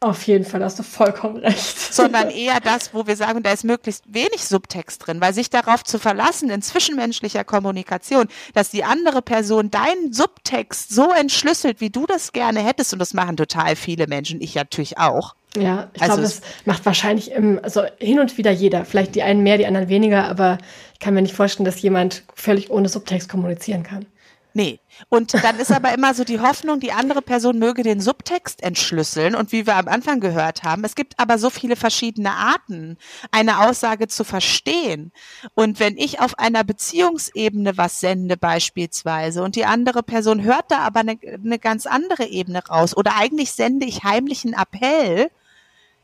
Auf 0.00 0.26
jeden 0.26 0.44
Fall 0.44 0.64
hast 0.64 0.78
du 0.78 0.82
vollkommen 0.82 1.36
recht. 1.36 1.94
Sondern 1.94 2.30
eher 2.30 2.60
das, 2.60 2.92
wo 2.92 3.06
wir 3.06 3.16
sagen, 3.16 3.42
da 3.42 3.52
ist 3.52 3.64
möglichst 3.64 4.12
wenig 4.12 4.44
Subtext 4.44 5.06
drin, 5.06 5.20
weil 5.20 5.32
sich 5.32 5.50
darauf 5.50 5.84
zu 5.84 5.98
verlassen 5.98 6.50
in 6.50 6.62
zwischenmenschlicher 6.62 7.44
Kommunikation, 7.44 8.26
dass 8.54 8.70
die 8.70 8.84
andere 8.84 9.22
Person 9.22 9.70
deinen 9.70 10.12
Subtext 10.12 10.92
so 10.94 11.12
entschlüsselt, 11.12 11.80
wie 11.80 11.90
du 11.90 12.06
das 12.06 12.32
gerne 12.32 12.64
hättest, 12.64 12.92
und 12.92 12.98
das 12.98 13.14
machen 13.14 13.36
total 13.36 13.76
viele 13.76 14.06
Menschen, 14.06 14.40
ich 14.40 14.54
natürlich 14.54 14.98
auch, 14.98 15.34
ja, 15.56 15.90
ich 15.92 16.02
also 16.02 16.14
glaube, 16.14 16.22
das 16.22 16.40
macht 16.64 16.86
wahrscheinlich 16.86 17.30
im, 17.30 17.60
also 17.62 17.82
hin 17.98 18.18
und 18.20 18.38
wieder 18.38 18.50
jeder. 18.50 18.84
Vielleicht 18.84 19.14
die 19.14 19.22
einen 19.22 19.42
mehr, 19.42 19.58
die 19.58 19.66
anderen 19.66 19.88
weniger, 19.88 20.24
aber 20.24 20.58
ich 20.94 20.98
kann 20.98 21.14
mir 21.14 21.22
nicht 21.22 21.34
vorstellen, 21.34 21.66
dass 21.66 21.82
jemand 21.82 22.22
völlig 22.34 22.70
ohne 22.70 22.88
Subtext 22.88 23.28
kommunizieren 23.28 23.82
kann. 23.82 24.06
Nee. 24.54 24.80
Und 25.08 25.32
dann 25.42 25.58
ist 25.58 25.72
aber 25.72 25.94
immer 25.94 26.12
so 26.12 26.24
die 26.24 26.40
Hoffnung, 26.40 26.78
die 26.78 26.92
andere 26.92 27.22
Person 27.22 27.58
möge 27.58 27.82
den 27.82 28.00
Subtext 28.00 28.62
entschlüsseln. 28.62 29.34
Und 29.34 29.50
wie 29.50 29.66
wir 29.66 29.76
am 29.76 29.88
Anfang 29.88 30.20
gehört 30.20 30.62
haben, 30.62 30.84
es 30.84 30.94
gibt 30.94 31.18
aber 31.18 31.38
so 31.38 31.48
viele 31.48 31.76
verschiedene 31.76 32.32
Arten, 32.32 32.98
eine 33.30 33.60
Aussage 33.60 34.08
zu 34.08 34.24
verstehen. 34.24 35.12
Und 35.54 35.80
wenn 35.80 35.96
ich 35.96 36.20
auf 36.20 36.38
einer 36.38 36.64
Beziehungsebene 36.64 37.78
was 37.78 38.00
sende 38.00 38.36
beispielsweise 38.36 39.42
und 39.42 39.56
die 39.56 39.64
andere 39.64 40.02
Person 40.02 40.42
hört 40.42 40.70
da 40.70 40.78
aber 40.78 41.00
eine, 41.00 41.18
eine 41.22 41.58
ganz 41.58 41.86
andere 41.86 42.26
Ebene 42.26 42.66
raus 42.66 42.94
oder 42.96 43.16
eigentlich 43.16 43.52
sende 43.52 43.86
ich 43.86 44.04
heimlich 44.04 44.44
einen 44.44 44.54
Appell, 44.54 45.30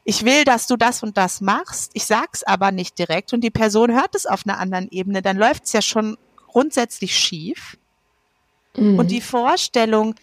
ich 0.05 0.25
will, 0.25 0.45
dass 0.45 0.67
du 0.67 0.77
das 0.77 1.03
und 1.03 1.19
das 1.19 1.43
machst, 1.43 1.91
ich 1.93 2.07
sag's 2.07 2.43
aber 2.43 2.73
nicht 2.73 2.99
direkt 2.99 3.35
und 3.35 3.43
die 3.43 3.51
Person 3.51 3.93
hört 3.93 4.15
es 4.15 4.25
auf 4.25 4.47
einer 4.47 4.59
anderen 4.59 4.89
Ebene, 4.91 5.21
dann 5.21 5.37
läuft's 5.37 5.75
ja 5.75 5.83
schon 5.83 6.17
grundsätzlich 6.47 7.15
schief. 7.17 7.77
Mhm. 8.81 8.99
Und 8.99 9.11
die 9.11 9.21
Vorstellung, 9.21 10.15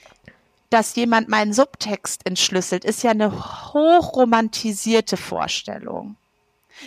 dass 0.70 0.96
jemand 0.96 1.30
meinen 1.30 1.54
Subtext 1.54 2.26
entschlüsselt, 2.26 2.86
ist 2.86 3.04
ja 3.04 3.12
eine 3.12 3.32
hochromantisierte 3.74 5.18
Vorstellung. 5.18 6.16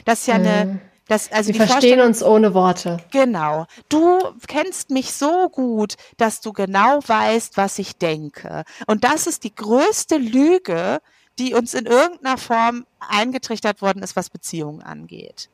Das 0.05 0.21
ist 0.21 0.27
ja 0.27 0.39
mhm. 0.39 0.47
eine, 0.47 0.81
das, 1.07 1.33
also 1.33 1.53
Wir 1.55 1.67
verstehen 1.67 2.01
uns 2.01 2.23
ohne 2.23 2.53
Worte. 2.55 2.99
Genau. 3.11 3.67
Du 3.89 4.19
kennst 4.47 4.91
mich 4.91 5.13
so 5.13 5.49
gut, 5.49 5.95
dass 6.19 6.41
du 6.41 6.53
genau 6.53 7.01
weißt, 7.07 7.57
was 7.57 7.79
ich 7.79 7.97
denke. 7.97 8.65
Und 8.87 9.05
das 9.05 9.27
ist 9.27 9.45
die 9.45 9.55
größte 9.55 10.19
Lüge, 10.19 11.01
die 11.39 11.55
uns 11.55 11.73
in 11.73 11.87
irgendeiner 11.87 12.37
Form 12.37 12.87
eingetrichtert 12.99 13.81
worden 13.81 14.03
ist, 14.03 14.17
was 14.17 14.29
Beziehungen 14.29 14.83
angeht. 14.83 15.49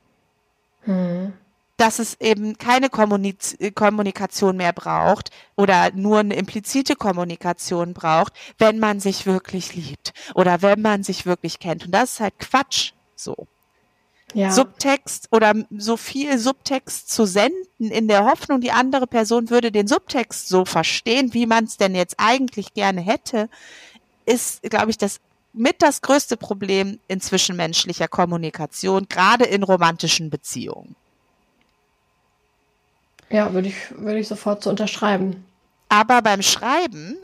Hm. 0.82 1.34
Dass 1.76 1.98
es 1.98 2.20
eben 2.20 2.56
keine 2.56 2.88
Kommuniz 2.88 3.56
Kommunikation 3.74 4.56
mehr 4.56 4.72
braucht 4.72 5.30
oder 5.56 5.90
nur 5.92 6.20
eine 6.20 6.36
implizite 6.36 6.94
Kommunikation 6.94 7.94
braucht, 7.94 8.32
wenn 8.58 8.78
man 8.78 9.00
sich 9.00 9.26
wirklich 9.26 9.74
liebt 9.74 10.12
oder 10.34 10.62
wenn 10.62 10.80
man 10.80 11.02
sich 11.02 11.26
wirklich 11.26 11.58
kennt. 11.58 11.86
Und 11.86 11.90
das 11.90 12.14
ist 12.14 12.20
halt 12.20 12.38
Quatsch 12.38 12.92
so. 13.16 13.48
Ja. 14.34 14.50
Subtext 14.50 15.28
oder 15.30 15.54
so 15.76 15.96
viel 15.96 16.38
Subtext 16.38 17.10
zu 17.10 17.24
senden 17.24 17.90
in 17.90 18.08
der 18.08 18.24
Hoffnung, 18.24 18.60
die 18.60 18.72
andere 18.72 19.06
Person 19.06 19.48
würde 19.48 19.70
den 19.70 19.86
Subtext 19.86 20.48
so 20.48 20.64
verstehen, 20.64 21.34
wie 21.34 21.46
man 21.46 21.64
es 21.64 21.76
denn 21.76 21.94
jetzt 21.94 22.16
eigentlich 22.18 22.74
gerne 22.74 23.00
hätte, 23.00 23.48
ist, 24.26 24.62
glaube 24.62 24.90
ich, 24.90 24.98
das 24.98 25.20
mit 25.52 25.82
das 25.82 26.02
größte 26.02 26.36
Problem 26.36 26.98
in 27.06 27.20
zwischenmenschlicher 27.20 28.08
Kommunikation, 28.08 29.06
gerade 29.08 29.44
in 29.44 29.62
romantischen 29.62 30.30
Beziehungen. 30.30 30.96
Ja, 33.30 33.52
würde 33.52 33.68
ich, 33.68 33.76
würde 33.96 34.18
ich 34.18 34.28
sofort 34.28 34.62
so 34.62 34.70
unterschreiben. 34.70 35.44
Aber 35.88 36.22
beim 36.22 36.42
Schreiben 36.42 37.16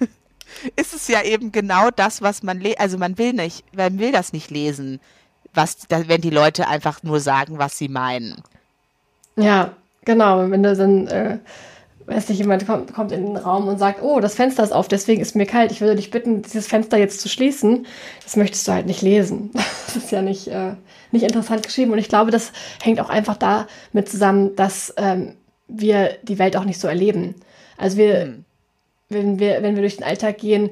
ist 0.76 0.94
es 0.94 1.08
ja 1.08 1.22
eben 1.22 1.52
genau 1.52 1.90
das, 1.90 2.22
was 2.22 2.42
man 2.42 2.62
also 2.78 2.98
man 2.98 3.18
will 3.18 3.32
nicht, 3.32 3.64
man 3.74 3.98
will 3.98 4.12
das 4.12 4.32
nicht 4.32 4.50
lesen, 4.50 5.00
was, 5.54 5.78
wenn 5.88 6.20
die 6.20 6.30
Leute 6.30 6.68
einfach 6.68 7.02
nur 7.02 7.20
sagen, 7.20 7.58
was 7.58 7.78
sie 7.78 7.88
meinen. 7.88 8.42
Ja, 9.36 9.72
genau. 10.04 10.50
Wenn 10.50 10.62
du 10.62 10.76
dann 10.76 11.06
äh, 11.08 11.38
weiß 12.06 12.28
nicht, 12.28 12.38
jemand 12.38 12.66
kommt, 12.66 12.94
kommt 12.94 13.12
in 13.12 13.26
den 13.26 13.36
Raum 13.36 13.66
und 13.66 13.78
sagt, 13.78 14.02
oh, 14.02 14.20
das 14.20 14.34
Fenster 14.34 14.62
ist 14.62 14.72
auf, 14.72 14.88
deswegen 14.88 15.20
ist 15.20 15.34
mir 15.34 15.46
kalt. 15.46 15.72
Ich 15.72 15.80
würde 15.80 15.96
dich 15.96 16.10
bitten, 16.10 16.42
dieses 16.42 16.68
Fenster 16.68 16.96
jetzt 16.96 17.20
zu 17.20 17.28
schließen. 17.28 17.86
Das 18.22 18.36
möchtest 18.36 18.66
du 18.66 18.72
halt 18.72 18.86
nicht 18.86 19.02
lesen. 19.02 19.50
Das 19.86 20.04
ist 20.04 20.10
ja 20.10 20.20
nicht, 20.20 20.48
äh, 20.48 20.72
nicht 21.10 21.22
interessant 21.22 21.62
geschrieben. 21.62 21.92
Und 21.92 21.98
ich 21.98 22.08
glaube, 22.08 22.30
das 22.30 22.52
hängt 22.82 23.00
auch 23.00 23.08
einfach 23.08 23.36
damit 23.36 24.08
zusammen, 24.08 24.54
dass 24.56 24.92
ähm, 24.98 25.36
wir 25.68 26.18
die 26.22 26.38
Welt 26.38 26.56
auch 26.56 26.64
nicht 26.64 26.78
so 26.78 26.86
erleben. 26.86 27.34
Also 27.78 27.96
wir, 27.96 28.26
mhm. 28.26 28.44
wenn 29.08 29.38
wir, 29.38 29.62
wenn 29.62 29.74
wir 29.74 29.82
durch 29.82 29.96
den 29.96 30.04
Alltag 30.04 30.38
gehen, 30.38 30.70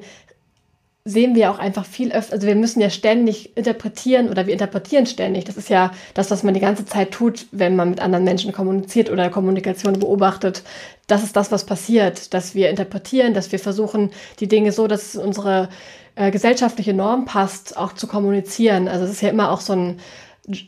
sehen 1.07 1.35
wir 1.35 1.51
auch 1.51 1.59
einfach 1.59 1.85
viel 1.85 2.11
öfter, 2.11 2.33
also 2.33 2.47
wir 2.47 2.55
müssen 2.55 2.81
ja 2.81 2.89
ständig 2.89 3.55
interpretieren 3.55 4.27
oder 4.27 4.47
wir 4.47 4.53
interpretieren 4.53 5.05
ständig. 5.05 5.45
Das 5.45 5.55
ist 5.55 5.69
ja 5.69 5.91
das, 6.15 6.31
was 6.31 6.41
man 6.41 6.55
die 6.55 6.59
ganze 6.59 6.83
Zeit 6.85 7.11
tut, 7.11 7.45
wenn 7.51 7.75
man 7.75 7.91
mit 7.91 7.99
anderen 7.99 8.23
Menschen 8.23 8.51
kommuniziert 8.51 9.11
oder 9.11 9.29
Kommunikation 9.29 9.99
beobachtet. 9.99 10.63
Das 11.05 11.23
ist 11.23 11.35
das, 11.35 11.51
was 11.51 11.63
passiert, 11.65 12.33
dass 12.33 12.55
wir 12.55 12.71
interpretieren, 12.71 13.35
dass 13.35 13.51
wir 13.51 13.59
versuchen, 13.59 14.09
die 14.39 14.47
Dinge 14.47 14.71
so, 14.71 14.87
dass 14.87 15.13
es 15.13 15.15
unsere 15.15 15.69
äh, 16.15 16.31
gesellschaftliche 16.31 16.95
Norm 16.95 17.25
passt, 17.25 17.77
auch 17.77 17.93
zu 17.93 18.07
kommunizieren. 18.07 18.87
Also 18.87 19.05
es 19.05 19.11
ist 19.11 19.21
ja 19.21 19.29
immer 19.29 19.51
auch 19.51 19.61
so 19.61 19.73
ein 19.73 19.99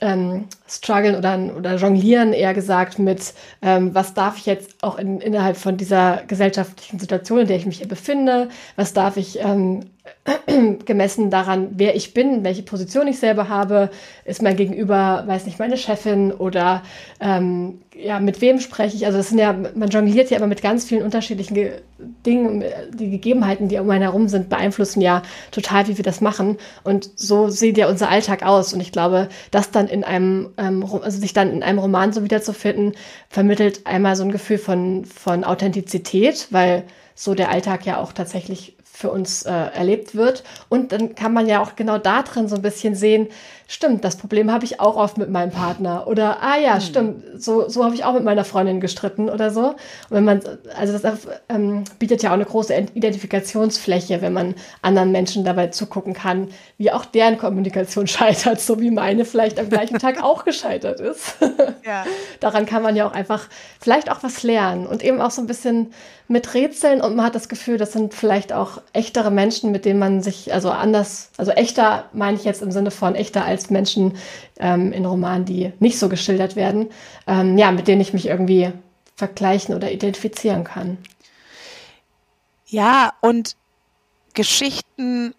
ähm, 0.02 0.46
strugglen 0.68 1.16
oder, 1.16 1.40
oder 1.56 1.76
jonglieren, 1.76 2.34
eher 2.34 2.54
gesagt, 2.54 3.00
mit 3.00 3.34
ähm, 3.62 3.94
was 3.94 4.14
darf 4.14 4.38
ich 4.38 4.46
jetzt 4.46 4.84
auch 4.84 4.98
in, 4.98 5.20
innerhalb 5.22 5.58
von 5.58 5.78
dieser 5.78 6.24
gesellschaftlichen 6.28 7.00
Situation, 7.00 7.40
in 7.40 7.48
der 7.48 7.58
ich 7.58 7.66
mich 7.66 7.78
hier 7.78 7.88
befinde, 7.88 8.50
was 8.76 8.94
darf 8.94 9.18
ich 9.18 9.40
ähm, 9.40 9.82
gemessen 10.86 11.30
daran, 11.30 11.70
wer 11.72 11.96
ich 11.96 12.14
bin, 12.14 12.44
welche 12.44 12.64
Position 12.64 13.08
ich 13.08 13.20
selber 13.20 13.50
habe, 13.50 13.90
ist 14.26 14.42
mein 14.42 14.56
Gegenüber, 14.56 15.24
weiß 15.26 15.46
nicht, 15.46 15.60
meine 15.60 15.78
Chefin 15.78 16.32
oder 16.32 16.84
ähm, 17.20 17.82
ja, 17.96 18.20
mit 18.20 18.42
wem 18.42 18.60
spreche 18.60 18.96
ich? 18.96 19.06
Also 19.06 19.18
das 19.18 19.30
sind 19.30 19.40
ja, 19.40 19.54
man 19.54 19.90
jongliert 19.90 20.30
ja 20.30 20.38
immer 20.38 20.48
mit 20.48 20.62
ganz 20.62 20.86
vielen 20.86 21.04
unterschiedlichen 21.04 21.54
Ge 21.54 21.82
Dingen, 22.28 22.64
die 22.94 23.10
Gegebenheiten, 23.10 23.70
die 23.70 23.80
um 23.80 23.90
einen 23.90 24.04
herum 24.04 24.28
sind, 24.28 24.50
beeinflussen 24.50 25.02
ja 25.02 25.24
total, 25.50 25.88
wie 25.88 25.98
wir 25.98 26.04
das 26.04 26.22
machen. 26.22 26.58
Und 26.84 27.10
so 27.16 27.50
sieht 27.50 27.76
ja 27.76 27.90
unser 27.90 28.10
Alltag 28.10 28.44
aus. 28.46 28.72
Und 28.72 28.82
ich 28.82 28.92
glaube, 28.92 29.30
das 29.50 29.72
dann 29.72 29.88
in 29.88 30.04
einem, 30.04 30.50
ähm, 30.58 30.86
also 31.02 31.20
sich 31.20 31.34
dann 31.34 31.52
in 31.52 31.64
einem 31.64 31.80
Roman 31.80 32.14
so 32.14 32.24
wiederzufinden, 32.24 32.94
vermittelt 33.30 33.88
einmal 33.88 34.16
so 34.16 34.24
ein 34.24 34.32
Gefühl 34.32 34.60
von, 34.60 35.06
von 35.06 35.44
Authentizität, 35.44 36.48
weil 36.52 36.84
so 37.16 37.34
der 37.34 37.50
Alltag 37.50 37.88
ja 37.88 38.00
auch 38.00 38.14
tatsächlich 38.14 38.77
für 38.98 39.12
uns 39.12 39.44
äh, 39.44 39.52
erlebt 39.52 40.16
wird. 40.16 40.44
Und 40.70 40.92
dann 40.92 41.14
kann 41.14 41.32
man 41.32 41.46
ja 41.46 41.62
auch 41.62 41.76
genau 41.76 42.00
da 42.00 42.24
drin 42.24 42.48
so 42.48 42.56
ein 42.56 42.64
bisschen 42.64 42.96
sehen, 42.96 43.28
stimmt, 43.68 44.06
das 44.06 44.16
Problem 44.16 44.52
habe 44.52 44.66
ich 44.66 44.80
auch 44.80 44.96
oft 44.96 45.18
mit 45.18 45.30
meinem 45.30 45.52
Partner. 45.52 46.08
Oder, 46.08 46.42
ah 46.42 46.58
ja, 46.58 46.76
hm. 46.76 46.82
stimmt, 46.82 47.24
so, 47.38 47.68
so 47.68 47.84
habe 47.84 47.94
ich 47.96 48.06
auch 48.06 48.14
mit 48.14 48.24
meiner 48.24 48.46
Freundin 48.46 48.80
gestritten 48.80 49.30
oder 49.30 49.52
so. 49.52 49.68
Und 49.70 49.76
wenn 50.10 50.24
man, 50.24 50.42
also 50.78 50.98
das 50.98 51.28
ähm, 51.50 51.84
bietet 52.00 52.24
ja 52.24 52.30
auch 52.30 52.36
eine 52.36 52.46
große 52.46 52.74
Identifikationsfläche, 52.94 54.22
wenn 54.22 54.34
man 54.34 54.56
anderen 54.82 55.12
Menschen 55.12 55.44
dabei 55.44 55.68
zugucken 55.68 56.14
kann, 56.14 56.48
wie 56.78 56.92
auch 56.92 57.06
deren 57.06 57.38
Kommunikation 57.38 58.08
scheitert, 58.08 58.62
so 58.62 58.80
wie 58.80 58.92
meine 58.92 59.26
vielleicht 59.26 59.60
am 59.60 59.70
gleichen 59.70 60.00
Tag 60.00 60.24
auch 60.24 60.46
gescheitert 60.46 61.02
ist. 61.02 61.36
ja. 61.86 62.06
Daran 62.40 62.66
kann 62.66 62.84
man 62.84 62.96
ja 62.96 63.08
auch 63.08 63.14
einfach 63.14 63.48
vielleicht 63.80 64.10
auch 64.10 64.24
was 64.24 64.44
lernen 64.44 64.88
und 64.88 65.04
eben 65.04 65.22
auch 65.22 65.32
so 65.32 65.42
ein 65.42 65.48
bisschen 65.48 65.92
mit 66.30 66.54
Rätseln 66.54 67.00
und 67.02 67.16
man 67.16 67.26
hat 67.26 67.36
das 67.36 67.48
Gefühl, 67.48 67.78
das 67.78 67.94
sind 67.94 68.14
vielleicht 68.14 68.52
auch 68.52 68.82
echtere 68.92 69.32
Menschen, 69.32 69.72
mit 69.72 69.86
denen 69.86 70.00
man 70.00 70.22
sich, 70.22 70.54
also 70.54 70.70
anders, 70.72 71.30
also 71.38 71.52
echter 71.52 72.06
meine 72.12 72.36
ich 72.36 72.44
jetzt 72.44 72.62
im 72.62 72.72
Sinne 72.72 72.92
von 72.92 73.16
echter 73.16 73.46
als 73.46 73.57
Menschen 73.70 74.18
ähm, 74.60 74.92
in 74.92 75.06
Romanen, 75.06 75.46
die 75.46 75.74
nicht 75.80 76.00
so 76.00 76.10
geschildert 76.10 76.56
werden, 76.56 76.90
ähm, 77.28 77.58
ja, 77.58 77.72
mit 77.72 77.88
denen 77.88 78.02
ich 78.02 78.14
mich 78.14 78.28
irgendwie 78.28 78.72
vergleichen 79.16 79.76
oder 79.76 79.92
identifizieren 79.92 80.64
kann. 80.64 80.98
Ja, 82.68 83.14
und 83.22 83.56
Geschichten 84.34 85.34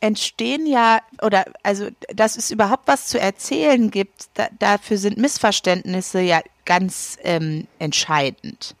entstehen 0.00 0.66
ja, 0.66 1.00
oder 1.20 1.44
also, 1.62 1.88
dass 2.14 2.36
es 2.36 2.50
überhaupt 2.50 2.88
was 2.88 3.06
zu 3.06 3.20
erzählen 3.20 3.90
gibt, 3.90 4.26
da, 4.34 4.48
dafür 4.58 4.98
sind 4.98 5.18
Missverständnisse 5.18 6.20
ja 6.20 6.40
ganz 6.64 7.18
ähm, 7.22 7.66
entscheidend 7.78 8.74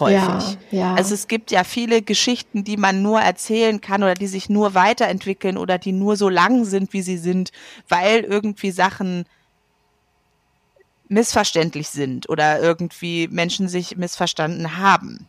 häufig. 0.00 0.58
Ja, 0.70 0.78
ja. 0.78 0.94
Also 0.94 1.14
es 1.14 1.28
gibt 1.28 1.50
ja 1.50 1.64
viele 1.64 2.02
Geschichten, 2.02 2.64
die 2.64 2.76
man 2.76 3.02
nur 3.02 3.20
erzählen 3.20 3.80
kann 3.80 4.02
oder 4.02 4.14
die 4.14 4.26
sich 4.26 4.48
nur 4.48 4.74
weiterentwickeln 4.74 5.58
oder 5.58 5.78
die 5.78 5.92
nur 5.92 6.16
so 6.16 6.28
lang 6.28 6.64
sind, 6.64 6.92
wie 6.92 7.02
sie 7.02 7.18
sind, 7.18 7.52
weil 7.88 8.20
irgendwie 8.20 8.70
Sachen 8.70 9.24
missverständlich 11.08 11.88
sind 11.88 12.28
oder 12.28 12.60
irgendwie 12.60 13.28
Menschen 13.28 13.68
sich 13.68 13.96
missverstanden 13.96 14.76
haben. 14.76 15.28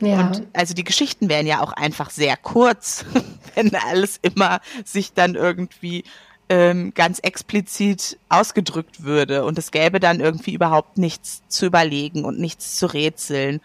Ja. 0.00 0.26
Und 0.26 0.46
also 0.52 0.74
die 0.74 0.84
Geschichten 0.84 1.28
wären 1.28 1.46
ja 1.46 1.62
auch 1.62 1.72
einfach 1.72 2.10
sehr 2.10 2.36
kurz, 2.36 3.04
wenn 3.54 3.74
alles 3.74 4.18
immer 4.20 4.60
sich 4.84 5.12
dann 5.14 5.34
irgendwie 5.34 6.04
ähm, 6.48 6.92
ganz 6.94 7.18
explizit 7.20 8.18
ausgedrückt 8.28 9.02
würde 9.02 9.44
und 9.44 9.58
es 9.58 9.70
gäbe 9.70 10.00
dann 10.00 10.20
irgendwie 10.20 10.54
überhaupt 10.54 10.98
nichts 10.98 11.42
zu 11.48 11.66
überlegen 11.66 12.24
und 12.24 12.38
nichts 12.38 12.76
zu 12.76 12.86
rätseln. 12.86 13.60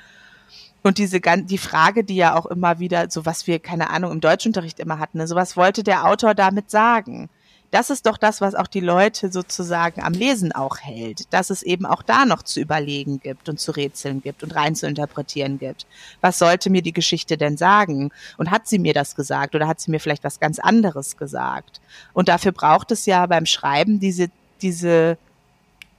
Und 0.84 0.97
diese 0.97 1.19
die 1.19 1.59
Frage, 1.59 2.03
die 2.03 2.15
ja 2.15 2.36
auch 2.36 2.47
immer 2.47 2.79
wieder, 2.79 3.11
so 3.11 3.25
was 3.25 3.45
wir, 3.45 3.59
keine 3.59 3.91
Ahnung, 3.91 4.11
im 4.11 4.21
Deutschunterricht 4.21 4.79
immer 4.79 4.97
hatten, 4.97 5.19
ne, 5.19 5.27
so 5.27 5.36
was 5.36 5.55
wollte 5.55 5.84
der 5.84 6.07
Autor 6.07 6.34
damit 6.34 6.71
sagen? 6.71 7.29
Das 7.72 7.89
ist 7.89 8.05
doch 8.05 8.17
das, 8.17 8.41
was 8.41 8.53
auch 8.53 8.67
die 8.67 8.82
Leute 8.82 9.32
sozusagen 9.32 10.03
am 10.03 10.11
Lesen 10.11 10.51
auch 10.51 10.78
hält, 10.80 11.34
dass 11.34 11.49
es 11.49 11.63
eben 11.63 11.86
auch 11.86 12.03
da 12.03 12.26
noch 12.26 12.43
zu 12.43 12.59
überlegen 12.59 13.22
gibt 13.22 13.47
und 13.47 13.61
zu 13.61 13.72
rätseln 13.72 14.22
gibt 14.22 14.43
und 14.43 14.53
rein 14.53 14.76
zu 14.76 14.88
interpretieren 14.88 15.57
gibt. 15.57 15.86
Was 16.19 16.38
sollte 16.38 16.69
mir 16.69 16.82
die 16.82 16.91
Geschichte 16.91 17.38
denn 17.38 17.55
sagen? 17.55 18.11
Und 18.38 18.51
hat 18.51 18.67
sie 18.67 18.78
mir 18.78 18.93
das 18.93 19.15
gesagt 19.15 19.55
oder 19.55 19.67
hat 19.67 19.80
sie 19.80 19.89
mir 19.89 20.01
vielleicht 20.01 20.26
was 20.26 20.41
ganz 20.41 20.59
anderes 20.59 21.15
gesagt? 21.15 21.80
Und 22.11 22.28
dafür 22.28 22.51
braucht 22.51 22.91
es 22.91 23.05
ja 23.05 23.26
beim 23.26 23.45
Schreiben 23.45 24.01
diese, 24.01 24.30
diese, 24.61 25.17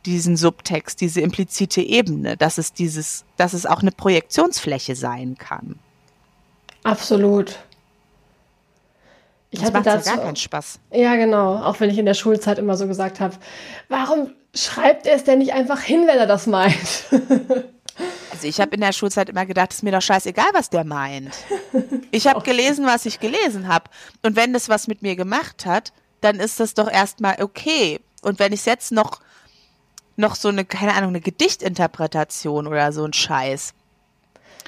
diesen 0.05 0.37
Subtext, 0.37 1.01
diese 1.01 1.23
implizite 1.23 1.81
Ebene, 1.81 2.37
dass 2.37 2.59
es 2.59 2.75
dieses, 2.75 3.25
dass 3.39 3.55
es 3.55 3.65
auch 3.65 3.81
eine 3.81 3.93
Projektionsfläche 3.93 4.95
sein 4.95 5.39
kann. 5.39 5.79
Absolut. 6.85 7.59
Ich 9.53 9.61
das 9.61 9.73
hatte 9.73 9.83
dazu 9.83 10.09
ja 10.09 10.17
gar 10.17 10.25
keinen 10.25 10.37
Spaß. 10.37 10.81
Ja, 10.93 11.15
genau. 11.17 11.57
Auch 11.57 11.79
wenn 11.79 11.91
ich 11.91 11.99
in 11.99 12.07
der 12.07 12.15
Schulzeit 12.15 12.59
immer 12.59 12.77
so 12.77 12.89
gesagt 12.89 13.21
habe, 13.21 13.35
warum 13.89 14.33
schreibt 14.55 15.07
er 15.07 15.15
es 15.15 15.25
denn 15.25 15.39
nicht 15.39 15.53
einfach 15.53 15.81
hin, 15.81 16.07
wenn 16.07 16.19
er 16.19 16.27
das 16.27 16.47
meint? 16.47 17.07
Also 18.31 18.47
ich 18.47 18.59
habe 18.59 18.75
in 18.75 18.81
der 18.81 18.93
Schulzeit 18.93 19.29
immer 19.29 19.45
gedacht, 19.45 19.71
es 19.71 19.77
ist 19.77 19.83
mir 19.83 19.93
doch 19.93 20.01
scheißegal, 20.01 20.49
was 20.55 20.71
der 20.71 20.83
meint. 20.83 21.35
Ich 22.11 22.27
habe 22.27 22.41
gelesen, 22.45 22.87
was 22.87 23.05
ich 23.05 23.21
gelesen 23.21 23.69
habe. 23.69 23.85
Und 24.23 24.35
wenn 24.35 24.55
das 24.55 24.71
was 24.71 24.89
mit 24.89 25.03
mir 25.03 25.15
gemacht 25.15 25.67
hat, 25.67 25.93
dann 26.23 26.41
ist 26.41 26.59
das 26.59 26.73
doch 26.73 26.91
erstmal 26.91 27.43
okay. 27.43 28.01
Und 28.23 28.39
wenn 28.39 28.55
ich 28.55 28.65
jetzt 28.65 28.91
noch, 28.91 29.21
noch 30.17 30.35
so 30.35 30.49
eine, 30.49 30.65
keine 30.65 30.95
Ahnung, 30.95 31.11
eine 31.11 31.21
Gedichtinterpretation 31.21 32.67
oder 32.67 32.93
so 32.93 33.05
ein 33.05 33.13
Scheiß. 33.13 33.75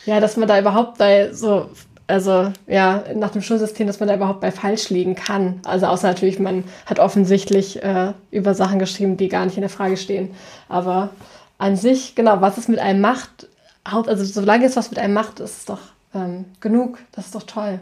Ja, 0.04 0.20
dass 0.20 0.36
man 0.36 0.46
da 0.46 0.58
überhaupt 0.58 0.98
bei 0.98 1.32
so 1.32 1.70
also 2.06 2.52
ja, 2.66 3.04
nach 3.14 3.30
dem 3.30 3.42
Schulsystem, 3.42 3.86
dass 3.86 4.00
man 4.00 4.08
da 4.08 4.16
überhaupt 4.16 4.40
bei 4.40 4.52
falsch 4.52 4.90
liegen 4.90 5.14
kann. 5.14 5.60
Also 5.64 5.86
außer 5.86 6.08
natürlich, 6.08 6.38
man 6.38 6.64
hat 6.86 6.98
offensichtlich 6.98 7.82
äh, 7.82 8.12
über 8.30 8.54
Sachen 8.54 8.78
geschrieben, 8.78 9.16
die 9.16 9.28
gar 9.28 9.44
nicht 9.46 9.56
in 9.56 9.62
der 9.62 9.70
Frage 9.70 9.96
stehen. 9.96 10.34
Aber 10.68 11.10
an 11.58 11.76
sich, 11.76 12.14
genau, 12.14 12.40
was 12.40 12.58
es 12.58 12.68
mit 12.68 12.78
einem 12.78 13.00
macht, 13.00 13.48
also 13.84 14.24
solange 14.24 14.66
es 14.66 14.76
was 14.76 14.90
mit 14.90 14.98
einem 14.98 15.14
macht, 15.14 15.40
ist 15.40 15.58
es 15.58 15.64
doch 15.64 15.80
ähm, 16.14 16.44
genug. 16.60 16.98
Das 17.12 17.26
ist 17.26 17.34
doch 17.34 17.44
toll. 17.44 17.80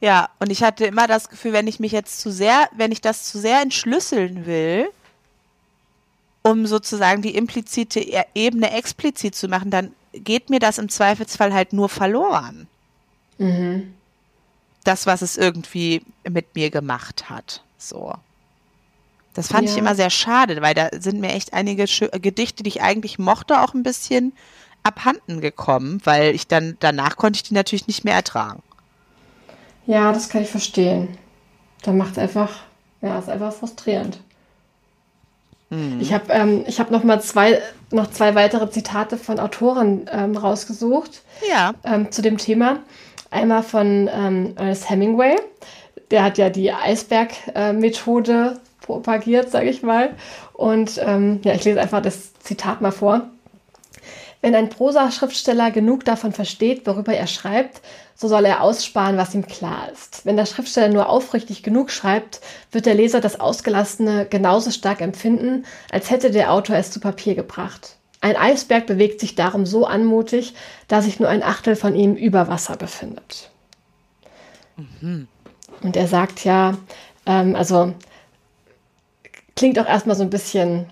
Ja, 0.00 0.28
und 0.40 0.50
ich 0.50 0.62
hatte 0.62 0.86
immer 0.86 1.06
das 1.06 1.28
Gefühl, 1.28 1.52
wenn 1.52 1.68
ich 1.68 1.80
mich 1.80 1.92
jetzt 1.92 2.20
zu 2.20 2.30
sehr, 2.30 2.68
wenn 2.76 2.92
ich 2.92 3.00
das 3.00 3.24
zu 3.24 3.38
sehr 3.38 3.62
entschlüsseln 3.62 4.46
will, 4.46 4.88
um 6.42 6.66
sozusagen 6.66 7.22
die 7.22 7.34
implizite 7.34 8.00
e-, 8.00 8.24
Ebene 8.34 8.70
explizit 8.72 9.34
zu 9.34 9.48
machen, 9.48 9.70
dann 9.70 9.92
geht 10.12 10.50
mir 10.50 10.60
das 10.60 10.78
im 10.78 10.88
Zweifelsfall 10.88 11.52
halt 11.52 11.72
nur 11.72 11.88
verloren. 11.88 12.68
Mhm. 13.38 13.94
Das, 14.84 15.06
was 15.06 15.22
es 15.22 15.36
irgendwie 15.36 16.02
mit 16.28 16.54
mir 16.54 16.70
gemacht 16.70 17.28
hat. 17.28 17.62
So. 17.76 18.14
Das 19.34 19.48
fand 19.48 19.66
ja. 19.66 19.72
ich 19.72 19.78
immer 19.78 19.94
sehr 19.94 20.10
schade, 20.10 20.62
weil 20.62 20.74
da 20.74 20.88
sind 20.98 21.20
mir 21.20 21.32
echt 21.32 21.52
einige 21.52 21.86
Sch 21.86 22.04
Gedichte, 22.22 22.62
die 22.62 22.68
ich 22.68 22.82
eigentlich 22.82 23.18
mochte, 23.18 23.60
auch 23.60 23.74
ein 23.74 23.82
bisschen 23.82 24.32
abhanden 24.82 25.40
gekommen, 25.40 26.00
weil 26.04 26.34
ich 26.34 26.46
dann 26.46 26.76
danach 26.80 27.16
konnte 27.16 27.36
ich 27.36 27.42
die 27.42 27.54
natürlich 27.54 27.86
nicht 27.86 28.04
mehr 28.04 28.14
ertragen. 28.14 28.62
Ja, 29.86 30.12
das 30.12 30.28
kann 30.28 30.42
ich 30.42 30.48
verstehen. 30.48 31.18
Da 31.82 31.92
macht 31.92 32.12
es 32.12 32.18
einfach, 32.18 32.60
ja, 33.02 33.18
ist 33.18 33.28
einfach 33.28 33.52
frustrierend. 33.52 34.18
Mhm. 35.70 36.00
Ich 36.00 36.12
habe 36.12 36.32
ähm, 36.32 36.64
hab 36.66 36.90
noch 36.90 37.04
mal 37.04 37.20
zwei, 37.20 37.60
noch 37.90 38.10
zwei 38.10 38.34
weitere 38.34 38.70
Zitate 38.70 39.16
von 39.16 39.38
Autoren 39.38 40.08
ähm, 40.10 40.36
rausgesucht. 40.36 41.22
Ja. 41.48 41.74
Ähm, 41.84 42.10
zu 42.10 42.22
dem 42.22 42.38
Thema. 42.38 42.78
Einmal 43.36 43.62
von 43.62 44.08
ähm, 44.10 44.54
Ernest 44.56 44.88
Hemingway. 44.88 45.36
Der 46.10 46.24
hat 46.24 46.38
ja 46.38 46.48
die 46.48 46.72
Eisberg-Methode 46.72 48.54
äh, 48.56 48.84
propagiert, 48.86 49.50
sage 49.50 49.68
ich 49.68 49.82
mal. 49.82 50.14
Und 50.54 50.98
ähm, 51.04 51.40
ja, 51.44 51.52
ich 51.52 51.64
lese 51.64 51.78
einfach 51.78 52.00
das 52.00 52.32
Zitat 52.38 52.80
mal 52.80 52.92
vor. 52.92 53.28
Wenn 54.40 54.54
ein 54.54 54.70
Prosa-Schriftsteller 54.70 55.70
genug 55.70 56.06
davon 56.06 56.32
versteht, 56.32 56.86
worüber 56.86 57.12
er 57.12 57.26
schreibt, 57.26 57.82
so 58.14 58.26
soll 58.26 58.46
er 58.46 58.62
aussparen, 58.62 59.18
was 59.18 59.34
ihm 59.34 59.46
klar 59.46 59.90
ist. 59.92 60.24
Wenn 60.24 60.38
der 60.38 60.46
Schriftsteller 60.46 60.88
nur 60.88 61.10
aufrichtig 61.10 61.62
genug 61.62 61.90
schreibt, 61.90 62.40
wird 62.72 62.86
der 62.86 62.94
Leser 62.94 63.20
das 63.20 63.38
Ausgelassene 63.38 64.24
genauso 64.24 64.70
stark 64.70 65.02
empfinden, 65.02 65.66
als 65.90 66.10
hätte 66.10 66.30
der 66.30 66.52
Autor 66.52 66.76
es 66.76 66.90
zu 66.90 67.00
Papier 67.00 67.34
gebracht. 67.34 67.96
Ein 68.26 68.36
Eisberg 68.36 68.86
bewegt 68.86 69.20
sich 69.20 69.36
darum 69.36 69.66
so 69.66 69.86
anmutig, 69.86 70.54
da 70.88 71.00
sich 71.00 71.20
nur 71.20 71.28
ein 71.28 71.44
Achtel 71.44 71.76
von 71.76 71.94
ihm 71.94 72.16
über 72.16 72.48
Wasser 72.48 72.76
befindet. 72.76 73.50
Mhm. 74.76 75.28
Und 75.82 75.96
er 75.96 76.08
sagt 76.08 76.44
ja, 76.44 76.76
ähm, 77.24 77.54
also 77.54 77.94
klingt 79.54 79.78
auch 79.78 79.86
erstmal 79.86 80.16
so 80.16 80.24
ein 80.24 80.30
bisschen 80.30 80.86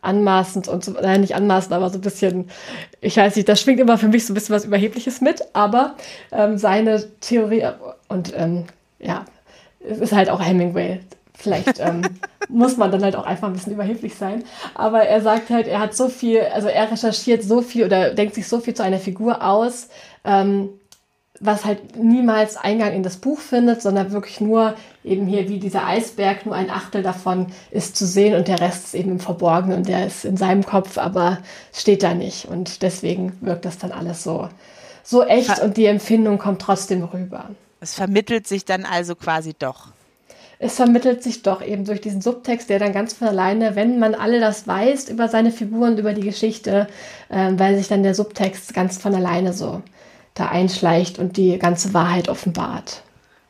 anmaßend 0.00 0.68
und 0.68 0.84
so, 0.84 0.92
nein, 0.92 1.22
nicht 1.22 1.34
anmaßend, 1.34 1.72
aber 1.72 1.90
so 1.90 1.98
ein 1.98 2.02
bisschen, 2.02 2.48
ich 3.00 3.16
weiß 3.16 3.34
nicht, 3.34 3.48
das 3.48 3.60
schwingt 3.60 3.80
immer 3.80 3.98
für 3.98 4.06
mich 4.06 4.24
so 4.24 4.32
ein 4.32 4.34
bisschen 4.34 4.54
was 4.54 4.64
Überhebliches 4.64 5.20
mit, 5.20 5.42
aber 5.54 5.96
ähm, 6.30 6.56
seine 6.56 7.04
Theorie 7.18 7.66
und 8.06 8.32
ähm, 8.36 8.66
ja, 9.00 9.24
es 9.80 9.98
ist 9.98 10.12
halt 10.12 10.30
auch 10.30 10.40
Hemingway, 10.40 11.00
Vielleicht 11.36 11.78
ähm, 11.80 12.02
muss 12.48 12.76
man 12.76 12.90
dann 12.90 13.02
halt 13.02 13.14
auch 13.14 13.26
einfach 13.26 13.48
ein 13.48 13.52
bisschen 13.52 13.74
überheblich 13.74 14.14
sein. 14.14 14.44
Aber 14.74 15.02
er 15.02 15.20
sagt 15.20 15.50
halt, 15.50 15.66
er 15.66 15.80
hat 15.80 15.94
so 15.94 16.08
viel, 16.08 16.40
also 16.40 16.68
er 16.68 16.90
recherchiert 16.90 17.42
so 17.42 17.62
viel 17.62 17.84
oder 17.84 18.14
denkt 18.14 18.34
sich 18.34 18.48
so 18.48 18.60
viel 18.60 18.74
zu 18.74 18.82
einer 18.82 18.98
Figur 18.98 19.44
aus, 19.44 19.88
ähm, 20.24 20.70
was 21.38 21.66
halt 21.66 21.96
niemals 21.96 22.56
Eingang 22.56 22.94
in 22.94 23.02
das 23.02 23.18
Buch 23.18 23.38
findet, 23.38 23.82
sondern 23.82 24.12
wirklich 24.12 24.40
nur 24.40 24.74
eben 25.04 25.26
hier 25.26 25.50
wie 25.50 25.58
dieser 25.58 25.86
Eisberg, 25.86 26.46
nur 26.46 26.54
ein 26.54 26.70
Achtel 26.70 27.02
davon 27.02 27.48
ist 27.70 27.96
zu 27.96 28.06
sehen 28.06 28.34
und 28.34 28.48
der 28.48 28.60
Rest 28.60 28.86
ist 28.86 28.94
eben 28.94 29.12
im 29.12 29.20
Verborgenen 29.20 29.78
und 29.78 29.88
der 29.88 30.06
ist 30.06 30.24
in 30.24 30.38
seinem 30.38 30.64
Kopf, 30.64 30.96
aber 30.96 31.38
steht 31.74 32.02
da 32.02 32.14
nicht. 32.14 32.46
Und 32.46 32.80
deswegen 32.80 33.36
wirkt 33.42 33.66
das 33.66 33.76
dann 33.76 33.92
alles 33.92 34.22
so, 34.22 34.48
so 35.02 35.22
echt 35.24 35.58
und 35.58 35.76
die 35.76 35.84
Empfindung 35.84 36.38
kommt 36.38 36.62
trotzdem 36.62 37.04
rüber. 37.04 37.50
Es 37.80 37.92
vermittelt 37.92 38.46
sich 38.46 38.64
dann 38.64 38.86
also 38.86 39.14
quasi 39.14 39.54
doch 39.56 39.88
es 40.58 40.76
vermittelt 40.76 41.22
sich 41.22 41.42
doch 41.42 41.62
eben 41.62 41.84
durch 41.84 42.00
diesen 42.00 42.22
Subtext, 42.22 42.70
der 42.70 42.78
dann 42.78 42.92
ganz 42.92 43.12
von 43.12 43.28
alleine, 43.28 43.76
wenn 43.76 43.98
man 43.98 44.14
alle 44.14 44.40
das 44.40 44.66
weiß 44.66 45.10
über 45.10 45.28
seine 45.28 45.50
Figuren, 45.50 45.98
über 45.98 46.14
die 46.14 46.22
Geschichte, 46.22 46.88
äh, 47.28 47.52
weil 47.56 47.76
sich 47.76 47.88
dann 47.88 48.02
der 48.02 48.14
Subtext 48.14 48.72
ganz 48.72 48.98
von 48.98 49.14
alleine 49.14 49.52
so 49.52 49.82
da 50.34 50.48
einschleicht 50.48 51.18
und 51.18 51.36
die 51.36 51.58
ganze 51.58 51.94
Wahrheit 51.94 52.28
offenbart 52.28 53.02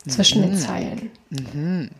zwischen 0.07 0.43
mhm. 0.43 0.47
den 0.47 0.57
Zeilen. 0.57 1.11
Mhm. 1.31 1.91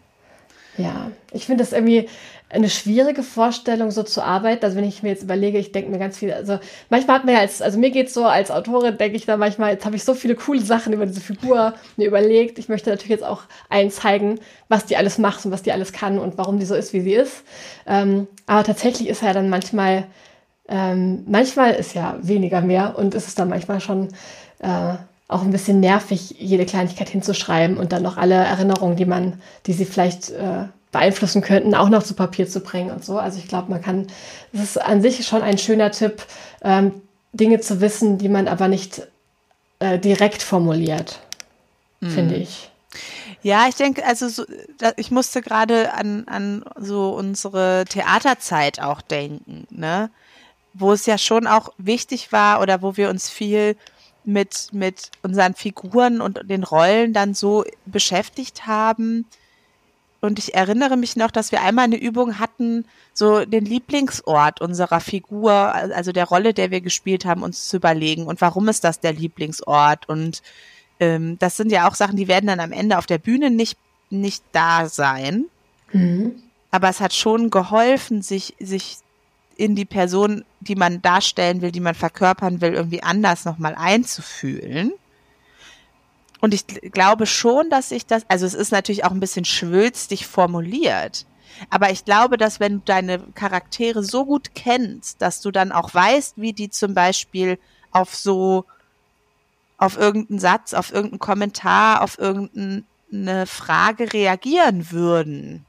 Ja, 0.77 1.11
ich 1.33 1.47
finde 1.47 1.62
das 1.62 1.72
irgendwie, 1.72 2.09
eine 2.49 2.70
schwierige 2.70 3.22
Vorstellung, 3.24 3.91
so 3.91 4.03
zu 4.05 4.22
arbeiten. 4.22 4.64
Also 4.64 4.77
wenn 4.77 4.85
ich 4.85 5.03
mir 5.03 5.09
jetzt 5.09 5.24
überlege, 5.24 5.59
ich 5.59 5.72
denke 5.72 5.91
mir 5.91 5.99
ganz 5.99 6.18
viel, 6.18 6.33
also 6.33 6.59
manchmal 6.91 7.16
hat 7.16 7.24
man 7.24 7.35
ja 7.35 7.41
als, 7.41 7.61
also 7.61 7.79
mir 7.79 7.91
geht's 7.91 8.14
so, 8.14 8.24
als 8.24 8.51
Autorin 8.53 8.97
denke 8.97 9.16
ich 9.16 9.27
da 9.27 9.37
manchmal, 9.37 9.72
jetzt 9.72 9.85
habe 9.85 9.97
ich 9.97 10.05
so 10.05 10.14
viele 10.14 10.37
coole 10.37 10.61
Sachen 10.61 10.93
über 10.93 11.07
diese 11.07 11.20
Figur 11.20 11.74
mir 11.97 12.07
überlegt. 12.07 12.59
Ich 12.59 12.68
möchte 12.68 12.91
natürlich 12.91 13.11
jetzt 13.11 13.24
auch 13.24 13.43
allen 13.68 13.91
zeigen, 13.91 14.39
was 14.68 14.87
die 14.87 14.97
alles 14.97 15.18
macht 15.18 15.45
und 15.45 15.51
was 15.51 15.62
die 15.62 15.72
alles 15.72 15.93
kann 15.93 16.18
und 16.20 16.39
warum 16.39 16.59
die 16.61 16.66
so 16.66 16.77
ist, 16.77 16.93
wie 16.93 17.01
sie 17.01 17.14
ist. 17.14 17.43
Ähm, 17.87 18.29
aber 18.47 18.62
tatsächlich 18.62 19.09
ist 19.09 19.22
ja 19.22 19.33
dann 19.33 19.51
manchmal, 19.51 20.07
ähm, 20.68 21.24
manchmal 21.27 21.74
ist 21.74 21.95
ja 21.95 22.16
weniger 22.22 22.61
mehr 22.61 22.97
und 22.97 23.14
ist 23.14 23.27
es 23.27 23.35
dann 23.35 23.49
manchmal 23.49 23.81
schon 23.81 24.09
äh, 24.61 24.95
auch 25.29 25.43
ein 25.43 25.51
bisschen 25.51 25.81
nervig, 25.81 26.37
jede 26.39 26.66
Kleinigkeit 26.66 27.09
hinzuschreiben 27.09 27.79
und 27.79 27.93
dann 27.93 28.03
noch 28.03 28.16
alle 28.16 28.35
Erinnerungen, 28.35 28.97
die 28.97 29.07
man, 29.07 29.41
die 29.66 29.72
sie 29.72 29.85
vielleicht 29.85 30.31
äh, 30.31 30.66
beeinflussen 30.93 31.43
könnten, 31.43 31.74
auch 31.74 31.89
noch 31.89 32.05
zu 32.05 32.14
Papier 32.14 32.49
zu 32.49 32.61
bringen 32.61 32.91
und 32.91 33.05
so. 33.05 33.18
Also 33.18 33.39
ich 33.39 33.49
glaube, 33.49 33.70
man 33.70 33.83
kann, 33.83 34.07
es 34.53 34.62
ist 34.62 34.81
an 34.81 35.03
sich 35.03 35.27
schon 35.27 35.43
ein 35.43 35.59
schöner 35.59 35.91
Tipp, 35.91 36.24
ähm, 36.62 37.03
Dinge 37.33 37.61
zu 37.61 37.81
wissen, 37.81 38.18
die 38.18 38.29
man 38.29 38.49
aber 38.49 38.68
nicht 38.68 39.03
äh, 39.79 39.99
direkt 39.99 40.43
formuliert, 40.43 41.20
mhm. 42.01 42.11
finde 42.11 42.37
ich. 42.37 42.70
Ja, 43.43 43.66
ich 43.68 43.74
denke, 43.74 44.05
also 44.07 44.29
so, 44.29 44.45
ich 44.97 45.11
musste 45.11 45.43
gerade 45.43 45.93
an, 45.93 46.24
an 46.27 46.64
so 46.79 47.11
unsere 47.11 47.85
Theaterzeit 47.89 48.81
auch 48.81 49.01
denken, 49.03 49.66
ne? 49.70 50.11
Wo 50.72 50.93
es 50.93 51.07
ja 51.07 51.16
schon 51.16 51.47
auch 51.47 51.72
wichtig 51.79 52.33
war 52.33 52.61
oder 52.61 52.83
wo 52.83 52.97
wir 52.97 53.09
uns 53.09 53.31
viel 53.31 53.77
mit, 54.27 54.68
mit 54.72 55.11
unseren 55.22 55.55
Figuren 55.55 56.20
und 56.20 56.41
den 56.51 56.64
Rollen 56.64 57.12
dann 57.12 57.35
so 57.35 57.64
beschäftigt 57.87 58.66
haben, 58.66 59.27
und 60.20 60.39
ich 60.39 60.55
erinnere 60.55 60.97
mich 60.97 61.16
noch, 61.16 61.31
dass 61.31 61.53
wir 61.53 61.62
einmal 61.62 61.85
eine 61.85 61.97
Übung 61.97 62.39
hatten, 62.39 62.85
so 63.12 63.45
den 63.45 63.64
Lieblingsort 63.64 64.61
unserer 64.61 65.01
Figur, 65.01 65.53
also 65.53 66.12
der 66.12 66.24
Rolle, 66.24 66.55
der 66.55 66.70
wir 66.70 66.81
gespielt 66.81 67.24
haben, 67.24 67.43
uns 67.43 67.68
zu 67.68 67.77
überlegen. 67.77 68.27
Und 68.27 68.41
warum 68.41 68.68
ist 68.68 68.85
das 68.85 69.01
der 69.01 69.12
Lieblingsort? 69.12 70.09
Und 70.09 70.43
ähm, 71.01 71.39
das 71.39 71.57
sind 71.57 71.70
ja 71.70 71.89
auch 71.89 71.95
Sachen, 71.95 72.16
die 72.16 72.29
werden 72.29 72.47
dann 72.47 72.61
am 72.61 72.72
Ende 72.72 72.99
auf 72.99 73.07
der 73.07 73.18
Bühne 73.18 73.51
nicht, 73.51 73.79
nicht 74.11 74.43
da 74.53 74.89
sein. 74.89 75.47
Mhm. 75.93 76.35
Aber 76.70 76.89
es 76.89 77.01
hat 77.01 77.14
schon 77.14 77.51
geholfen, 77.51 78.22
sich, 78.22 78.55
sich 78.59 78.99
in 79.57 79.75
die 79.75 79.85
Person, 79.85 80.45
die 80.61 80.77
man 80.77 81.03
darstellen 81.03 81.63
will, 81.63 81.73
die 81.73 81.81
man 81.81 81.95
verkörpern 81.95 82.61
will, 82.61 82.75
irgendwie 82.75 83.03
anders 83.03 83.45
nochmal 83.45 83.75
einzufühlen. 83.75 84.93
Und 86.41 86.55
ich 86.55 86.67
glaube 86.67 87.27
schon, 87.27 87.71
dass 87.71 87.91
ich 87.91 88.07
das, 88.07 88.25
also 88.29 88.47
es 88.47 88.55
ist 88.55 88.71
natürlich 88.71 89.05
auch 89.05 89.11
ein 89.11 89.21
bisschen 89.21 89.45
schwülstig 89.45 90.27
formuliert. 90.27 91.27
Aber 91.71 91.91
ich 91.91 92.05
glaube, 92.05 92.37
dass 92.37 92.61
wenn 92.61 92.75
du 92.75 92.83
deine 92.85 93.19
Charaktere 93.35 94.03
so 94.03 94.27
gut 94.27 94.55
kennst, 94.55 95.23
dass 95.23 95.41
du 95.41 95.51
dann 95.51 95.73
auch 95.73 95.95
weißt, 95.95 96.35
wie 96.37 96.53
die 96.53 96.69
zum 96.69 96.93
Beispiel 96.93 97.59
auf 97.91 98.15
so, 98.15 98.67
auf 99.79 99.97
irgendeinen 99.97 100.39
Satz, 100.39 100.75
auf 100.75 100.93
irgendeinen 100.93 101.21
Kommentar, 101.21 102.03
auf 102.03 102.19
irgendeine 102.19 103.47
Frage 103.47 104.13
reagieren 104.13 104.91
würden 104.91 105.66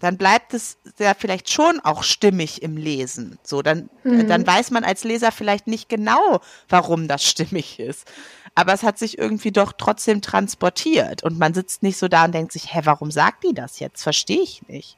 dann 0.00 0.18
bleibt 0.18 0.52
es 0.52 0.76
ja 0.98 1.14
vielleicht 1.14 1.50
schon 1.50 1.80
auch 1.80 2.02
stimmig 2.02 2.62
im 2.62 2.76
Lesen. 2.76 3.38
So, 3.42 3.62
dann, 3.62 3.88
mhm. 4.04 4.28
dann 4.28 4.46
weiß 4.46 4.70
man 4.70 4.84
als 4.84 5.04
Leser 5.04 5.32
vielleicht 5.32 5.66
nicht 5.66 5.88
genau, 5.88 6.40
warum 6.68 7.08
das 7.08 7.24
stimmig 7.24 7.80
ist. 7.80 8.06
Aber 8.54 8.72
es 8.72 8.82
hat 8.82 8.98
sich 8.98 9.18
irgendwie 9.18 9.52
doch 9.52 9.72
trotzdem 9.72 10.20
transportiert 10.22 11.22
und 11.22 11.38
man 11.38 11.54
sitzt 11.54 11.82
nicht 11.82 11.98
so 11.98 12.08
da 12.08 12.24
und 12.24 12.34
denkt 12.34 12.52
sich, 12.52 12.74
hä, 12.74 12.80
warum 12.84 13.10
sagt 13.10 13.44
die 13.44 13.54
das 13.54 13.80
jetzt? 13.80 14.02
Verstehe 14.02 14.42
ich 14.42 14.66
nicht. 14.68 14.96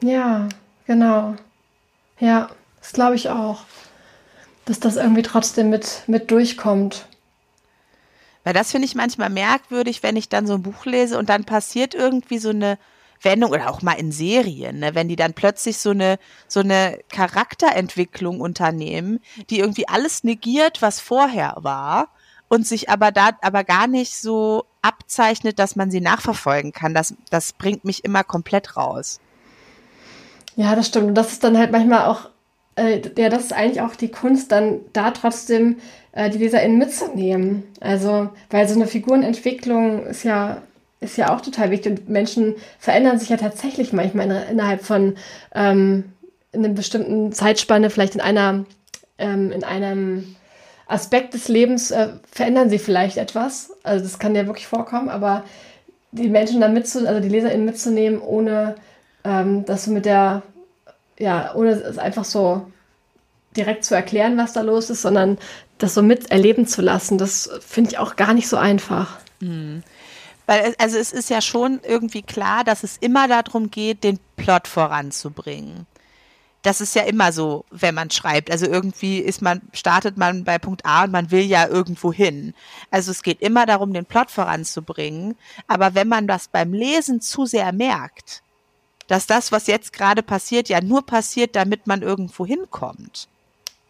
Ja, 0.00 0.48
genau. 0.86 1.36
Ja, 2.18 2.50
das 2.80 2.92
glaube 2.92 3.16
ich 3.16 3.30
auch. 3.30 3.60
Dass 4.64 4.80
das 4.80 4.96
irgendwie 4.96 5.22
trotzdem 5.22 5.70
mit, 5.70 6.02
mit 6.06 6.30
durchkommt. 6.30 7.06
Weil 8.44 8.54
das 8.54 8.70
finde 8.70 8.86
ich 8.86 8.94
manchmal 8.94 9.30
merkwürdig, 9.30 10.02
wenn 10.02 10.16
ich 10.16 10.28
dann 10.28 10.46
so 10.46 10.54
ein 10.54 10.62
Buch 10.62 10.84
lese 10.86 11.18
und 11.18 11.28
dann 11.28 11.44
passiert 11.44 11.94
irgendwie 11.94 12.38
so 12.38 12.50
eine 12.50 12.78
Wendung 13.22 13.50
oder 13.50 13.70
auch 13.70 13.82
mal 13.82 13.92
in 13.92 14.12
Serien, 14.12 14.80
ne, 14.80 14.94
wenn 14.94 15.08
die 15.08 15.16
dann 15.16 15.34
plötzlich 15.34 15.78
so 15.78 15.90
eine, 15.90 16.18
so 16.46 16.60
eine 16.60 16.98
Charakterentwicklung 17.10 18.40
unternehmen, 18.40 19.20
die 19.50 19.58
irgendwie 19.58 19.88
alles 19.88 20.24
negiert, 20.24 20.82
was 20.82 21.00
vorher 21.00 21.56
war 21.60 22.08
und 22.48 22.66
sich 22.66 22.90
aber 22.90 23.10
da, 23.12 23.30
aber 23.42 23.64
gar 23.64 23.86
nicht 23.86 24.16
so 24.16 24.64
abzeichnet, 24.82 25.58
dass 25.58 25.76
man 25.76 25.90
sie 25.90 26.00
nachverfolgen 26.00 26.72
kann. 26.72 26.94
Das, 26.94 27.14
das 27.30 27.52
bringt 27.52 27.84
mich 27.84 28.04
immer 28.04 28.24
komplett 28.24 28.76
raus. 28.76 29.20
Ja, 30.56 30.74
das 30.74 30.88
stimmt. 30.88 31.08
Und 31.08 31.14
das 31.14 31.32
ist 31.32 31.44
dann 31.44 31.58
halt 31.58 31.70
manchmal 31.70 32.06
auch, 32.06 32.30
äh, 32.76 33.00
ja, 33.16 33.28
das 33.28 33.44
ist 33.44 33.52
eigentlich 33.52 33.80
auch 33.80 33.94
die 33.94 34.10
Kunst, 34.10 34.50
dann 34.50 34.80
da 34.92 35.10
trotzdem 35.10 35.76
äh, 36.12 36.30
die 36.30 36.38
LeserInnen 36.38 36.78
mitzunehmen. 36.78 37.64
Also, 37.80 38.30
weil 38.50 38.66
so 38.66 38.74
eine 38.74 38.86
Figurenentwicklung 38.86 40.06
ist 40.06 40.24
ja 40.24 40.62
ist 41.00 41.16
ja 41.16 41.34
auch 41.34 41.40
total 41.40 41.70
wichtig. 41.70 41.92
Und 41.92 42.08
Menschen 42.08 42.56
verändern 42.78 43.18
sich 43.18 43.28
ja 43.28 43.36
tatsächlich 43.36 43.92
manchmal 43.92 44.26
in, 44.26 44.50
innerhalb 44.50 44.84
von 44.84 45.16
ähm, 45.54 46.12
in 46.52 46.64
einer 46.64 46.74
bestimmten 46.74 47.32
Zeitspanne, 47.32 47.90
vielleicht 47.90 48.14
in 48.14 48.20
einer, 48.20 48.64
ähm, 49.18 49.52
in 49.52 49.64
einem 49.64 50.36
Aspekt 50.86 51.34
des 51.34 51.48
Lebens 51.48 51.90
äh, 51.90 52.08
verändern 52.30 52.70
sie 52.70 52.78
vielleicht 52.78 53.18
etwas. 53.18 53.72
Also 53.82 54.04
das 54.04 54.18
kann 54.18 54.34
ja 54.34 54.46
wirklich 54.46 54.66
vorkommen, 54.66 55.08
aber 55.08 55.44
die 56.12 56.28
Menschen 56.28 56.60
dann 56.60 56.72
mitzunehmen, 56.72 57.14
also 57.14 57.20
die 57.20 57.34
LeserInnen 57.34 57.66
mitzunehmen, 57.66 58.20
ohne 58.20 58.76
ähm, 59.24 59.64
das 59.66 59.86
mit 59.86 60.06
der, 60.06 60.42
ja, 61.18 61.54
ohne 61.54 61.70
es 61.72 61.98
einfach 61.98 62.24
so 62.24 62.66
direkt 63.56 63.84
zu 63.84 63.94
erklären, 63.94 64.38
was 64.38 64.54
da 64.54 64.62
los 64.62 64.88
ist, 64.88 65.02
sondern 65.02 65.36
das 65.76 65.94
so 65.94 66.02
miterleben 66.02 66.66
zu 66.66 66.80
lassen, 66.80 67.18
das 67.18 67.50
finde 67.60 67.90
ich 67.90 67.98
auch 67.98 68.16
gar 68.16 68.32
nicht 68.32 68.48
so 68.48 68.56
einfach. 68.56 69.18
Mhm. 69.40 69.82
Weil, 70.48 70.74
also 70.78 70.96
es 70.96 71.12
ist 71.12 71.28
ja 71.28 71.42
schon 71.42 71.78
irgendwie 71.86 72.22
klar, 72.22 72.64
dass 72.64 72.82
es 72.82 72.96
immer 72.96 73.28
darum 73.28 73.70
geht, 73.70 74.02
den 74.02 74.18
Plot 74.36 74.66
voranzubringen. 74.66 75.86
Das 76.62 76.80
ist 76.80 76.94
ja 76.94 77.02
immer 77.02 77.32
so, 77.32 77.66
wenn 77.70 77.94
man 77.94 78.10
schreibt. 78.10 78.50
Also 78.50 78.64
irgendwie 78.64 79.18
ist 79.18 79.42
man, 79.42 79.60
startet 79.74 80.16
man 80.16 80.44
bei 80.44 80.58
Punkt 80.58 80.86
A 80.86 81.04
und 81.04 81.12
man 81.12 81.30
will 81.30 81.42
ja 81.42 81.68
irgendwo 81.68 82.14
hin. 82.14 82.54
Also 82.90 83.10
es 83.10 83.22
geht 83.22 83.42
immer 83.42 83.66
darum, 83.66 83.92
den 83.92 84.06
Plot 84.06 84.30
voranzubringen. 84.30 85.36
Aber 85.66 85.94
wenn 85.94 86.08
man 86.08 86.26
das 86.26 86.48
beim 86.48 86.72
Lesen 86.72 87.20
zu 87.20 87.44
sehr 87.44 87.70
merkt, 87.72 88.42
dass 89.06 89.26
das, 89.26 89.52
was 89.52 89.66
jetzt 89.66 89.92
gerade 89.92 90.22
passiert, 90.22 90.70
ja 90.70 90.80
nur 90.80 91.04
passiert, 91.04 91.56
damit 91.56 91.86
man 91.86 92.00
irgendwo 92.00 92.46
hinkommt. 92.46 93.28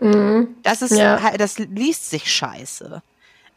Mhm. 0.01 0.57
Das 0.65 0.83
ist, 0.83 0.91
ja. 0.91 1.37
das 1.37 1.61
liest 1.61 2.11
sich 2.11 2.33
scheiße. 2.33 3.01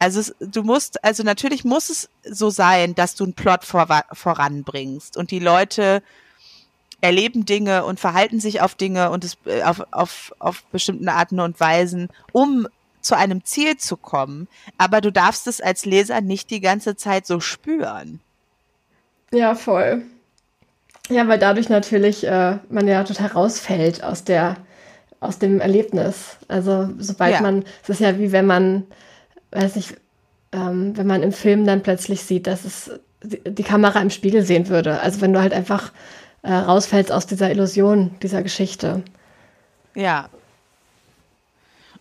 Also 0.02 0.34
du 0.40 0.64
musst, 0.64 1.04
also 1.04 1.22
natürlich 1.22 1.64
muss 1.64 1.92
es 1.92 2.10
so 2.24 2.50
sein, 2.50 2.96
dass 2.96 3.14
du 3.14 3.24
einen 3.24 3.34
Plot 3.34 3.64
vor, 3.64 3.88
voranbringst 4.12 5.16
und 5.16 5.30
die 5.30 5.38
Leute 5.38 6.02
erleben 7.02 7.46
Dinge 7.46 7.86
und 7.86 8.00
verhalten 8.00 8.40
sich 8.40 8.62
auf 8.62 8.74
Dinge 8.74 9.12
und 9.12 9.24
es 9.24 9.38
äh, 9.46 9.62
auf, 9.62 9.86
auf, 9.92 10.34
auf 10.40 10.64
bestimmten 10.72 11.08
Arten 11.08 11.40
und 11.40 11.60
Weisen, 11.60 12.10
um 12.32 12.68
zu 13.02 13.16
einem 13.16 13.46
Ziel 13.46 13.78
zu 13.78 13.96
kommen. 13.96 14.48
Aber 14.80 15.02
du 15.02 15.12
darfst 15.12 15.46
es 15.46 15.62
als 15.62 15.86
Leser 15.86 16.20
nicht 16.22 16.50
die 16.50 16.62
ganze 16.62 16.96
Zeit 16.96 17.28
so 17.28 17.40
spüren. 17.40 18.22
Ja, 19.32 19.54
voll. 19.54 20.02
Ja, 21.10 21.28
weil 21.28 21.38
dadurch 21.38 21.70
natürlich 21.70 22.26
äh, 22.26 22.58
man 22.70 22.88
ja 22.88 23.04
total 23.04 23.28
rausfällt 23.28 24.04
aus 24.04 24.24
der 24.24 24.58
aus 25.20 25.38
dem 25.38 25.62
Erlebnis. 25.62 26.38
Also 26.48 26.90
sobald 26.98 27.34
ja. 27.34 27.42
man, 27.42 27.66
es 27.84 27.90
ist 27.90 28.02
ja 28.02 28.18
wie 28.18 28.32
wenn 28.32 28.48
man 28.48 28.88
weiß 29.52 29.76
nicht, 29.76 29.96
ähm, 30.52 30.98
wenn 30.98 31.08
man 31.08 31.24
im 31.24 31.32
Film 31.32 31.66
dann 31.66 31.84
plötzlich 31.84 32.22
sieht, 32.24 32.48
dass 32.48 32.66
es 32.66 32.92
die 33.24 33.64
Kamera 33.64 34.02
im 34.02 34.10
Spiegel 34.10 34.44
sehen 34.44 34.68
würde. 34.68 35.00
Also 35.02 35.22
wenn 35.22 35.34
du 35.34 35.42
halt 35.42 35.54
einfach 35.54 35.92
äh, 36.42 36.54
rausfällst 36.54 37.12
aus 37.12 37.28
dieser 37.28 37.52
Illusion 37.52 38.16
dieser 38.22 38.42
Geschichte. 38.44 39.04
Ja. 39.94 40.30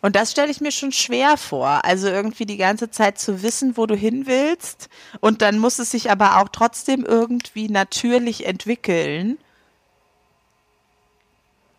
Und 0.02 0.16
das 0.16 0.30
stelle 0.30 0.50
ich 0.50 0.62
mir 0.62 0.72
schon 0.72 0.92
schwer 0.92 1.36
vor. 1.36 1.84
Also 1.84 2.08
irgendwie 2.08 2.46
die 2.46 2.56
ganze 2.56 2.90
Zeit 2.90 3.18
zu 3.18 3.42
wissen, 3.42 3.76
wo 3.76 3.84
du 3.84 3.94
hin 3.94 4.26
willst. 4.26 4.88
Und 5.20 5.42
dann 5.42 5.58
muss 5.58 5.78
es 5.78 5.90
sich 5.90 6.10
aber 6.10 6.40
auch 6.40 6.48
trotzdem 6.48 7.04
irgendwie 7.04 7.68
natürlich 7.68 8.46
entwickeln. 8.46 9.36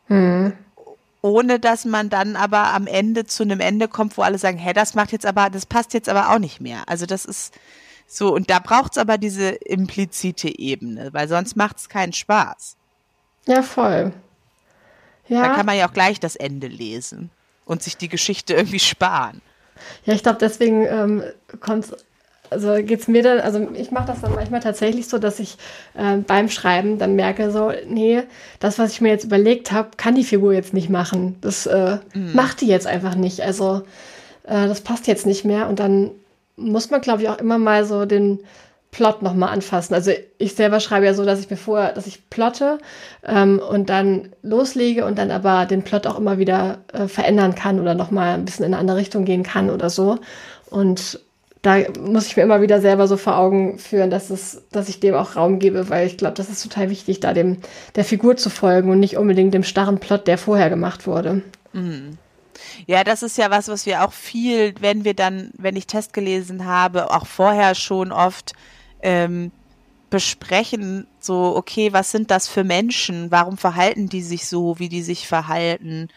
Hm. 0.08 0.54
Ohne 1.22 1.60
dass 1.60 1.86
man 1.86 2.10
dann 2.10 2.36
aber 2.36 2.74
am 2.74 2.88
Ende 2.88 3.26
zu 3.26 3.44
einem 3.44 3.60
Ende 3.60 3.88
kommt, 3.88 4.18
wo 4.18 4.24
alle 4.24 4.40
sagen, 4.40 4.58
hä, 4.58 4.74
das 4.74 4.96
macht 4.96 5.12
jetzt 5.12 5.26
aber, 5.26 5.50
das 5.50 5.66
passt 5.66 5.94
jetzt 5.94 6.10
aber 6.10 6.32
auch 6.34 6.40
nicht 6.40 6.62
mehr. 6.62 6.84
Also 6.88 7.06
das 7.06 7.26
ist 7.26 7.54
so, 8.08 8.34
und 8.34 8.50
da 8.50 8.60
braucht 8.60 8.94
es 8.94 8.98
aber 8.98 9.18
diese 9.18 9.50
implizite 9.50 10.60
Ebene, 10.60 11.14
weil 11.14 11.28
sonst 11.28 11.56
macht 11.56 11.78
es 11.78 11.90
keinen 11.90 12.12
Spaß. 12.12 12.76
Ja, 13.48 13.62
voll. 13.62 14.12
Ja. 15.28 15.48
Da 15.48 15.56
kann 15.56 15.66
man 15.66 15.78
ja 15.78 15.88
auch 15.88 15.94
gleich 15.94 16.20
das 16.20 16.36
Ende 16.36 16.68
lesen 16.68 17.30
und 17.66 17.84
sich 17.84 17.96
die 17.96 18.10
Geschichte 18.10 18.54
irgendwie 18.54 18.80
sparen. 18.80 19.42
Ja, 20.06 20.14
ich 20.14 20.24
glaube, 20.24 20.40
deswegen 20.40 20.86
ähm, 20.86 21.24
kommt 21.62 21.96
also 22.52 22.76
geht's 22.84 23.08
mir 23.08 23.24
dann, 23.24 23.40
also 23.40 23.70
ich 23.74 23.92
mache 23.92 24.08
das 24.08 24.22
dann 24.22 24.36
manchmal 24.36 24.60
tatsächlich 24.60 25.08
so, 25.08 25.18
dass 25.18 25.40
ich 25.40 25.58
äh, 25.96 26.18
beim 26.18 26.50
Schreiben 26.50 27.00
dann 27.00 27.16
merke, 27.16 27.50
so, 27.50 27.72
nee, 27.88 28.24
das, 28.60 28.78
was 28.78 28.92
ich 28.92 29.02
mir 29.02 29.10
jetzt 29.10 29.24
überlegt 29.24 29.72
habe, 29.72 29.92
kann 29.98 30.16
die 30.16 30.26
Figur 30.26 30.54
jetzt 30.54 30.74
nicht 30.74 30.90
machen. 30.90 31.38
Das 31.42 31.66
äh, 31.66 31.98
mhm. 32.14 32.34
macht 32.34 32.62
die 32.62 32.68
jetzt 32.68 32.88
einfach 32.88 33.16
nicht. 33.16 33.42
Also 33.42 33.84
äh, 34.44 34.68
das 34.68 34.82
passt 34.82 35.08
jetzt 35.08 35.26
nicht 35.26 35.46
mehr. 35.46 35.70
Und 35.70 35.80
dann 35.80 36.12
muss 36.58 36.92
man, 36.92 37.02
glaube 37.02 37.24
ich, 37.24 37.30
auch 37.30 37.40
immer 37.40 37.58
mal 37.58 37.86
so 37.86 38.06
den 38.06 38.40
Plot 38.92 39.22
nochmal 39.22 39.54
anfassen. 39.54 39.94
Also 39.94 40.12
ich 40.38 40.54
selber 40.54 40.82
schreibe 40.82 41.06
ja 41.06 41.14
so, 41.14 41.24
dass 41.24 41.40
ich 41.40 41.50
mir 41.50 41.56
vorher, 41.56 41.94
dass 41.94 42.08
ich 42.08 42.30
plotte 42.30 42.80
ähm, 43.26 43.60
und 43.60 43.90
dann 43.90 44.34
loslege 44.44 45.06
und 45.06 45.18
dann 45.18 45.32
aber 45.32 45.66
den 45.66 45.84
Plot 45.84 46.06
auch 46.06 46.20
immer 46.20 46.38
wieder 46.38 46.80
äh, 46.92 47.08
verändern 47.08 47.56
kann 47.56 47.80
oder 47.80 47.96
nochmal 47.96 48.34
ein 48.34 48.44
bisschen 48.44 48.66
in 48.66 48.74
eine 48.74 48.82
andere 48.82 48.98
Richtung 48.98 49.24
gehen 49.24 49.44
kann 49.44 49.70
oder 49.70 49.90
so. 49.90 50.20
Und 50.70 51.20
da 51.62 51.78
muss 52.00 52.28
ich 52.28 52.36
mir 52.36 52.44
immer 52.44 52.62
wieder 52.62 52.82
selber 52.82 53.08
so 53.08 53.18
vor 53.18 53.38
Augen 53.38 53.78
führen, 53.78 54.10
dass 54.10 54.30
es, 54.32 54.64
dass 54.72 54.90
ich 54.90 55.00
dem 55.00 55.14
auch 55.14 55.36
Raum 55.36 55.60
gebe, 55.60 55.90
weil 55.90 56.08
ich 56.08 56.18
glaube, 56.18 56.34
das 56.34 56.50
ist 56.50 56.64
total 56.64 56.90
wichtig, 56.90 57.20
da 57.20 57.34
dem 57.34 57.58
der 57.96 58.04
Figur 58.04 58.36
zu 58.36 58.50
folgen 58.50 58.90
und 58.90 59.00
nicht 59.00 59.18
unbedingt 59.18 59.54
dem 59.54 59.64
starren 59.64 60.00
Plot, 60.00 60.28
der 60.28 60.38
vorher 60.38 60.70
gemacht 60.70 61.06
wurde. 61.06 61.44
Mhm. 61.74 62.18
Ja, 62.88 63.04
das 63.04 63.24
ist 63.24 63.38
ja 63.38 63.50
was, 63.52 63.68
was 63.68 63.86
wir 63.86 64.04
auch 64.04 64.14
viel, 64.14 64.74
wenn 64.80 65.04
wir 65.06 65.14
dann, 65.14 65.52
wenn 65.58 65.76
ich 65.76 65.88
Test 65.88 66.14
gelesen 66.14 66.66
habe, 66.66 67.12
auch 67.12 67.26
vorher 67.26 67.76
schon 67.76 68.12
oft 68.12 68.54
ähm, 69.02 69.52
besprechen, 70.10 71.08
so, 71.20 71.56
okay, 71.56 71.94
was 71.94 72.12
sind 72.12 72.32
das 72.32 72.48
für 72.48 72.64
Menschen? 72.64 73.32
Warum 73.32 73.58
verhalten 73.58 74.10
die 74.10 74.22
sich 74.22 74.48
so, 74.48 74.80
wie 74.80 74.90
die 74.90 75.04
sich 75.04 75.28
verhalten? 75.28 76.10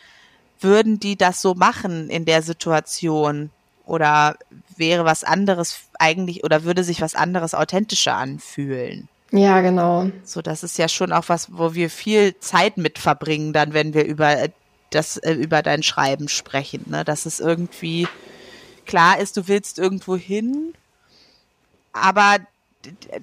Würden 0.61 0.99
die 0.99 1.16
das 1.16 1.42
so 1.42 1.55
machen 1.55 2.09
in 2.09 2.24
der 2.24 2.42
Situation? 2.42 3.51
Oder 3.86 4.36
wäre 4.79 5.05
was 5.05 5.25
anderes 5.25 5.81
eigentlich 5.99 6.45
oder 6.45 6.64
würde 6.64 6.85
sich 6.85 7.01
was 7.01 7.14
anderes 7.14 7.55
authentischer 7.55 8.16
anfühlen. 8.16 9.09
Ja, 9.31 9.61
genau. 9.62 10.11
So, 10.22 10.43
das 10.43 10.62
ist 10.62 10.79
ja 10.79 10.89
schon 10.89 11.12
auch 11.12 11.29
was, 11.29 11.49
wo 11.53 11.75
wir 11.75 11.91
viel 11.91 12.39
Zeit 12.39 12.77
mit 12.77 12.99
verbringen, 12.99 13.53
dann, 13.53 13.72
wenn 13.72 13.93
wir 13.93 14.05
über 14.05 14.49
das, 14.91 15.16
äh, 15.16 15.33
über 15.33 15.62
dein 15.62 15.83
Schreiben 15.83 16.29
sprechen, 16.29 16.85
ne? 16.87 17.05
Dass 17.05 17.27
es 17.27 17.41
irgendwie 17.41 18.07
klar 18.87 19.18
ist, 19.18 19.37
du 19.37 19.49
willst 19.49 19.79
irgendwo 19.79 20.16
hin, 20.16 20.75
aber 21.93 22.37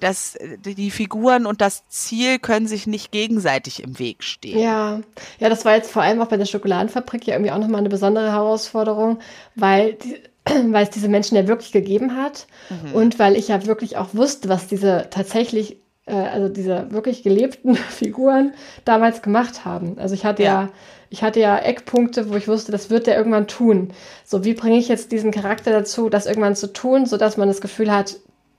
das, 0.00 0.36
die 0.64 0.90
Figuren 0.90 1.46
und 1.46 1.60
das 1.60 1.88
Ziel 1.88 2.38
können 2.38 2.66
sich 2.66 2.86
nicht 2.86 3.12
gegenseitig 3.12 3.82
im 3.82 3.98
Weg 3.98 4.24
stehen. 4.24 4.58
Ja, 4.58 5.00
ja, 5.38 5.48
das 5.48 5.64
war 5.64 5.74
jetzt 5.76 5.90
vor 5.90 6.02
allem 6.02 6.20
auch 6.20 6.26
bei 6.26 6.36
der 6.36 6.46
Schokoladenfabrik 6.46 7.26
ja 7.26 7.34
irgendwie 7.34 7.52
auch 7.52 7.58
nochmal 7.58 7.80
eine 7.80 7.88
besondere 7.88 8.32
Herausforderung, 8.32 9.20
weil 9.54 9.94
die, 9.94 10.20
weil 10.70 10.84
es 10.84 10.90
diese 10.90 11.08
Menschen 11.08 11.36
ja 11.36 11.46
wirklich 11.46 11.72
gegeben 11.72 12.16
hat 12.16 12.46
mhm. 12.70 12.94
und 12.94 13.18
weil 13.18 13.36
ich 13.36 13.48
ja 13.48 13.66
wirklich 13.66 13.96
auch 13.96 14.08
wusste, 14.12 14.48
was 14.48 14.66
diese 14.66 15.06
tatsächlich, 15.10 15.76
äh, 16.06 16.14
also 16.14 16.48
diese 16.48 16.90
wirklich 16.90 17.22
gelebten 17.22 17.74
Figuren 17.90 18.54
damals 18.84 19.22
gemacht 19.22 19.64
haben. 19.64 19.98
Also 19.98 20.14
ich 20.14 20.24
hatte 20.24 20.42
ja. 20.42 20.62
ja, 20.62 20.68
ich 21.10 21.22
hatte 21.22 21.40
ja 21.40 21.58
Eckpunkte, 21.58 22.30
wo 22.30 22.36
ich 22.36 22.48
wusste, 22.48 22.72
das 22.72 22.88
wird 22.88 23.06
der 23.06 23.16
irgendwann 23.16 23.46
tun. 23.46 23.92
So, 24.24 24.44
wie 24.44 24.54
bringe 24.54 24.78
ich 24.78 24.88
jetzt 24.88 25.12
diesen 25.12 25.30
Charakter 25.30 25.70
dazu, 25.70 26.08
das 26.08 26.26
irgendwann 26.26 26.56
zu 26.56 26.72
tun, 26.72 27.04
sodass 27.04 27.36
man 27.36 27.48
das 27.48 27.60
Gefühl 27.60 27.92
hat, 27.92 28.16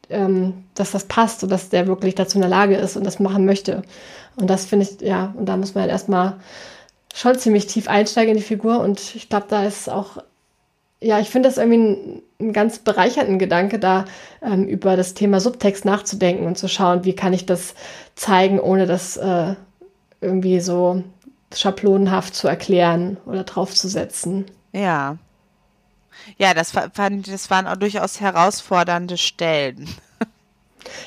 ähm, 0.09 0.65
dass 0.75 0.91
das 0.91 1.05
passt 1.05 1.43
und 1.43 1.51
dass 1.51 1.69
der 1.69 1.87
wirklich 1.87 2.15
dazu 2.15 2.37
in 2.37 2.41
der 2.41 2.49
Lage 2.49 2.75
ist 2.75 2.95
und 2.95 3.05
das 3.05 3.19
machen 3.19 3.45
möchte. 3.45 3.81
Und 4.35 4.49
das 4.49 4.65
finde 4.65 4.85
ich, 4.85 5.01
ja, 5.01 5.33
und 5.35 5.47
da 5.47 5.57
muss 5.57 5.73
man 5.73 5.83
halt 5.83 5.91
erstmal 5.91 6.37
schon 7.13 7.37
ziemlich 7.37 7.67
tief 7.67 7.87
einsteigen 7.87 8.31
in 8.31 8.37
die 8.37 8.43
Figur 8.43 8.79
und 8.79 9.15
ich 9.15 9.29
glaube, 9.29 9.45
da 9.49 9.65
ist 9.65 9.89
auch 9.89 10.17
ja, 11.03 11.19
ich 11.19 11.29
finde 11.29 11.49
das 11.49 11.57
irgendwie 11.57 11.77
ein, 11.77 12.21
ein, 12.39 12.53
ganz 12.53 12.79
bereichernden 12.79 13.39
Gedanke, 13.39 13.79
da 13.79 14.05
ähm, 14.41 14.65
über 14.65 14.95
das 14.95 15.13
Thema 15.13 15.39
Subtext 15.39 15.85
nachzudenken 15.85 16.45
und 16.45 16.57
zu 16.57 16.67
schauen, 16.67 17.03
wie 17.03 17.15
kann 17.15 17.33
ich 17.33 17.45
das 17.45 17.75
zeigen, 18.15 18.59
ohne 18.59 18.85
das 18.85 19.17
äh, 19.17 19.55
irgendwie 20.21 20.59
so 20.59 21.03
schablonenhaft 21.53 22.33
zu 22.33 22.47
erklären 22.47 23.17
oder 23.25 23.43
draufzusetzen. 23.43 24.45
Ja. 24.71 25.17
Ja, 26.37 26.53
das 26.53 26.71
fand 26.71 27.27
das 27.27 27.49
waren 27.49 27.67
auch 27.67 27.75
durchaus 27.75 28.21
herausfordernde 28.21 29.17
Stellen. 29.17 29.87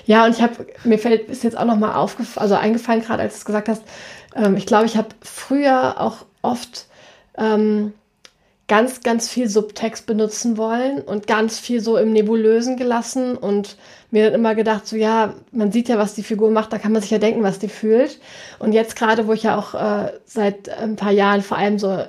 Ja, 0.07 0.24
und 0.24 0.34
ich 0.34 0.40
habe 0.40 0.66
mir 0.84 0.99
fällt 0.99 1.28
ist 1.28 1.44
jetzt 1.44 1.57
auch 1.57 1.66
noch 1.66 1.76
mal 1.76 1.94
aufgefallen, 1.94 2.42
also 2.42 2.55
eingefallen 2.55 3.03
gerade, 3.03 3.22
als 3.22 3.34
du 3.34 3.38
es 3.40 3.44
gesagt 3.44 3.68
hast. 3.68 3.82
Ähm, 4.34 4.57
ich 4.57 4.64
glaube, 4.64 4.86
ich 4.86 4.97
habe 4.97 5.09
früher 5.20 6.01
auch 6.01 6.24
oft 6.40 6.86
ähm, 7.36 7.92
ganz, 8.68 9.02
ganz 9.02 9.28
viel 9.28 9.48
Subtext 9.48 10.06
benutzen 10.06 10.56
wollen 10.56 11.00
und 11.00 11.26
ganz 11.26 11.58
viel 11.58 11.80
so 11.80 11.96
im 11.96 12.12
Nebulösen 12.12 12.76
gelassen 12.76 13.36
und 13.36 13.76
mir 14.10 14.24
dann 14.24 14.34
immer 14.34 14.54
gedacht, 14.54 14.86
so 14.86 14.96
ja, 14.96 15.34
man 15.52 15.70
sieht 15.70 15.88
ja, 15.88 15.98
was 15.98 16.14
die 16.14 16.22
Figur 16.22 16.50
macht, 16.50 16.72
da 16.72 16.78
kann 16.78 16.92
man 16.92 17.02
sich 17.02 17.10
ja 17.10 17.18
denken, 17.18 17.42
was 17.42 17.58
die 17.58 17.68
fühlt. 17.68 18.18
Und 18.58 18.72
jetzt 18.72 18.96
gerade, 18.96 19.28
wo 19.28 19.32
ich 19.32 19.44
ja 19.44 19.56
auch 19.56 19.74
äh, 19.74 20.12
seit 20.24 20.68
ein 20.68 20.96
paar 20.96 21.12
Jahren 21.12 21.42
vor 21.42 21.58
allem 21.58 21.78
so 21.78 21.92
äh, 21.92 22.08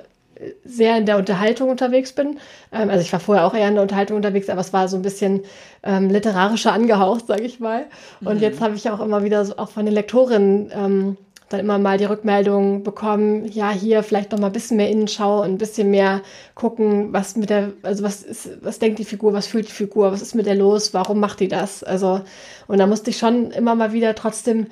sehr 0.64 0.98
in 0.98 1.06
der 1.06 1.18
Unterhaltung 1.18 1.70
unterwegs 1.70 2.12
bin. 2.12 2.38
Ähm, 2.72 2.90
also 2.90 3.02
ich 3.02 3.12
war 3.12 3.20
vorher 3.20 3.46
auch 3.46 3.54
eher 3.54 3.68
in 3.68 3.74
der 3.74 3.82
Unterhaltung 3.82 4.16
unterwegs, 4.16 4.48
aber 4.48 4.60
es 4.60 4.72
war 4.72 4.88
so 4.88 4.96
ein 4.96 5.02
bisschen 5.02 5.42
ähm, 5.84 6.10
literarischer 6.10 6.72
angehaucht, 6.72 7.28
sage 7.28 7.42
ich 7.42 7.60
mal. 7.60 7.86
Und 8.24 8.36
mhm. 8.36 8.42
jetzt 8.42 8.60
habe 8.60 8.74
ich 8.74 8.90
auch 8.90 9.00
immer 9.00 9.22
wieder 9.22 9.44
so 9.44 9.56
auch 9.58 9.70
von 9.70 9.84
den 9.84 9.94
Lektorinnen 9.94 10.72
ähm, 10.74 11.16
dann 11.48 11.60
immer 11.60 11.78
mal 11.78 11.98
die 11.98 12.04
Rückmeldung 12.04 12.82
bekommen, 12.82 13.46
ja, 13.46 13.70
hier 13.70 14.02
vielleicht 14.02 14.32
noch 14.32 14.38
mal 14.38 14.48
ein 14.48 14.52
bisschen 14.52 14.76
mehr 14.76 14.90
Innenschau 14.90 15.42
und 15.42 15.50
ein 15.50 15.58
bisschen 15.58 15.90
mehr 15.90 16.22
gucken, 16.54 17.12
was 17.12 17.36
mit 17.36 17.50
der, 17.50 17.72
also 17.82 18.04
was 18.04 18.22
ist, 18.22 18.62
was 18.62 18.78
denkt 18.78 18.98
die 18.98 19.04
Figur, 19.04 19.32
was 19.32 19.46
fühlt 19.46 19.68
die 19.68 19.72
Figur, 19.72 20.12
was 20.12 20.22
ist 20.22 20.34
mit 20.34 20.46
der 20.46 20.54
los, 20.54 20.92
warum 20.92 21.20
macht 21.20 21.40
die 21.40 21.48
das? 21.48 21.82
Also, 21.82 22.20
und 22.66 22.78
da 22.78 22.86
musste 22.86 23.10
ich 23.10 23.18
schon 23.18 23.50
immer 23.50 23.74
mal 23.74 23.92
wieder 23.92 24.14
trotzdem 24.14 24.66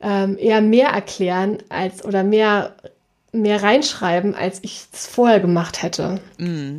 ähm, 0.00 0.36
eher 0.38 0.60
mehr 0.60 0.88
erklären 0.88 1.58
als 1.68 2.04
oder 2.04 2.24
mehr 2.24 2.74
mehr 3.32 3.62
reinschreiben, 3.62 4.34
als 4.34 4.60
ich 4.62 4.86
es 4.92 5.06
vorher 5.06 5.40
gemacht 5.40 5.82
hätte. 5.82 6.20
Mm. 6.38 6.78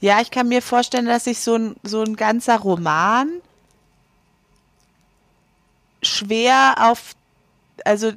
Ja, 0.00 0.20
ich 0.20 0.30
kann 0.30 0.48
mir 0.48 0.62
vorstellen, 0.62 1.06
dass 1.06 1.24
sich 1.24 1.40
so 1.40 1.56
ein, 1.56 1.76
so 1.82 2.02
ein 2.02 2.16
ganzer 2.16 2.58
Roman 2.58 3.28
schwer 6.02 6.76
auf, 6.78 7.12
also 7.84 8.12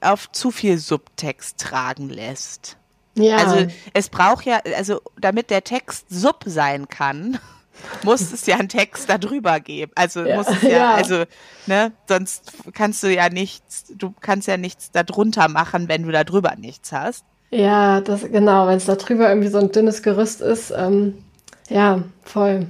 auf 0.00 0.30
zu 0.32 0.50
viel 0.50 0.78
Subtext 0.78 1.58
tragen 1.58 2.08
lässt. 2.08 2.76
Ja. 3.14 3.36
Also 3.36 3.66
es 3.92 4.08
braucht 4.08 4.46
ja, 4.46 4.60
also 4.76 5.00
damit 5.20 5.50
der 5.50 5.64
Text 5.64 6.06
Sub 6.08 6.44
sein 6.46 6.88
kann, 6.88 7.38
muss 8.04 8.32
es 8.32 8.46
ja 8.46 8.56
einen 8.56 8.68
Text 8.68 9.08
darüber 9.08 9.60
geben. 9.60 9.92
Also 9.94 10.24
ja. 10.24 10.36
muss 10.36 10.48
es 10.48 10.62
ja, 10.62 10.68
ja, 10.70 10.94
also, 10.94 11.24
ne, 11.66 11.92
sonst 12.08 12.52
kannst 12.72 13.02
du 13.02 13.12
ja 13.12 13.28
nichts, 13.28 13.84
du 13.96 14.14
kannst 14.20 14.48
ja 14.48 14.56
nichts 14.56 14.90
darunter 14.92 15.48
machen, 15.48 15.88
wenn 15.88 16.04
du 16.04 16.12
darüber 16.12 16.56
nichts 16.56 16.92
hast. 16.92 17.24
Ja, 17.50 18.00
das 18.00 18.22
genau, 18.22 18.68
wenn 18.68 18.76
es 18.76 18.84
da 18.84 18.94
drüber 18.94 19.28
irgendwie 19.28 19.48
so 19.48 19.58
ein 19.58 19.72
dünnes 19.72 20.02
Gerüst 20.02 20.40
ist, 20.40 20.70
ähm, 20.70 21.24
ja, 21.68 22.02
voll. 22.22 22.66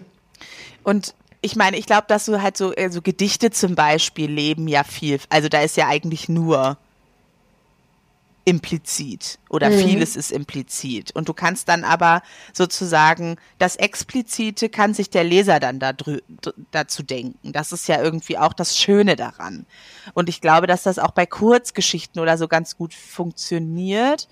Und 0.84 1.14
ich 1.42 1.56
meine, 1.56 1.76
ich 1.76 1.86
glaube, 1.86 2.04
dass 2.08 2.26
du 2.26 2.40
halt 2.40 2.56
so, 2.56 2.72
also 2.76 3.02
Gedichte 3.02 3.50
zum 3.50 3.74
Beispiel 3.74 4.30
leben 4.30 4.68
ja 4.68 4.84
viel, 4.84 5.18
also 5.28 5.48
da 5.48 5.60
ist 5.60 5.76
ja 5.76 5.86
eigentlich 5.88 6.28
nur 6.28 6.78
implizit 8.50 9.38
oder 9.48 9.70
mhm. 9.70 9.78
vieles 9.78 10.16
ist 10.16 10.32
implizit. 10.32 11.14
Und 11.14 11.28
du 11.28 11.34
kannst 11.34 11.68
dann 11.68 11.84
aber 11.84 12.20
sozusagen 12.52 13.36
das 13.58 13.76
Explizite 13.76 14.68
kann 14.68 14.92
sich 14.92 15.08
der 15.08 15.22
Leser 15.22 15.60
dann 15.60 15.78
da 15.78 15.92
dazu 16.72 17.04
denken. 17.04 17.52
Das 17.52 17.70
ist 17.70 17.86
ja 17.86 18.02
irgendwie 18.02 18.38
auch 18.38 18.52
das 18.52 18.76
Schöne 18.76 19.14
daran. 19.14 19.66
Und 20.14 20.28
ich 20.28 20.40
glaube, 20.40 20.66
dass 20.66 20.82
das 20.82 20.98
auch 20.98 21.12
bei 21.12 21.26
Kurzgeschichten 21.26 22.20
oder 22.20 22.36
so 22.36 22.48
ganz 22.48 22.76
gut 22.76 22.92
funktioniert. 22.92 24.26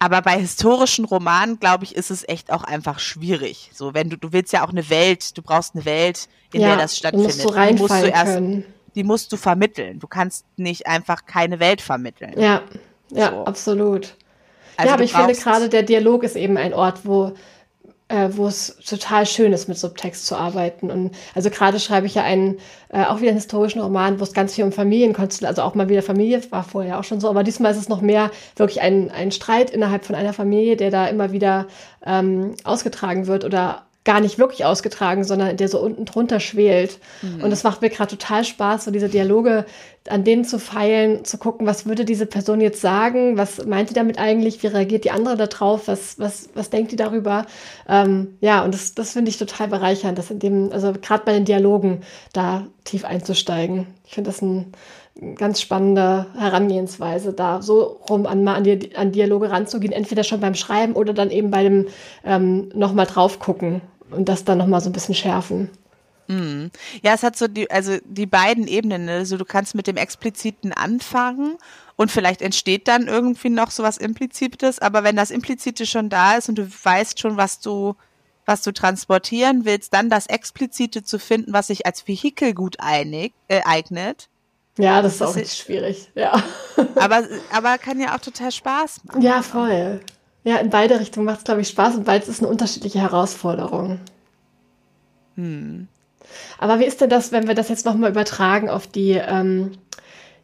Aber 0.00 0.20
bei 0.20 0.38
historischen 0.40 1.04
Romanen, 1.04 1.60
glaube 1.60 1.84
ich, 1.84 1.94
ist 1.94 2.10
es 2.10 2.28
echt 2.28 2.50
auch 2.50 2.64
einfach 2.64 2.98
schwierig. 2.98 3.70
So, 3.72 3.94
wenn 3.94 4.10
du, 4.10 4.18
du 4.18 4.32
willst 4.32 4.52
ja 4.52 4.66
auch 4.66 4.70
eine 4.70 4.90
Welt, 4.90 5.38
du 5.38 5.42
brauchst 5.42 5.76
eine 5.76 5.84
Welt, 5.84 6.28
in 6.52 6.60
ja, 6.60 6.70
der 6.70 6.78
das 6.78 6.96
stattfindet. 6.96 7.36
Musst 7.36 7.44
du 7.44 7.52
die 7.52 7.74
musst 7.74 8.02
du 8.02 8.08
erst, 8.08 8.34
können. 8.34 8.64
die 8.96 9.04
musst 9.04 9.32
du 9.32 9.36
vermitteln. 9.36 10.00
Du 10.00 10.08
kannst 10.08 10.44
nicht 10.56 10.88
einfach 10.88 11.24
keine 11.24 11.60
Welt 11.60 11.80
vermitteln. 11.80 12.34
Ja, 12.36 12.62
ja, 13.10 13.30
so. 13.30 13.44
absolut. 13.44 14.14
Also 14.76 14.88
ja, 14.88 14.94
aber 14.94 15.04
ich 15.04 15.12
finde 15.12 15.34
gerade 15.34 15.68
der 15.68 15.82
Dialog 15.82 16.22
ist 16.22 16.36
eben 16.36 16.56
ein 16.56 16.74
Ort, 16.74 17.00
wo 17.04 17.32
äh, 18.08 18.28
wo 18.32 18.46
es 18.46 18.76
total 18.88 19.26
schön 19.26 19.52
ist, 19.52 19.68
mit 19.68 19.78
Subtext 19.78 20.26
zu 20.26 20.36
arbeiten. 20.36 20.90
Und 20.90 21.10
also 21.34 21.50
gerade 21.50 21.80
schreibe 21.80 22.06
ich 22.06 22.14
ja 22.14 22.22
einen, 22.22 22.58
äh, 22.88 23.04
auch 23.04 23.20
wieder 23.20 23.30
einen 23.30 23.38
historischen 23.38 23.80
Roman, 23.80 24.20
wo 24.20 24.24
es 24.24 24.32
ganz 24.32 24.54
viel 24.54 24.64
um 24.64 24.72
Familienkonstellation, 24.72 25.48
also 25.48 25.62
auch 25.62 25.74
mal 25.74 25.88
wieder 25.88 26.02
Familie, 26.02 26.40
war 26.50 26.62
vorher 26.62 27.00
auch 27.00 27.04
schon 27.04 27.20
so, 27.20 27.28
aber 27.28 27.42
diesmal 27.42 27.72
ist 27.72 27.78
es 27.78 27.88
noch 27.88 28.00
mehr 28.00 28.30
wirklich 28.54 28.80
ein, 28.80 29.10
ein 29.10 29.32
Streit 29.32 29.70
innerhalb 29.70 30.04
von 30.04 30.14
einer 30.14 30.32
Familie, 30.32 30.76
der 30.76 30.90
da 30.90 31.06
immer 31.08 31.32
wieder 31.32 31.66
ähm, 32.04 32.54
ausgetragen 32.62 33.26
wird 33.26 33.44
oder 33.44 33.86
gar 34.04 34.20
nicht 34.20 34.38
wirklich 34.38 34.64
ausgetragen, 34.64 35.24
sondern 35.24 35.56
der 35.56 35.68
so 35.68 35.80
unten 35.80 36.04
drunter 36.04 36.38
schwelt. 36.38 37.00
Mhm. 37.22 37.42
Und 37.42 37.50
das 37.50 37.64
macht 37.64 37.82
mir 37.82 37.90
gerade 37.90 38.16
total 38.16 38.44
Spaß, 38.44 38.84
so 38.84 38.92
diese 38.92 39.08
Dialoge 39.08 39.66
an 40.10 40.24
denen 40.24 40.44
zu 40.44 40.58
feilen, 40.58 41.24
zu 41.24 41.38
gucken, 41.38 41.66
was 41.66 41.86
würde 41.86 42.04
diese 42.04 42.26
Person 42.26 42.60
jetzt 42.60 42.80
sagen, 42.80 43.36
was 43.36 43.66
meint 43.66 43.90
die 43.90 43.94
damit 43.94 44.18
eigentlich, 44.18 44.62
wie 44.62 44.68
reagiert 44.68 45.04
die 45.04 45.10
andere 45.10 45.36
darauf, 45.36 45.88
was, 45.88 46.18
was, 46.18 46.50
was 46.54 46.70
denkt 46.70 46.92
die 46.92 46.96
darüber. 46.96 47.46
Ähm, 47.88 48.36
ja, 48.40 48.64
und 48.64 48.74
das, 48.74 48.94
das 48.94 49.12
finde 49.12 49.30
ich 49.30 49.38
total 49.38 49.68
bereichernd, 49.68 50.18
das 50.18 50.30
in 50.30 50.38
dem, 50.38 50.72
also 50.72 50.92
gerade 50.92 51.24
bei 51.24 51.32
den 51.32 51.44
Dialogen 51.44 52.02
da 52.32 52.66
tief 52.84 53.04
einzusteigen. 53.04 53.86
Ich 54.04 54.14
finde 54.14 54.30
das 54.30 54.42
ein, 54.42 54.72
ganz 55.36 55.60
spannende 55.60 56.26
Herangehensweise, 56.36 57.32
da 57.32 57.62
so 57.62 58.00
rum 58.08 58.26
an, 58.26 58.46
an, 58.46 58.64
die, 58.64 58.94
an 58.96 59.12
Dialoge 59.12 59.50
ranzugehen, 59.50 59.92
entweder 59.92 60.24
schon 60.24 60.40
beim 60.40 60.54
Schreiben 60.54 60.92
oder 60.92 61.14
dann 61.14 61.30
eben 61.30 61.50
bei 61.50 61.62
dem 61.62 61.86
ähm, 62.24 62.68
nochmal 62.74 63.06
drauf 63.06 63.38
gucken 63.38 63.80
und 64.10 64.28
das 64.28 64.44
dann 64.44 64.58
nochmal 64.58 64.80
so 64.80 64.90
ein 64.90 64.92
bisschen 64.92 65.14
schärfen. 65.14 65.70
Mm. 66.28 66.66
Ja, 67.02 67.14
es 67.14 67.22
hat 67.22 67.36
so 67.36 67.48
die, 67.48 67.70
also 67.70 67.98
die 68.04 68.26
beiden 68.26 68.66
Ebenen. 68.66 69.06
Ne? 69.06 69.12
Also 69.12 69.36
du 69.36 69.44
kannst 69.44 69.74
mit 69.74 69.86
dem 69.86 69.96
Expliziten 69.96 70.72
anfangen 70.72 71.56
und 71.96 72.10
vielleicht 72.10 72.42
entsteht 72.42 72.88
dann 72.88 73.06
irgendwie 73.06 73.50
noch 73.50 73.70
so 73.70 73.82
was 73.82 73.96
Implizites, 73.96 74.78
aber 74.78 75.04
wenn 75.04 75.16
das 75.16 75.30
Implizite 75.30 75.86
schon 75.86 76.08
da 76.08 76.36
ist 76.36 76.48
und 76.48 76.58
du 76.58 76.68
weißt 76.68 77.18
schon, 77.20 77.36
was 77.36 77.60
du, 77.60 77.96
was 78.44 78.62
du 78.62 78.72
transportieren 78.72 79.64
willst, 79.64 79.94
dann 79.94 80.10
das 80.10 80.26
Explizite 80.26 81.02
zu 81.02 81.18
finden, 81.18 81.52
was 81.52 81.68
sich 81.68 81.86
als 81.86 82.06
Vehikel 82.06 82.54
gut 82.54 82.76
einig, 82.80 83.32
äh, 83.48 83.62
eignet. 83.64 84.28
Ja, 84.78 85.00
das 85.00 85.14
ist 85.14 85.22
auch 85.22 85.34
nicht 85.34 85.56
schwierig, 85.56 86.10
ja. 86.14 86.42
Aber, 86.96 87.26
aber 87.50 87.78
kann 87.78 87.98
ja 87.98 88.14
auch 88.14 88.20
total 88.20 88.52
Spaß 88.52 89.04
machen. 89.04 89.22
Ja, 89.22 89.42
voll. 89.42 90.00
Ja, 90.44 90.56
in 90.58 90.70
beide 90.70 91.00
Richtungen 91.00 91.24
macht 91.26 91.38
es, 91.38 91.44
glaube 91.44 91.62
ich, 91.62 91.68
Spaß 91.68 91.96
und 91.96 92.04
beides 92.04 92.28
ist 92.28 92.40
eine 92.40 92.48
unterschiedliche 92.48 93.00
Herausforderung. 93.00 94.00
Hm. 95.34 95.88
Aber 96.58 96.78
wie 96.78 96.84
ist 96.84 97.00
denn 97.00 97.10
das, 97.10 97.32
wenn 97.32 97.48
wir 97.48 97.54
das 97.54 97.68
jetzt 97.68 97.86
nochmal 97.86 98.10
übertragen 98.10 98.68
auf 98.68 98.86
die, 98.86 99.12
ähm, 99.12 99.72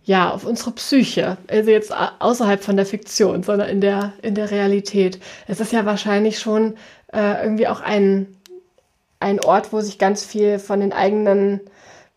ja, 0.05 0.31
auf 0.31 0.45
unsere 0.45 0.73
Psyche? 0.73 1.37
Also 1.49 1.71
jetzt 1.71 1.93
außerhalb 1.93 2.63
von 2.63 2.77
der 2.77 2.87
Fiktion, 2.87 3.43
sondern 3.43 3.69
in 3.69 3.81
der, 3.81 4.13
in 4.23 4.35
der 4.35 4.51
Realität. 4.51 5.21
Es 5.49 5.61
ist 5.61 5.73
ja 5.73 5.85
wahrscheinlich 5.87 6.39
schon 6.39 6.75
äh, 7.13 7.43
irgendwie 7.43 7.69
auch 7.69 7.81
ein, 7.81 8.37
ein 9.21 9.41
Ort, 9.41 9.73
wo 9.73 9.81
sich 9.81 9.99
ganz 9.99 10.25
viel 10.25 10.59
von 10.59 10.81
den 10.81 10.93
eigenen 10.93 11.61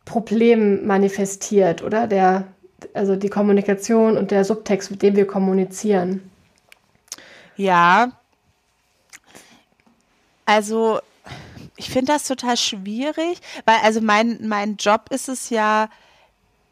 Problemen 0.05 0.85
manifestiert, 0.85 1.81
oder? 1.81 2.07
Der, 2.07 2.45
also 2.93 3.15
die 3.15 3.29
Kommunikation 3.29 4.17
und 4.17 4.31
der 4.31 4.45
Subtext, 4.45 4.91
mit 4.91 5.01
dem 5.01 5.15
wir 5.15 5.27
kommunizieren. 5.27 6.29
Ja. 7.55 8.11
Also, 10.45 10.99
ich 11.77 11.89
finde 11.89 12.13
das 12.13 12.27
total 12.27 12.57
schwierig, 12.57 13.39
weil 13.65 13.77
also 13.83 14.01
mein, 14.01 14.47
mein 14.47 14.77
Job 14.77 15.07
ist 15.09 15.29
es 15.29 15.49
ja 15.49 15.89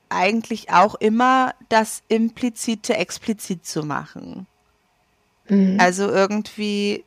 eigentlich 0.09 0.71
auch 0.71 0.95
immer, 0.95 1.53
das 1.69 2.03
Implizite 2.07 2.95
explizit 2.95 3.65
zu 3.65 3.83
machen. 3.83 4.47
Mhm. 5.49 5.79
Also 5.79 6.09
irgendwie 6.09 7.03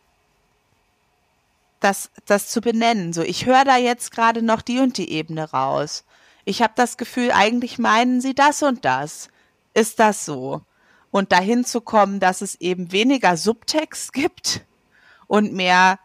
das, 1.80 2.10
das 2.26 2.48
zu 2.48 2.60
benennen. 2.60 3.12
So, 3.12 3.22
ich 3.22 3.46
höre 3.46 3.64
da 3.64 3.76
jetzt 3.76 4.10
gerade 4.10 4.42
noch 4.42 4.62
die 4.62 4.80
und 4.80 4.98
die 4.98 5.10
Ebene 5.10 5.50
raus. 5.50 6.04
Ich 6.44 6.62
habe 6.62 6.72
das 6.76 6.96
Gefühl, 6.96 7.30
eigentlich 7.32 7.78
meinen 7.78 8.20
sie 8.20 8.34
das 8.34 8.62
und 8.62 8.84
das. 8.84 9.28
Ist 9.74 9.98
das 9.98 10.24
so? 10.24 10.62
Und 11.10 11.32
dahin 11.32 11.64
zu 11.64 11.80
kommen, 11.80 12.20
dass 12.20 12.40
es 12.40 12.56
eben 12.56 12.92
weniger 12.92 13.36
Subtext 13.36 14.12
gibt 14.12 14.64
und 15.26 15.52
mehr 15.52 15.98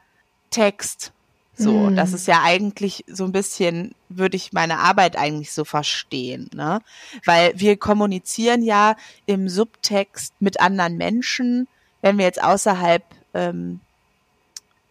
Text 0.52 1.14
so, 1.62 1.72
mm. 1.72 1.96
das 1.96 2.14
ist 2.14 2.28
ja 2.28 2.42
eigentlich 2.44 3.04
so 3.08 3.24
ein 3.24 3.32
bisschen, 3.32 3.94
würde 4.10 4.36
ich 4.36 4.54
meine 4.54 4.80
Arbeit 4.80 5.18
eigentlich 5.18 5.52
so 5.52 5.64
verstehen, 5.64 6.50
ne? 6.54 6.82
Weil 7.26 7.54
wir 7.56 7.78
kommunizieren 7.78 8.64
ja 8.64 8.96
im 9.26 9.48
Subtext 9.48 10.34
mit 10.40 10.60
anderen 10.60 10.98
Menschen, 10.98 11.68
wenn 12.02 12.18
wir 12.18 12.26
jetzt 12.26 12.44
außerhalb 12.44 13.04
ähm, 13.34 13.80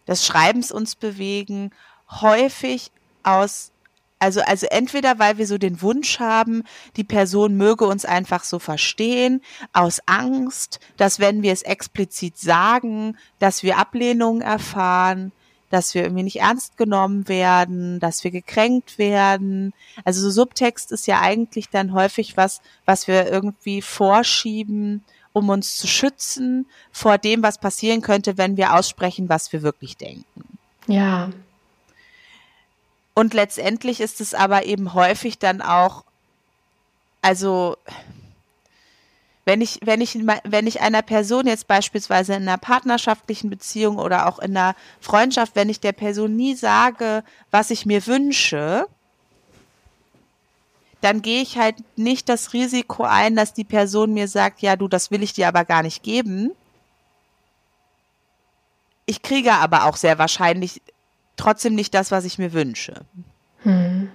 des 0.07 0.25
Schreibens 0.25 0.71
uns 0.71 0.95
bewegen, 0.95 1.71
häufig 2.09 2.91
aus 3.23 3.71
also, 4.21 4.41
also 4.41 4.67
entweder, 4.69 5.17
weil 5.17 5.39
wir 5.39 5.47
so 5.47 5.57
den 5.57 5.81
Wunsch 5.81 6.19
haben, 6.19 6.63
die 6.95 7.03
Person 7.03 7.57
möge 7.57 7.85
uns 7.85 8.05
einfach 8.05 8.43
so 8.43 8.59
verstehen, 8.59 9.41
aus 9.73 9.99
Angst, 10.05 10.79
dass 10.95 11.19
wenn 11.19 11.41
wir 11.41 11.51
es 11.51 11.63
explizit 11.63 12.37
sagen, 12.37 13.17
dass 13.39 13.63
wir 13.63 13.79
Ablehnung 13.79 14.41
erfahren, 14.41 15.31
dass 15.71 15.95
wir 15.95 16.03
irgendwie 16.03 16.23
nicht 16.23 16.41
ernst 16.41 16.77
genommen 16.77 17.27
werden, 17.27 17.99
dass 17.99 18.23
wir 18.23 18.31
gekränkt 18.31 18.97
werden. 18.97 19.73
Also 20.03 20.21
so 20.21 20.29
Subtext 20.29 20.91
ist 20.91 21.07
ja 21.07 21.21
eigentlich 21.21 21.69
dann 21.69 21.93
häufig 21.93 22.37
was, 22.37 22.61
was 22.85 23.07
wir 23.07 23.31
irgendwie 23.31 23.81
vorschieben, 23.81 25.03
um 25.33 25.49
uns 25.49 25.77
zu 25.77 25.87
schützen 25.87 26.67
vor 26.91 27.17
dem, 27.17 27.41
was 27.41 27.57
passieren 27.57 28.01
könnte, 28.01 28.37
wenn 28.37 28.57
wir 28.57 28.75
aussprechen, 28.75 29.29
was 29.29 29.51
wir 29.53 29.63
wirklich 29.63 29.97
denken. 29.97 30.25
Ja. 30.87 31.31
Und 33.13 33.33
letztendlich 33.33 34.01
ist 34.01 34.21
es 34.21 34.33
aber 34.33 34.65
eben 34.65 34.93
häufig 34.93 35.39
dann 35.39 35.61
auch, 35.61 36.03
also 37.21 37.77
wenn 39.45 39.61
ich, 39.61 39.79
wenn 39.83 40.01
ich, 40.01 40.17
wenn 40.43 40.67
ich 40.67 40.81
einer 40.81 41.01
Person 41.01 41.47
jetzt 41.47 41.67
beispielsweise 41.67 42.33
in 42.35 42.43
einer 42.43 42.57
partnerschaftlichen 42.57 43.49
Beziehung 43.49 43.97
oder 43.97 44.27
auch 44.27 44.39
in 44.39 44.55
einer 44.55 44.75
Freundschaft, 44.99 45.55
wenn 45.55 45.69
ich 45.69 45.79
der 45.79 45.93
Person 45.93 46.35
nie 46.35 46.55
sage, 46.55 47.23
was 47.49 47.71
ich 47.71 47.85
mir 47.85 48.05
wünsche, 48.05 48.85
dann 51.01 51.23
gehe 51.23 51.41
ich 51.41 51.57
halt 51.57 51.75
nicht 51.97 52.29
das 52.29 52.53
Risiko 52.53 53.03
ein, 53.03 53.35
dass 53.35 53.53
die 53.53 53.63
Person 53.63 54.13
mir 54.13 54.27
sagt, 54.27 54.61
ja, 54.61 54.75
du, 54.75 54.87
das 54.87 55.09
will 55.09 55.23
ich 55.23 55.33
dir 55.33 55.47
aber 55.47 55.65
gar 55.65 55.81
nicht 55.81 56.03
geben. 56.03 56.51
Ich 59.07 59.23
kriege 59.23 59.53
aber 59.53 59.85
auch 59.85 59.97
sehr 59.97 60.19
wahrscheinlich 60.19 60.81
trotzdem 61.35 61.73
nicht 61.73 61.95
das, 61.95 62.11
was 62.11 62.23
ich 62.23 62.37
mir 62.37 62.53
wünsche. 62.53 63.01
Hm. 63.63 64.11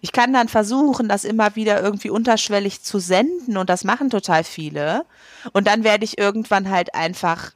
Ich 0.00 0.12
kann 0.12 0.32
dann 0.32 0.48
versuchen, 0.48 1.08
das 1.08 1.24
immer 1.24 1.56
wieder 1.56 1.82
irgendwie 1.82 2.10
unterschwellig 2.10 2.82
zu 2.82 2.98
senden 2.98 3.56
und 3.56 3.70
das 3.70 3.84
machen 3.84 4.10
total 4.10 4.44
viele. 4.44 5.04
Und 5.52 5.66
dann 5.66 5.84
werde 5.84 6.04
ich 6.04 6.18
irgendwann 6.18 6.70
halt 6.70 6.94
einfach 6.94 7.52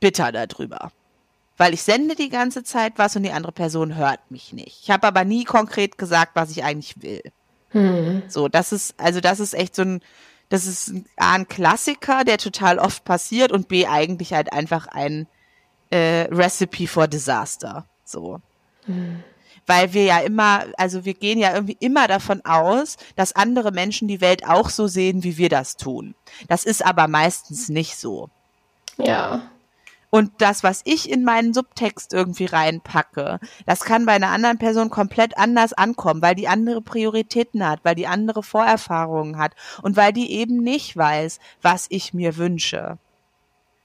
bitter 0.00 0.32
darüber. 0.32 0.92
Weil 1.56 1.72
ich 1.72 1.82
sende 1.82 2.16
die 2.16 2.30
ganze 2.30 2.64
Zeit 2.64 2.94
was 2.96 3.14
und 3.14 3.22
die 3.22 3.30
andere 3.30 3.52
Person 3.52 3.94
hört 3.94 4.30
mich 4.30 4.52
nicht. 4.52 4.80
Ich 4.82 4.90
habe 4.90 5.06
aber 5.06 5.24
nie 5.24 5.44
konkret 5.44 5.98
gesagt, 5.98 6.32
was 6.34 6.50
ich 6.50 6.64
eigentlich 6.64 7.00
will. 7.02 7.22
Hm. 7.70 8.22
So, 8.28 8.48
das 8.48 8.72
ist, 8.72 8.94
also 8.98 9.20
das 9.20 9.40
ist 9.40 9.54
echt 9.54 9.74
so 9.76 9.82
ein, 9.82 10.00
das 10.48 10.66
ist 10.66 10.92
A, 11.16 11.34
ein 11.34 11.48
Klassiker, 11.48 12.24
der 12.24 12.38
total 12.38 12.78
oft 12.78 13.04
passiert 13.04 13.52
und 13.52 13.68
B, 13.68 13.86
eigentlich 13.86 14.32
halt 14.32 14.52
einfach 14.52 14.88
ein 14.88 15.26
äh, 15.90 16.22
Recipe 16.30 16.88
for 16.88 17.06
Disaster. 17.06 17.86
So. 18.04 18.40
Hm 18.86 19.22
weil 19.66 19.92
wir 19.92 20.04
ja 20.04 20.18
immer, 20.18 20.64
also 20.76 21.04
wir 21.04 21.14
gehen 21.14 21.38
ja 21.38 21.54
irgendwie 21.54 21.76
immer 21.80 22.08
davon 22.08 22.44
aus, 22.44 22.96
dass 23.16 23.34
andere 23.34 23.72
Menschen 23.72 24.08
die 24.08 24.20
Welt 24.20 24.46
auch 24.46 24.70
so 24.70 24.86
sehen, 24.86 25.24
wie 25.24 25.38
wir 25.38 25.48
das 25.48 25.76
tun. 25.76 26.14
Das 26.48 26.64
ist 26.64 26.84
aber 26.84 27.08
meistens 27.08 27.68
nicht 27.68 27.96
so. 27.96 28.28
Ja. 28.98 29.50
Und 30.14 30.30
das, 30.38 30.62
was 30.62 30.82
ich 30.84 31.10
in 31.10 31.24
meinen 31.24 31.52
Subtext 31.52 32.12
irgendwie 32.12 32.44
reinpacke, 32.44 33.40
das 33.66 33.80
kann 33.80 34.06
bei 34.06 34.12
einer 34.12 34.28
anderen 34.28 34.58
Person 34.58 34.88
komplett 34.88 35.36
anders 35.36 35.72
ankommen, 35.72 36.22
weil 36.22 36.36
die 36.36 36.46
andere 36.46 36.80
Prioritäten 36.82 37.66
hat, 37.66 37.80
weil 37.82 37.96
die 37.96 38.06
andere 38.06 38.44
Vorerfahrungen 38.44 39.38
hat 39.38 39.54
und 39.82 39.96
weil 39.96 40.12
die 40.12 40.30
eben 40.30 40.58
nicht 40.58 40.96
weiß, 40.96 41.40
was 41.62 41.86
ich 41.88 42.14
mir 42.14 42.36
wünsche, 42.36 42.98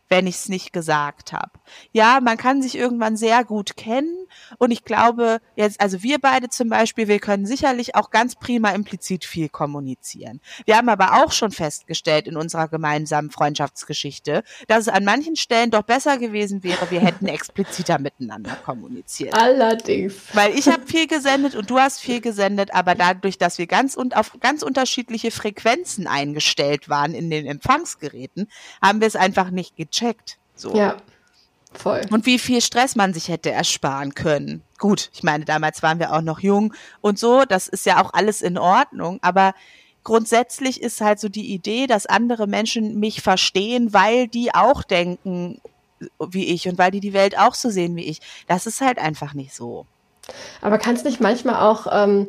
wenn 0.09 0.27
ich 0.27 0.35
es 0.35 0.49
nicht 0.49 0.73
gesagt 0.73 1.33
habe. 1.33 1.51
Ja, 1.91 2.19
man 2.21 2.37
kann 2.37 2.61
sich 2.61 2.75
irgendwann 2.75 3.15
sehr 3.15 3.43
gut 3.43 3.77
kennen 3.77 4.27
Und 4.57 4.71
ich 4.71 4.83
glaube, 4.83 5.39
jetzt, 5.55 5.79
also 5.79 6.03
wir 6.03 6.19
beide 6.19 6.49
zum 6.49 6.69
Beispiel, 6.69 7.07
wir 7.07 7.19
können 7.19 7.45
sicherlich 7.45 7.95
auch 7.95 8.09
ganz 8.09 8.35
prima 8.35 8.71
implizit 8.71 9.25
viel 9.25 9.49
kommunizieren. 9.49 10.41
Wir 10.65 10.77
haben 10.77 10.89
aber 10.89 11.23
auch 11.23 11.31
schon 11.31 11.51
festgestellt 11.51 12.27
in 12.27 12.37
unserer 12.37 12.67
gemeinsamen 12.67 13.29
Freundschaftsgeschichte, 13.29 14.43
dass 14.67 14.81
es 14.81 14.87
an 14.87 15.03
manchen 15.05 15.35
Stellen 15.35 15.71
doch 15.71 15.83
besser 15.83 16.17
gewesen 16.17 16.63
wäre, 16.63 16.89
wir 16.89 17.01
hätten 17.01 17.27
expliziter 17.27 17.99
miteinander 17.99 18.57
kommuniziert. 18.65 19.33
Allerdings. 19.33 20.15
Weil 20.33 20.57
ich 20.57 20.67
habe 20.67 20.85
viel 20.85 21.07
gesendet 21.07 21.55
und 21.55 21.69
du 21.69 21.79
hast 21.79 21.99
viel 21.99 22.21
gesendet, 22.21 22.73
aber 22.73 22.95
dadurch, 22.95 23.37
dass 23.37 23.57
wir 23.57 23.67
ganz 23.67 23.95
und 23.95 24.15
auf 24.15 24.39
ganz 24.39 24.63
unterschiedliche 24.63 25.31
Frequenzen 25.31 26.07
eingestellt 26.07 26.89
waren 26.89 27.13
in 27.13 27.29
den 27.29 27.45
Empfangsgeräten, 27.45 28.49
haben 28.81 29.01
wir 29.01 29.07
es 29.07 29.15
einfach 29.15 29.51
nicht 29.51 29.75
gecheckt. 29.75 29.98
So. 30.55 30.75
Ja. 30.75 30.97
Voll. 31.71 32.01
Und 32.09 32.25
wie 32.25 32.39
viel 32.39 32.61
Stress 32.61 32.95
man 32.95 33.13
sich 33.13 33.27
hätte 33.27 33.51
ersparen 33.51 34.15
können. 34.15 34.63
Gut, 34.79 35.11
ich 35.13 35.21
meine, 35.21 35.45
damals 35.45 35.83
waren 35.83 35.99
wir 35.99 36.13
auch 36.13 36.21
noch 36.21 36.39
jung 36.39 36.73
und 37.01 37.19
so, 37.19 37.45
das 37.45 37.67
ist 37.67 37.85
ja 37.85 38.03
auch 38.03 38.13
alles 38.13 38.41
in 38.41 38.57
Ordnung, 38.57 39.19
aber 39.21 39.53
grundsätzlich 40.03 40.81
ist 40.81 41.01
halt 41.01 41.19
so 41.19 41.29
die 41.29 41.53
Idee, 41.53 41.85
dass 41.85 42.07
andere 42.07 42.47
Menschen 42.47 42.99
mich 42.99 43.21
verstehen, 43.21 43.93
weil 43.93 44.27
die 44.27 44.53
auch 44.55 44.83
denken 44.83 45.61
wie 46.19 46.45
ich 46.45 46.67
und 46.67 46.77
weil 46.77 46.91
die 46.91 47.01
die 47.01 47.13
Welt 47.13 47.37
auch 47.37 47.53
so 47.53 47.69
sehen 47.69 47.95
wie 47.95 48.05
ich. 48.05 48.21
Das 48.47 48.65
ist 48.65 48.81
halt 48.81 48.99
einfach 48.99 49.33
nicht 49.33 49.53
so. 49.53 49.85
Aber 50.61 50.77
kann 50.77 50.95
es 50.95 51.03
nicht 51.03 51.19
manchmal 51.19 51.55
auch 51.55 51.87
ähm, 51.91 52.27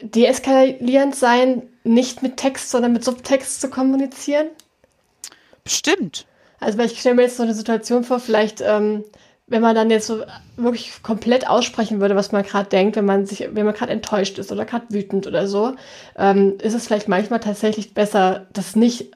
deeskalierend 0.00 1.14
sein, 1.14 1.62
nicht 1.84 2.22
mit 2.22 2.36
Text, 2.36 2.70
sondern 2.70 2.92
mit 2.92 3.04
Subtext 3.04 3.60
zu 3.60 3.70
kommunizieren? 3.70 4.48
Bestimmt. 5.64 6.26
Also, 6.62 6.78
weil 6.78 6.86
ich 6.86 6.98
stelle 6.98 7.16
mir 7.16 7.22
jetzt 7.22 7.36
so 7.36 7.42
eine 7.42 7.54
Situation 7.54 8.04
vor, 8.04 8.20
vielleicht, 8.20 8.60
ähm, 8.60 9.04
wenn 9.46 9.62
man 9.62 9.74
dann 9.74 9.90
jetzt 9.90 10.06
so 10.06 10.22
wirklich 10.56 11.02
komplett 11.02 11.48
aussprechen 11.48 12.00
würde, 12.00 12.16
was 12.16 12.32
man 12.32 12.42
gerade 12.42 12.68
denkt, 12.68 12.96
wenn 12.96 13.04
man 13.04 13.26
sich, 13.26 13.48
wenn 13.52 13.66
man 13.66 13.74
gerade 13.74 13.92
enttäuscht 13.92 14.38
ist 14.38 14.52
oder 14.52 14.64
gerade 14.64 14.86
wütend 14.88 15.26
oder 15.26 15.46
so, 15.46 15.74
ähm, 16.16 16.54
ist 16.62 16.74
es 16.74 16.86
vielleicht 16.86 17.08
manchmal 17.08 17.40
tatsächlich 17.40 17.92
besser, 17.92 18.46
das 18.52 18.76
nicht 18.76 19.10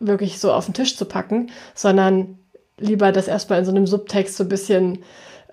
wirklich 0.00 0.38
so 0.38 0.52
auf 0.52 0.66
den 0.66 0.74
Tisch 0.74 0.96
zu 0.96 1.04
packen, 1.04 1.50
sondern 1.74 2.38
lieber 2.78 3.12
das 3.12 3.28
erstmal 3.28 3.58
in 3.58 3.64
so 3.64 3.70
einem 3.70 3.86
Subtext 3.86 4.36
so 4.36 4.44
ein 4.44 4.48
bisschen 4.48 5.00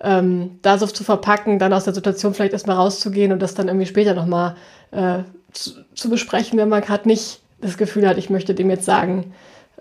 ähm, 0.00 0.58
da 0.62 0.78
so 0.78 0.86
zu 0.86 1.04
verpacken, 1.04 1.58
dann 1.58 1.72
aus 1.72 1.84
der 1.84 1.94
Situation 1.94 2.34
vielleicht 2.34 2.52
erstmal 2.52 2.76
rauszugehen 2.76 3.32
und 3.32 3.40
das 3.40 3.54
dann 3.54 3.68
irgendwie 3.68 3.86
später 3.86 4.14
nochmal 4.14 4.56
äh, 4.90 5.20
zu, 5.52 5.72
zu 5.94 6.10
besprechen, 6.10 6.58
wenn 6.58 6.68
man 6.68 6.82
gerade 6.82 7.08
nicht 7.08 7.40
das 7.60 7.76
Gefühl 7.76 8.08
hat, 8.08 8.18
ich 8.18 8.30
möchte 8.30 8.54
dem 8.54 8.70
jetzt 8.70 8.84
sagen, 8.84 9.32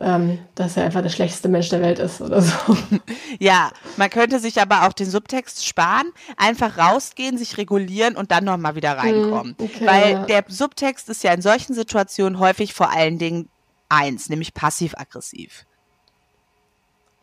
ähm, 0.01 0.39
dass 0.55 0.77
er 0.77 0.85
einfach 0.85 1.01
der 1.01 1.09
schlechteste 1.09 1.47
Mensch 1.47 1.69
der 1.69 1.81
Welt 1.81 1.99
ist 1.99 2.21
oder 2.21 2.41
so. 2.41 2.55
Ja, 3.39 3.71
man 3.97 4.09
könnte 4.09 4.39
sich 4.39 4.61
aber 4.61 4.85
auch 4.85 4.93
den 4.93 5.09
Subtext 5.09 5.65
sparen, 5.65 6.11
einfach 6.37 6.77
rausgehen, 6.77 7.37
sich 7.37 7.57
regulieren 7.57 8.15
und 8.15 8.31
dann 8.31 8.43
nochmal 8.43 8.75
wieder 8.75 8.97
reinkommen. 8.97 9.55
Hm, 9.57 9.65
okay, 9.65 9.85
Weil 9.85 10.11
ja. 10.11 10.25
der 10.25 10.45
Subtext 10.47 11.09
ist 11.09 11.23
ja 11.23 11.33
in 11.33 11.41
solchen 11.41 11.73
Situationen 11.73 12.39
häufig 12.39 12.73
vor 12.73 12.91
allen 12.91 13.17
Dingen 13.17 13.49
eins, 13.89 14.29
nämlich 14.29 14.53
passiv-aggressiv. 14.53 15.65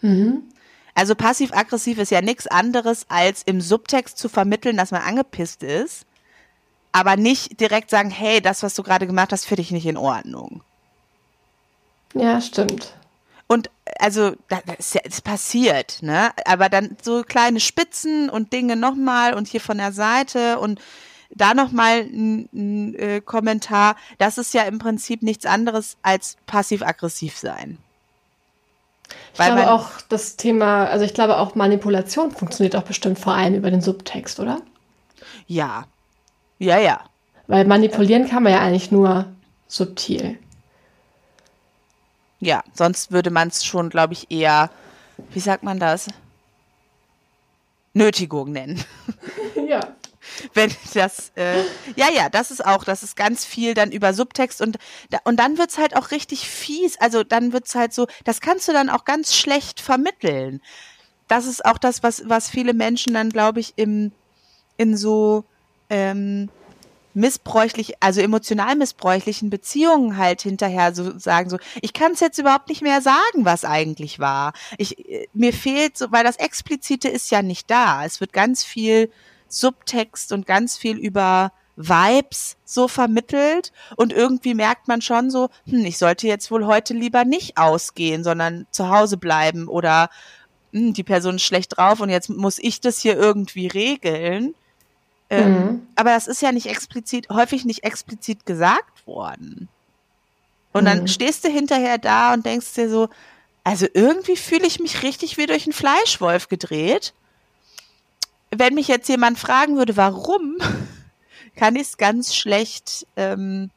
Mhm. 0.00 0.44
Also 0.94 1.14
passiv-aggressiv 1.14 1.98
ist 1.98 2.10
ja 2.10 2.20
nichts 2.20 2.46
anderes, 2.46 3.06
als 3.08 3.42
im 3.44 3.60
Subtext 3.60 4.18
zu 4.18 4.28
vermitteln, 4.28 4.76
dass 4.76 4.90
man 4.90 5.02
angepisst 5.02 5.62
ist, 5.62 6.06
aber 6.92 7.16
nicht 7.16 7.60
direkt 7.60 7.90
sagen, 7.90 8.10
hey, 8.10 8.40
das, 8.40 8.62
was 8.62 8.74
du 8.74 8.82
gerade 8.82 9.06
gemacht 9.06 9.32
hast, 9.32 9.44
finde 9.44 9.62
ich 9.62 9.70
nicht 9.70 9.86
in 9.86 9.96
Ordnung. 9.96 10.62
Ja, 12.14 12.40
stimmt. 12.40 12.94
Und 13.46 13.70
also, 13.98 14.32
das, 14.48 14.94
ist 14.94 15.24
passiert, 15.24 15.98
ne? 16.02 16.30
Aber 16.44 16.68
dann 16.68 16.96
so 17.02 17.22
kleine 17.22 17.60
Spitzen 17.60 18.28
und 18.28 18.52
Dinge 18.52 18.76
nochmal 18.76 19.34
und 19.34 19.48
hier 19.48 19.60
von 19.60 19.78
der 19.78 19.92
Seite 19.92 20.58
und 20.58 20.80
da 21.30 21.54
nochmal 21.54 22.00
ein, 22.00 22.48
ein 22.52 22.94
äh, 22.94 23.20
Kommentar, 23.20 23.96
das 24.18 24.38
ist 24.38 24.54
ja 24.54 24.62
im 24.62 24.78
Prinzip 24.78 25.22
nichts 25.22 25.46
anderes 25.46 25.96
als 26.02 26.36
passiv-aggressiv 26.46 27.36
sein. 27.36 27.78
Ich 29.32 29.38
Weil 29.38 29.54
glaube 29.54 29.70
auch 29.70 29.88
das 30.08 30.36
Thema, 30.36 30.86
also 30.86 31.04
ich 31.04 31.14
glaube 31.14 31.38
auch 31.38 31.54
Manipulation 31.54 32.30
funktioniert 32.30 32.76
auch 32.76 32.82
bestimmt 32.82 33.18
vor 33.18 33.34
allem 33.34 33.54
über 33.54 33.70
den 33.70 33.80
Subtext, 33.80 34.40
oder? 34.40 34.60
Ja. 35.46 35.86
Ja, 36.58 36.78
ja. 36.78 37.00
Weil 37.46 37.64
manipulieren 37.64 38.28
kann 38.28 38.42
man 38.42 38.52
ja 38.52 38.60
eigentlich 38.60 38.90
nur 38.90 39.26
subtil. 39.66 40.38
Ja, 42.40 42.62
sonst 42.72 43.10
würde 43.10 43.30
man 43.30 43.48
es 43.48 43.64
schon, 43.64 43.90
glaube 43.90 44.12
ich, 44.12 44.30
eher, 44.30 44.70
wie 45.32 45.40
sagt 45.40 45.62
man 45.62 45.78
das? 45.78 46.08
Nötigung 47.92 48.52
nennen. 48.52 48.82
Ja. 49.66 49.80
Wenn 50.54 50.74
das, 50.94 51.30
äh, 51.36 51.62
ja, 51.96 52.08
ja, 52.14 52.28
das 52.30 52.50
ist 52.50 52.64
auch, 52.64 52.84
das 52.84 53.02
ist 53.02 53.16
ganz 53.16 53.44
viel 53.44 53.74
dann 53.74 53.92
über 53.92 54.14
Subtext 54.14 54.62
und, 54.62 54.78
und 55.24 55.36
dann 55.36 55.58
wird's 55.58 55.76
halt 55.78 55.94
auch 55.96 56.10
richtig 56.10 56.48
fies. 56.48 56.98
Also 57.00 57.22
dann 57.24 57.52
wird's 57.52 57.74
halt 57.74 57.92
so, 57.92 58.06
das 58.24 58.40
kannst 58.40 58.68
du 58.68 58.72
dann 58.72 58.88
auch 58.88 59.04
ganz 59.04 59.36
schlecht 59.36 59.80
vermitteln. 59.80 60.62
Das 61.28 61.46
ist 61.46 61.64
auch 61.64 61.76
das, 61.76 62.02
was, 62.02 62.28
was 62.28 62.48
viele 62.48 62.72
Menschen 62.72 63.14
dann, 63.14 63.30
glaube 63.30 63.60
ich, 63.60 63.74
im, 63.76 64.12
in 64.78 64.96
so 64.96 65.44
ähm, 65.90 66.48
missbräuchlich, 67.14 67.94
also 68.00 68.20
emotional 68.20 68.76
missbräuchlichen 68.76 69.50
Beziehungen 69.50 70.16
halt 70.16 70.42
hinterher 70.42 70.94
so 70.94 71.18
sagen 71.18 71.50
so, 71.50 71.58
ich 71.80 71.92
kann 71.92 72.12
es 72.12 72.20
jetzt 72.20 72.38
überhaupt 72.38 72.68
nicht 72.68 72.82
mehr 72.82 73.00
sagen, 73.00 73.44
was 73.44 73.64
eigentlich 73.64 74.18
war. 74.18 74.52
Ich 74.76 75.08
äh, 75.08 75.26
mir 75.32 75.52
fehlt 75.52 75.98
so, 75.98 76.12
weil 76.12 76.24
das 76.24 76.36
explizite 76.36 77.08
ist 77.08 77.30
ja 77.30 77.42
nicht 77.42 77.70
da. 77.70 78.04
Es 78.04 78.20
wird 78.20 78.32
ganz 78.32 78.64
viel 78.64 79.10
Subtext 79.48 80.32
und 80.32 80.46
ganz 80.46 80.76
viel 80.76 80.96
über 80.96 81.52
Vibes 81.78 82.56
so 82.64 82.88
vermittelt 82.88 83.72
und 83.96 84.12
irgendwie 84.12 84.54
merkt 84.54 84.88
man 84.88 85.00
schon 85.00 85.30
so, 85.30 85.48
hm, 85.68 85.84
ich 85.84 85.96
sollte 85.96 86.26
jetzt 86.26 86.50
wohl 86.50 86.66
heute 86.66 86.92
lieber 86.92 87.24
nicht 87.24 87.56
ausgehen, 87.56 88.24
sondern 88.24 88.66
zu 88.72 88.90
Hause 88.90 89.16
bleiben 89.16 89.68
oder 89.68 90.10
hm, 90.72 90.92
die 90.92 91.04
Person 91.04 91.36
ist 91.36 91.42
schlecht 91.42 91.76
drauf 91.76 92.00
und 92.00 92.10
jetzt 92.10 92.30
muss 92.30 92.58
ich 92.58 92.80
das 92.80 92.98
hier 92.98 93.16
irgendwie 93.16 93.68
regeln. 93.68 94.54
Ähm, 95.30 95.52
Mhm. 95.52 95.86
Aber 95.96 96.10
das 96.10 96.26
ist 96.26 96.40
ja 96.42 96.52
nicht 96.52 96.66
explizit, 96.66 97.28
häufig 97.28 97.64
nicht 97.64 97.84
explizit 97.84 98.46
gesagt 98.46 99.06
worden. 99.06 99.68
Und 100.72 100.84
dann 100.84 101.02
Mhm. 101.02 101.06
stehst 101.08 101.44
du 101.44 101.48
hinterher 101.48 101.98
da 101.98 102.32
und 102.34 102.46
denkst 102.46 102.74
dir 102.74 102.88
so, 102.88 103.08
also 103.64 103.86
irgendwie 103.92 104.36
fühle 104.36 104.66
ich 104.66 104.80
mich 104.80 105.02
richtig 105.02 105.36
wie 105.36 105.46
durch 105.46 105.64
einen 105.66 105.72
Fleischwolf 105.72 106.48
gedreht. 106.48 107.12
Wenn 108.50 108.74
mich 108.74 108.88
jetzt 108.88 109.08
jemand 109.08 109.38
fragen 109.38 109.76
würde, 109.76 109.96
warum, 109.96 110.56
kann 111.56 111.76
ich 111.76 111.82
es 111.82 111.96
ganz 111.98 112.34
schlecht, 112.34 113.06
ähm, 113.16 113.70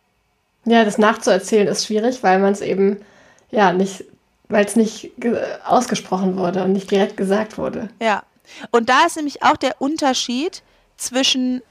Ja, 0.66 0.86
das 0.86 0.98
nachzuerzählen 0.98 1.68
ist 1.68 1.86
schwierig, 1.88 2.24
weil 2.24 2.40
man 2.40 2.54
es 2.54 2.62
eben, 2.62 3.02
ja, 3.50 3.74
nicht, 3.74 4.06
weil 4.48 4.64
es 4.66 4.76
nicht 4.78 5.12
ge- 5.18 5.42
ausgesprochen 5.66 6.38
wurde 6.38 6.64
und 6.64 6.72
nicht 6.74 6.90
direkt 6.92 7.18
gesagt 7.18 7.58
wurde. 7.58 7.90
Ja. 8.02 8.24
Und 8.72 8.90
da 8.90 9.06
ist 9.06 9.16
nämlich 9.18 9.44
auch 9.44 9.58
der 9.58 9.82
Unterschied 9.82 10.62
zwischen, 11.02 11.62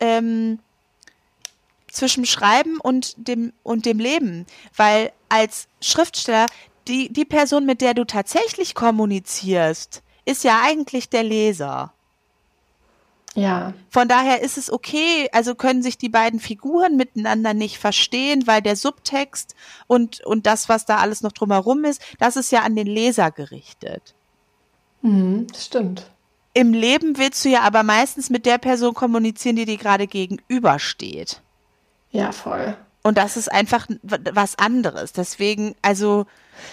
ähm, 0.00 0.58
zwischen 1.90 2.26
Schreiben 2.26 2.78
und 2.80 3.14
dem, 3.16 3.52
und 3.62 3.86
dem 3.86 3.98
Leben. 3.98 4.46
Weil 4.76 5.12
als 5.28 5.68
Schriftsteller, 5.80 6.46
die, 6.86 7.12
die 7.12 7.24
Person, 7.24 7.66
mit 7.66 7.80
der 7.80 7.94
du 7.94 8.04
tatsächlich 8.04 8.74
kommunizierst, 8.74 10.02
ist 10.24 10.44
ja 10.44 10.60
eigentlich 10.62 11.08
der 11.08 11.22
Leser. 11.22 11.92
Ja, 13.34 13.72
Von 13.90 14.08
daher 14.08 14.42
ist 14.42 14.58
es 14.58 14.72
okay, 14.72 15.28
also 15.32 15.54
können 15.54 15.82
sich 15.82 15.96
die 15.96 16.08
beiden 16.08 16.40
Figuren 16.40 16.96
miteinander 16.96 17.54
nicht 17.54 17.78
verstehen, 17.78 18.46
weil 18.46 18.62
der 18.62 18.74
Subtext 18.74 19.54
und, 19.86 20.20
und 20.22 20.46
das, 20.46 20.68
was 20.68 20.86
da 20.86 20.96
alles 20.96 21.20
noch 21.22 21.32
drumherum 21.32 21.84
ist, 21.84 22.02
das 22.18 22.36
ist 22.36 22.50
ja 22.50 22.62
an 22.62 22.74
den 22.74 22.88
Leser 22.88 23.30
gerichtet. 23.30 24.14
mhm, 25.02 25.46
das 25.52 25.66
stimmt. 25.66 26.10
Im 26.54 26.72
Leben 26.72 27.18
willst 27.18 27.44
du 27.44 27.50
ja 27.50 27.60
aber 27.60 27.82
meistens 27.82 28.30
mit 28.30 28.46
der 28.46 28.58
Person 28.58 28.94
kommunizieren, 28.94 29.56
die 29.56 29.64
dir 29.64 29.76
gerade 29.76 30.06
gegenübersteht. 30.06 31.40
Ja, 32.10 32.32
voll. 32.32 32.76
Und 33.02 33.16
das 33.16 33.36
ist 33.36 33.50
einfach 33.50 33.86
was 34.10 34.58
anderes. 34.58 35.12
Deswegen, 35.12 35.74
also, 35.82 36.26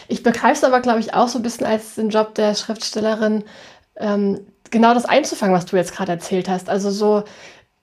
Ich 0.08 0.24
begreife 0.24 0.54
es 0.54 0.64
aber, 0.64 0.82
glaube 0.82 1.00
ich, 1.00 1.14
auch 1.14 1.28
so 1.28 1.40
ein 1.40 1.44
bisschen 1.44 1.68
als 1.68 1.96
den 1.96 2.10
Job 2.10 2.36
der 2.36 2.56
Schriftstellerin, 2.56 3.44
ähm, 3.98 4.42
genau 4.72 4.94
das 4.94 5.06
einzufangen, 5.06 5.56
was 5.56 5.66
du 5.66 5.76
jetzt 5.76 5.94
gerade 5.94 6.14
erzählt 6.14 6.50
hast. 6.50 6.70
Also 6.70 6.90
so 6.90 7.24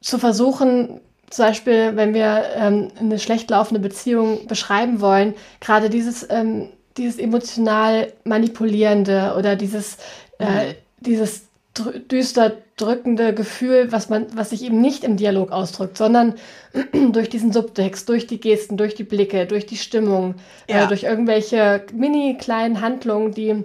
zu 0.00 0.18
versuchen, 0.18 1.00
zum 1.30 1.46
Beispiel, 1.46 1.96
wenn 1.96 2.12
wir 2.12 2.44
ähm, 2.56 2.88
eine 2.98 3.18
schlecht 3.18 3.48
laufende 3.50 3.80
Beziehung 3.80 4.46
beschreiben 4.46 5.00
wollen, 5.00 5.34
gerade 5.60 5.88
dieses, 5.88 6.26
ähm, 6.28 6.68
dieses 6.96 7.18
emotional 7.18 8.12
manipulierende 8.24 9.34
oder 9.38 9.56
dieses, 9.56 9.96
äh, 10.38 10.74
dieses 11.00 11.44
drü 11.74 12.00
düster 12.00 12.52
drückende 12.76 13.34
Gefühl, 13.34 13.92
was 13.92 14.08
man, 14.08 14.26
was 14.34 14.50
sich 14.50 14.64
eben 14.64 14.80
nicht 14.80 15.04
im 15.04 15.16
Dialog 15.16 15.52
ausdrückt, 15.52 15.96
sondern 15.96 16.34
durch 17.12 17.28
diesen 17.28 17.52
Subtext, 17.52 18.08
durch 18.08 18.26
die 18.26 18.40
Gesten, 18.40 18.76
durch 18.76 18.94
die 18.94 19.04
Blicke, 19.04 19.46
durch 19.46 19.66
die 19.66 19.76
Stimmung, 19.76 20.34
Ja. 20.68 20.84
äh, 20.84 20.88
durch 20.88 21.04
irgendwelche 21.04 21.84
mini 21.94 22.36
kleinen 22.38 22.80
Handlungen, 22.80 23.32
die 23.32 23.64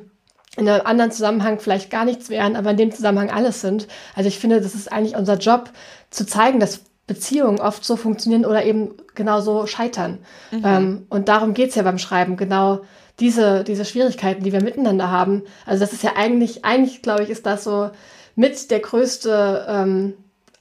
in 0.58 0.68
einem 0.68 0.86
anderen 0.86 1.12
Zusammenhang 1.12 1.60
vielleicht 1.60 1.91
gar 1.91 2.03
nichts 2.05 2.30
wären, 2.30 2.55
aber 2.55 2.72
in 2.72 2.78
dem 2.78 2.91
Zusammenhang 2.91 3.30
alles 3.30 3.62
sind. 3.62 3.88
Also 4.16 4.28
ich 4.28 4.39
finde, 4.39 4.60
das 4.60 4.74
ist 4.74 4.91
eigentlich 4.91 5.16
unser 5.16 5.38
Job, 5.38 5.72
zu 6.10 6.26
zeigen, 6.26 6.60
dass 6.60 6.82
Beziehungen 7.05 7.60
oft 7.60 7.86
so 7.86 7.95
funktionieren 7.95 8.45
oder 8.45 8.66
eben 8.66 8.91
genauso 9.16 9.66
scheitern. 9.68 10.20
Mhm. 10.51 10.62
Ähm, 10.66 11.05
und 11.10 11.30
darum 11.30 11.53
geht's 11.53 11.76
ja 11.76 11.84
beim 11.84 11.97
Schreiben, 11.99 12.38
genau 12.38 12.82
diese, 13.20 13.63
diese 13.63 13.86
Schwierigkeiten, 13.86 14.43
die 14.43 14.53
wir 14.53 14.61
miteinander 14.61 15.09
haben. 15.09 15.43
Also 15.65 15.84
das 15.84 15.93
ist 15.93 16.03
ja 16.03 16.11
eigentlich, 16.15 16.63
eigentlich 16.65 17.01
glaube 17.01 17.24
ich, 17.24 17.30
ist 17.30 17.45
das 17.45 17.63
so 17.63 17.89
mit 18.36 18.70
der 18.70 18.80
größte 18.80 19.65
ähm, 19.68 20.13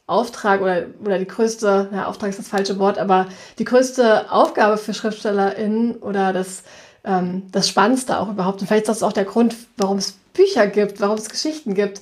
Auftrag 0.07 0.61
oder, 0.63 0.87
oder 1.05 1.19
die 1.19 1.27
größte, 1.27 1.91
ja, 1.93 2.07
Auftrag 2.07 2.31
ist 2.31 2.39
das 2.39 2.49
falsche 2.49 2.79
Wort, 2.79 2.99
aber 2.99 3.27
die 3.59 3.65
größte 3.65 4.31
Aufgabe 4.31 4.79
für 4.79 4.95
SchriftstellerInnen 4.95 5.97
oder 5.97 6.33
das, 6.33 6.63
ähm, 7.05 7.43
das 7.53 7.69
Spannendste 7.69 8.19
auch 8.19 8.31
überhaupt. 8.31 8.61
Und 8.61 8.69
vielleicht 8.69 8.85
ist 8.85 8.89
das 8.89 9.03
auch 9.03 9.13
der 9.13 9.25
Grund, 9.25 9.57
warum 9.77 9.99
es 9.99 10.13
Bücher 10.33 10.67
gibt, 10.69 11.01
warum 11.01 11.19
es 11.19 11.29
Geschichten 11.29 11.75
gibt, 11.75 12.01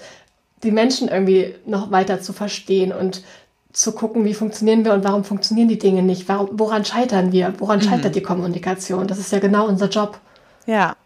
die 0.62 0.70
Menschen 0.70 1.08
irgendwie 1.08 1.54
noch 1.66 1.90
weiter 1.90 2.20
zu 2.20 2.32
verstehen 2.32 2.92
und 2.92 3.22
zu 3.72 3.92
gucken, 3.92 4.24
wie 4.24 4.34
funktionieren 4.34 4.84
wir 4.84 4.92
und 4.92 5.02
warum 5.02 5.24
funktionieren 5.24 5.68
die 5.68 5.78
Dinge 5.78 6.02
nicht, 6.02 6.28
warum, 6.28 6.50
woran 6.52 6.84
scheitern 6.84 7.32
wir, 7.32 7.54
woran 7.58 7.80
mhm. 7.80 7.84
scheitert 7.84 8.14
die 8.14 8.22
Kommunikation. 8.22 9.06
Das 9.08 9.18
ist 9.18 9.32
ja 9.32 9.40
genau 9.40 9.66
unser 9.66 9.88
Job. 9.88 10.20
Ja. 10.66 10.96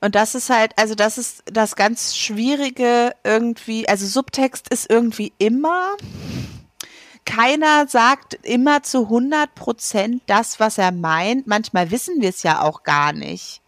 Und 0.00 0.14
das 0.14 0.34
ist 0.34 0.48
halt, 0.48 0.72
also 0.76 0.94
das 0.94 1.18
ist 1.18 1.42
das 1.46 1.74
ganz 1.74 2.16
Schwierige 2.16 3.12
irgendwie, 3.24 3.88
also 3.88 4.06
Subtext 4.06 4.68
ist 4.72 4.88
irgendwie 4.90 5.32
immer, 5.38 5.96
keiner 7.24 7.88
sagt 7.88 8.34
immer 8.42 8.82
zu 8.82 9.02
100 9.04 9.54
Prozent 9.54 10.22
das, 10.26 10.60
was 10.60 10.78
er 10.78 10.92
meint. 10.92 11.46
Manchmal 11.46 11.90
wissen 11.90 12.20
wir 12.20 12.28
es 12.30 12.42
ja 12.42 12.62
auch 12.62 12.84
gar 12.84 13.12
nicht. 13.12 13.60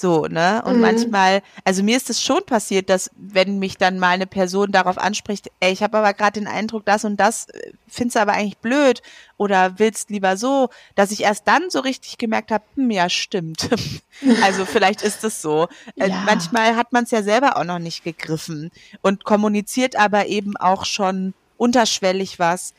So, 0.00 0.24
ne? 0.24 0.62
Und 0.64 0.76
mhm. 0.76 0.80
manchmal, 0.80 1.42
also 1.62 1.82
mir 1.82 1.94
ist 1.94 2.08
es 2.08 2.22
schon 2.22 2.42
passiert, 2.46 2.88
dass 2.88 3.10
wenn 3.16 3.58
mich 3.58 3.76
dann 3.76 3.98
mal 3.98 4.08
eine 4.08 4.26
Person 4.26 4.72
darauf 4.72 4.96
anspricht, 4.96 5.50
ey, 5.60 5.72
ich 5.72 5.82
habe 5.82 5.98
aber 5.98 6.14
gerade 6.14 6.40
den 6.40 6.48
Eindruck, 6.48 6.86
das 6.86 7.04
und 7.04 7.18
das 7.18 7.50
äh, 7.50 7.72
findest 7.86 8.16
du 8.16 8.20
aber 8.20 8.32
eigentlich 8.32 8.56
blöd 8.56 9.02
oder 9.36 9.78
willst 9.78 10.08
lieber 10.08 10.38
so, 10.38 10.70
dass 10.94 11.10
ich 11.10 11.20
erst 11.22 11.46
dann 11.46 11.68
so 11.68 11.80
richtig 11.80 12.16
gemerkt 12.16 12.50
habe, 12.50 12.64
hm, 12.76 12.90
ja, 12.90 13.10
stimmt. 13.10 13.68
also 14.42 14.64
vielleicht 14.64 15.02
ist 15.02 15.22
es 15.22 15.42
so. 15.42 15.68
Äh, 15.96 16.08
ja. 16.08 16.22
Äh, 16.22 16.24
manchmal 16.24 16.76
hat 16.76 16.92
man 16.92 17.04
es 17.04 17.10
ja 17.10 17.22
selber 17.22 17.58
auch 17.58 17.64
noch 17.64 17.78
nicht 17.78 18.02
gegriffen 18.02 18.70
und 19.02 19.24
kommuniziert 19.24 19.96
aber 19.96 20.28
eben 20.28 20.56
auch 20.56 20.86
schon 20.86 21.34
unterschwellig 21.58 22.38
was, 22.38 22.72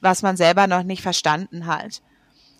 was 0.00 0.22
man 0.22 0.36
selber 0.36 0.66
noch 0.66 0.82
nicht 0.82 1.02
verstanden 1.02 1.66
hat. 1.66 2.02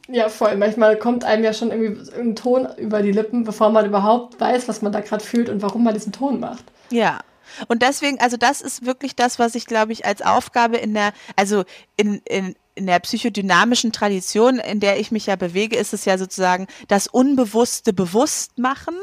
Ja, 0.09 0.29
voll. 0.29 0.57
Manchmal 0.57 0.99
kommt 0.99 1.25
einem 1.25 1.45
ja 1.45 1.53
schon 1.55 1.71
irgendwie 1.71 2.11
ein 2.13 2.37
Ton 2.37 2.69
über 2.77 3.03
die 3.03 3.13
Lippen, 3.13 3.45
bevor 3.45 3.71
man 3.71 3.87
überhaupt 3.87 4.39
weiß, 4.39 4.69
was 4.69 4.83
man 4.83 4.93
da 4.93 5.01
gerade 5.01 5.25
fühlt 5.25 5.49
und 5.49 5.63
warum 5.63 5.85
man 5.85 5.95
diesen 5.95 6.13
Ton 6.13 6.41
macht. 6.41 6.65
Ja. 6.91 7.21
Und 7.69 7.83
deswegen, 7.83 8.21
also 8.21 8.37
das 8.37 8.61
ist 8.61 8.85
wirklich 8.85 9.17
das, 9.17 9.39
was 9.39 9.55
ich, 9.55 9.67
glaube 9.67 9.93
ich, 9.93 10.05
als 10.05 10.23
Aufgabe 10.23 10.77
in 10.77 10.95
der, 10.95 11.13
also 11.37 11.65
in, 11.97 12.21
in, 12.27 12.55
in 12.75 12.87
der 12.87 12.99
psychodynamischen 12.99 13.93
Tradition, 13.93 14.59
in 14.59 14.81
der 14.81 14.99
ich 14.99 15.11
mich 15.11 15.27
ja 15.27 15.37
bewege, 15.37 15.77
ist 15.77 15.95
es 15.95 16.05
ja 16.05 16.19
sozusagen 16.19 16.67
das 16.89 17.07
Unbewusste 17.07 17.93
bewusst 17.93 18.59
machen, 18.59 18.95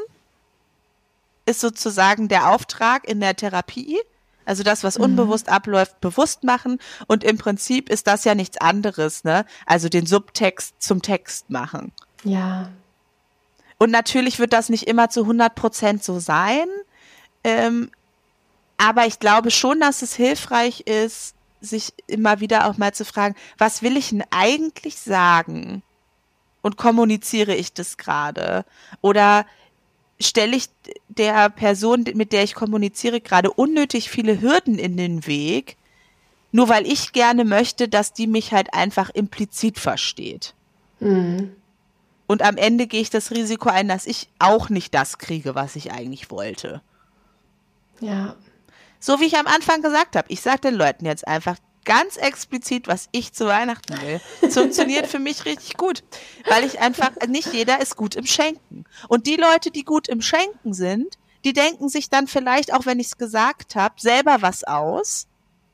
ist 1.46 1.60
sozusagen 1.60 2.28
der 2.28 2.50
Auftrag 2.50 3.08
in 3.08 3.20
der 3.20 3.34
Therapie. 3.34 3.98
Also 4.44 4.62
das, 4.62 4.84
was 4.84 4.98
mhm. 4.98 5.04
unbewusst 5.04 5.48
abläuft, 5.48 6.00
bewusst 6.00 6.44
machen. 6.44 6.78
Und 7.06 7.24
im 7.24 7.38
Prinzip 7.38 7.88
ist 7.88 8.06
das 8.06 8.24
ja 8.24 8.34
nichts 8.34 8.58
anderes, 8.58 9.24
ne? 9.24 9.44
Also 9.66 9.88
den 9.88 10.06
Subtext 10.06 10.74
zum 10.78 11.02
Text 11.02 11.50
machen. 11.50 11.92
Ja. 12.24 12.70
Und 13.78 13.90
natürlich 13.90 14.38
wird 14.38 14.52
das 14.52 14.68
nicht 14.68 14.86
immer 14.86 15.10
zu 15.10 15.22
100 15.22 15.54
Prozent 15.54 16.04
so 16.04 16.20
sein. 16.20 16.66
Ähm, 17.44 17.90
aber 18.76 19.06
ich 19.06 19.18
glaube 19.18 19.50
schon, 19.50 19.80
dass 19.80 20.02
es 20.02 20.14
hilfreich 20.14 20.80
ist, 20.82 21.34
sich 21.60 21.94
immer 22.06 22.40
wieder 22.40 22.66
auch 22.66 22.76
mal 22.76 22.92
zu 22.92 23.04
fragen, 23.04 23.34
was 23.58 23.82
will 23.82 23.96
ich 23.96 24.10
denn 24.10 24.24
eigentlich 24.30 24.98
sagen? 24.98 25.82
Und 26.62 26.76
kommuniziere 26.76 27.54
ich 27.54 27.72
das 27.72 27.96
gerade? 27.96 28.64
Oder 29.00 29.46
stelle 30.22 30.56
ich 30.56 30.66
der 31.08 31.50
Person, 31.50 32.04
mit 32.14 32.32
der 32.32 32.42
ich 32.42 32.54
kommuniziere, 32.54 33.20
gerade 33.20 33.50
unnötig 33.50 34.10
viele 34.10 34.40
Hürden 34.40 34.78
in 34.78 34.96
den 34.96 35.26
Weg, 35.26 35.76
nur 36.50 36.68
weil 36.68 36.86
ich 36.86 37.12
gerne 37.12 37.44
möchte, 37.44 37.88
dass 37.88 38.12
die 38.12 38.26
mich 38.26 38.52
halt 38.52 38.74
einfach 38.74 39.10
implizit 39.10 39.78
versteht. 39.78 40.54
Mhm. 41.00 41.56
Und 42.26 42.42
am 42.42 42.56
Ende 42.56 42.86
gehe 42.86 43.00
ich 43.00 43.10
das 43.10 43.30
Risiko 43.30 43.68
ein, 43.68 43.88
dass 43.88 44.06
ich 44.06 44.28
auch 44.38 44.68
nicht 44.68 44.94
das 44.94 45.18
kriege, 45.18 45.54
was 45.54 45.76
ich 45.76 45.92
eigentlich 45.92 46.30
wollte. 46.30 46.82
Ja. 48.00 48.36
So 49.00 49.20
wie 49.20 49.26
ich 49.26 49.36
am 49.36 49.46
Anfang 49.46 49.82
gesagt 49.82 50.16
habe, 50.16 50.28
ich 50.30 50.40
sage 50.40 50.60
den 50.60 50.74
Leuten 50.74 51.04
jetzt 51.04 51.26
einfach, 51.26 51.56
ganz 51.84 52.16
explizit, 52.16 52.86
was 52.86 53.08
ich 53.12 53.32
zu 53.32 53.46
Weihnachten 53.46 54.00
will. 54.02 54.20
Das 54.40 54.54
funktioniert 54.54 55.06
für 55.06 55.18
mich 55.18 55.44
richtig 55.44 55.76
gut, 55.76 56.02
weil 56.48 56.64
ich 56.64 56.80
einfach, 56.80 57.10
nicht 57.28 57.52
jeder 57.52 57.80
ist 57.80 57.96
gut 57.96 58.14
im 58.14 58.26
Schenken. 58.26 58.84
Und 59.08 59.26
die 59.26 59.36
Leute, 59.36 59.70
die 59.70 59.84
gut 59.84 60.08
im 60.08 60.22
Schenken 60.22 60.74
sind, 60.74 61.18
die 61.44 61.52
denken 61.52 61.88
sich 61.88 62.08
dann 62.08 62.26
vielleicht, 62.26 62.72
auch 62.72 62.86
wenn 62.86 63.00
ich 63.00 63.08
es 63.08 63.18
gesagt 63.18 63.74
habe, 63.74 63.94
selber 63.98 64.38
was 64.40 64.64
aus, 64.64 65.26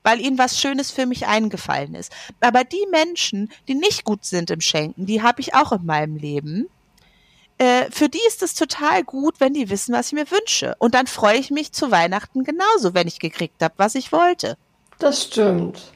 weil 0.03 0.21
ihnen 0.21 0.39
was 0.39 0.59
Schönes 0.59 0.91
für 0.91 1.07
mich 1.07 1.27
eingefallen 1.27 1.95
ist. 1.95 2.13
Aber 2.41 2.65
die 2.65 2.87
Menschen, 2.91 3.51
die 3.67 3.75
nicht 3.75 4.05
gut 4.05 4.25
sind 4.25 4.51
im 4.51 4.61
Schenken, 4.61 5.07
die 5.07 5.23
habe 5.23 5.41
ich 5.41 5.55
auch 5.55 5.73
in 5.73 5.85
meinem 5.85 6.17
Leben. 6.17 6.69
Äh, 7.59 7.91
für 7.91 8.09
die 8.09 8.21
ist 8.27 8.43
es 8.43 8.55
total 8.55 9.03
gut, 9.05 9.41
wenn 9.41 9.53
die 9.53 9.69
wissen, 9.69 9.93
was 9.93 10.07
ich 10.09 10.13
mir 10.13 10.31
wünsche. 10.31 10.77
Und 10.79 10.95
dann 10.95 11.07
freue 11.07 11.39
ich 11.39 11.51
mich 11.51 11.73
zu 11.73 11.91
Weihnachten 11.91 12.45
genauso, 12.45 12.95
wenn 12.95 13.09
ich 13.09 13.19
gekriegt 13.19 13.63
habe, 13.63 13.75
was 13.77 13.95
ich 13.97 14.13
wollte. 14.13 14.57
Das 14.99 15.25
stimmt. 15.25 15.93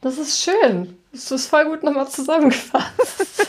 Das 0.00 0.18
ist 0.18 0.42
schön. 0.42 0.96
Das 1.12 1.30
ist 1.30 1.46
voll 1.48 1.64
gut 1.64 1.82
nochmal 1.82 2.08
zusammengefasst. 2.08 3.48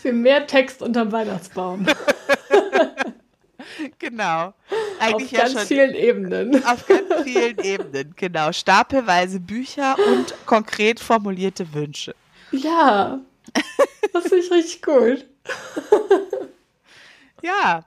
Für 0.00 0.12
mehr 0.12 0.46
Text 0.46 0.82
unterm 0.82 1.12
Weihnachtsbaum. 1.12 1.86
genau. 3.98 4.54
Eigentlich 4.98 5.26
auf 5.26 5.32
ja 5.32 5.40
ganz 5.40 5.52
schon 5.52 5.66
vielen 5.66 5.94
Ebenen. 5.94 6.64
Auf 6.64 6.86
ganz 6.86 7.22
vielen 7.24 7.58
Ebenen, 7.58 8.14
genau. 8.16 8.52
Stapelweise 8.52 9.40
Bücher 9.40 9.96
und 10.08 10.34
konkret 10.46 11.00
formulierte 11.00 11.72
Wünsche. 11.74 12.14
Ja. 12.50 13.20
Das 14.12 14.24
finde 14.24 14.38
ich 14.38 14.50
richtig 14.50 14.82
gut. 14.82 15.26
ja. 17.42 17.84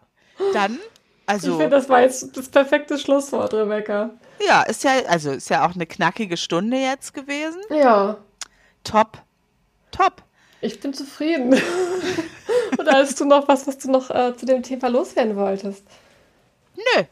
Dann, 0.54 0.80
also. 1.26 1.52
Ich 1.52 1.58
finde, 1.58 1.76
das 1.76 1.90
war 1.90 2.02
jetzt 2.02 2.36
das 2.36 2.50
perfekte 2.50 2.98
Schlusswort, 2.98 3.54
Rebecca. 3.54 4.12
Ja, 4.46 4.64
ist 4.64 4.84
ja, 4.84 4.92
also 5.08 5.32
ist 5.32 5.50
ja 5.50 5.66
auch 5.66 5.76
eine 5.76 5.86
knackige 5.86 6.38
Stunde 6.38 6.78
jetzt 6.78 7.14
gewesen. 7.14 7.62
Ja. 7.70 8.18
Top. 8.84 9.20
Top. 9.92 10.24
Ich 10.62 10.80
bin 10.80 10.94
zufrieden. 10.94 11.54
Oder 12.80 12.94
hast 12.94 13.20
du 13.20 13.26
noch 13.26 13.48
was, 13.48 13.68
was 13.68 13.78
du 13.78 13.92
noch 13.92 14.10
äh, 14.10 14.36
zu 14.36 14.46
dem 14.46 14.64
Thema 14.64 14.88
loswerden 14.90 15.36
wolltest? 15.36 15.84
Nö. 16.76 17.04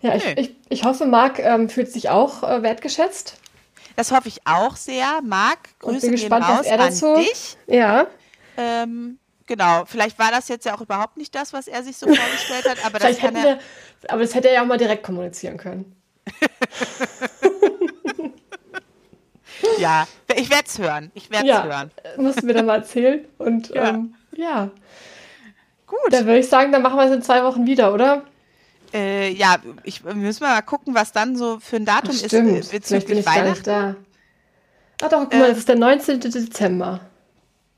Ja, 0.00 0.14
ich, 0.14 0.24
Nö. 0.24 0.32
ich, 0.36 0.56
ich 0.68 0.84
hoffe, 0.84 1.06
Marc 1.06 1.38
ähm, 1.38 1.68
fühlt 1.68 1.90
sich 1.90 2.10
auch 2.10 2.42
äh, 2.42 2.62
wertgeschätzt. 2.62 3.38
Das 3.96 4.10
hoffe 4.10 4.28
ich 4.28 4.40
auch 4.46 4.76
sehr. 4.76 5.20
Marc, 5.22 5.78
Grüße 5.78 5.94
Und 5.94 6.00
bin 6.02 6.10
gespannt, 6.12 6.46
raus 6.48 6.58
was 6.60 6.66
er 6.66 6.78
dazu. 6.78 7.14
an 7.14 7.20
dich. 7.20 7.56
Ja. 7.66 8.06
Ähm, 8.56 9.18
genau, 9.46 9.84
vielleicht 9.86 10.18
war 10.18 10.30
das 10.30 10.48
jetzt 10.48 10.66
ja 10.66 10.74
auch 10.74 10.80
überhaupt 10.80 11.16
nicht 11.16 11.34
das, 11.34 11.52
was 11.52 11.68
er 11.68 11.82
sich 11.82 11.96
so 11.96 12.06
vorgestellt 12.06 12.68
hat, 12.68 12.84
aber 12.84 12.98
das 12.98 13.18
kann 13.18 13.36
er... 13.36 13.42
Wir, 13.42 13.58
aber 14.08 14.22
das 14.22 14.34
hätte 14.34 14.48
er 14.48 14.54
ja 14.54 14.62
auch 14.62 14.66
mal 14.66 14.78
direkt 14.78 15.02
kommunizieren 15.02 15.56
können. 15.56 15.96
ja, 19.78 20.06
ich 20.34 20.50
werde 20.50 20.64
es 20.66 20.78
hören. 20.78 21.10
Ich 21.14 21.30
werde 21.30 21.44
es 21.44 21.50
ja, 21.50 21.64
hören. 21.64 21.90
Mussten 22.16 22.46
wir 22.46 22.54
dann 22.54 22.66
mal 22.66 22.76
erzählen. 22.76 23.24
Und 23.38 23.68
ja. 23.70 23.90
Ähm, 23.90 24.14
ja. 24.36 24.70
Gut. 25.86 25.98
Dann 26.10 26.26
würde 26.26 26.40
ich 26.40 26.48
sagen, 26.48 26.72
dann 26.72 26.82
machen 26.82 26.98
wir 26.98 27.04
es 27.04 27.12
in 27.12 27.22
zwei 27.22 27.44
Wochen 27.44 27.66
wieder, 27.66 27.92
oder? 27.92 28.24
Äh, 28.92 29.32
ja, 29.32 29.56
ich 29.82 30.04
müssen 30.04 30.40
wir 30.40 30.48
mal 30.48 30.62
gucken, 30.62 30.94
was 30.94 31.12
dann 31.12 31.36
so 31.36 31.58
für 31.60 31.76
ein 31.76 31.84
Datum 31.84 32.14
Ach, 32.14 32.26
stimmt. 32.26 32.58
ist. 32.58 32.70
Vielleicht 32.70 33.06
bin 33.06 33.18
ich 33.18 33.26
Weihnachten. 33.26 33.64
gar 33.64 33.88
nicht 33.90 33.96
da. 33.96 33.96
Ach 35.02 35.08
doch, 35.08 35.20
guck 35.20 35.34
mal, 35.34 35.46
äh, 35.46 35.48
das 35.48 35.58
ist 35.58 35.68
der 35.68 35.76
19. 35.76 36.20
Dezember. 36.20 37.00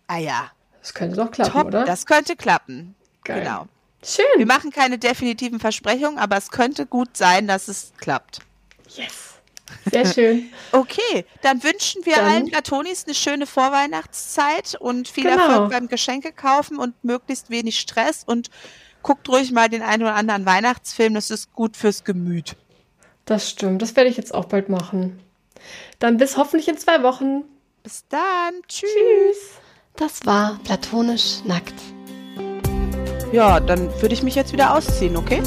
Ah 0.07 0.19
ja. 0.19 0.51
Das 0.87 0.95
könnte 0.95 1.17
doch 1.17 1.33
klappen, 1.33 1.53
Top, 1.53 1.67
oder? 1.67 1.85
Das 1.85 2.07
könnte 2.07 2.37
klappen. 2.37 2.95
Geil. 3.25 3.41
Genau. 3.41 3.67
Schön. 4.05 4.25
Wir 4.37 4.47
machen 4.47 4.71
keine 4.71 4.99
definitiven 4.99 5.59
Versprechungen, 5.59 6.17
aber 6.17 6.37
es 6.37 6.53
könnte 6.53 6.87
gut 6.87 7.17
sein, 7.17 7.49
dass 7.49 7.67
es 7.67 7.93
klappt. 7.99 8.39
Yes. 8.91 9.35
Sehr 9.91 10.07
schön. 10.07 10.49
okay, 10.71 11.25
dann 11.43 11.65
wünschen 11.65 12.07
wir 12.07 12.15
dann. 12.15 12.25
allen 12.25 12.47
Platonis 12.47 13.05
eine 13.05 13.15
schöne 13.15 13.49
Vorweihnachtszeit 13.49 14.77
und 14.79 15.09
viel 15.09 15.25
genau. 15.25 15.49
Erfolg 15.49 15.71
beim 15.73 15.89
Geschenke 15.89 16.31
kaufen 16.31 16.79
und 16.79 17.03
möglichst 17.03 17.51
wenig 17.51 17.81
Stress 17.81 18.23
und 18.25 18.51
guckt 19.03 19.29
ruhig 19.29 19.51
mal 19.51 19.69
den 19.69 19.83
einen 19.83 20.05
oder 20.05 20.15
anderen 20.15 20.47
Weihnachtsfilm, 20.47 21.15
das 21.15 21.33
ist 21.33 21.53
gut 21.53 21.77
fürs 21.77 22.05
Gemüt. 22.05 22.55
Das 23.25 23.51
stimmt, 23.51 23.83
das 23.83 23.97
werde 23.97 24.09
ich 24.09 24.17
jetzt 24.17 24.33
auch 24.33 24.45
bald 24.45 24.69
machen. 24.69 25.19
Dann 25.99 26.17
bis 26.17 26.37
hoffentlich 26.37 26.69
in 26.69 26.79
zwei 26.79 27.03
Wochen. 27.03 27.43
Bis 27.83 28.05
dann. 28.09 28.55
Tschüss. 28.69 28.89
Tschüss. 28.93 29.66
Das 29.97 30.27
war 30.27 30.59
Platonisch 30.65 31.41
Nackt. 31.45 31.75
ja, 33.33 33.61
dann 33.61 33.89
würde 34.01 34.15
ich 34.15 34.23
mich 34.23 34.35
jetzt 34.35 34.53
wieder 34.53 34.75
ausziehen, 34.75 35.17
okay? 35.17 35.43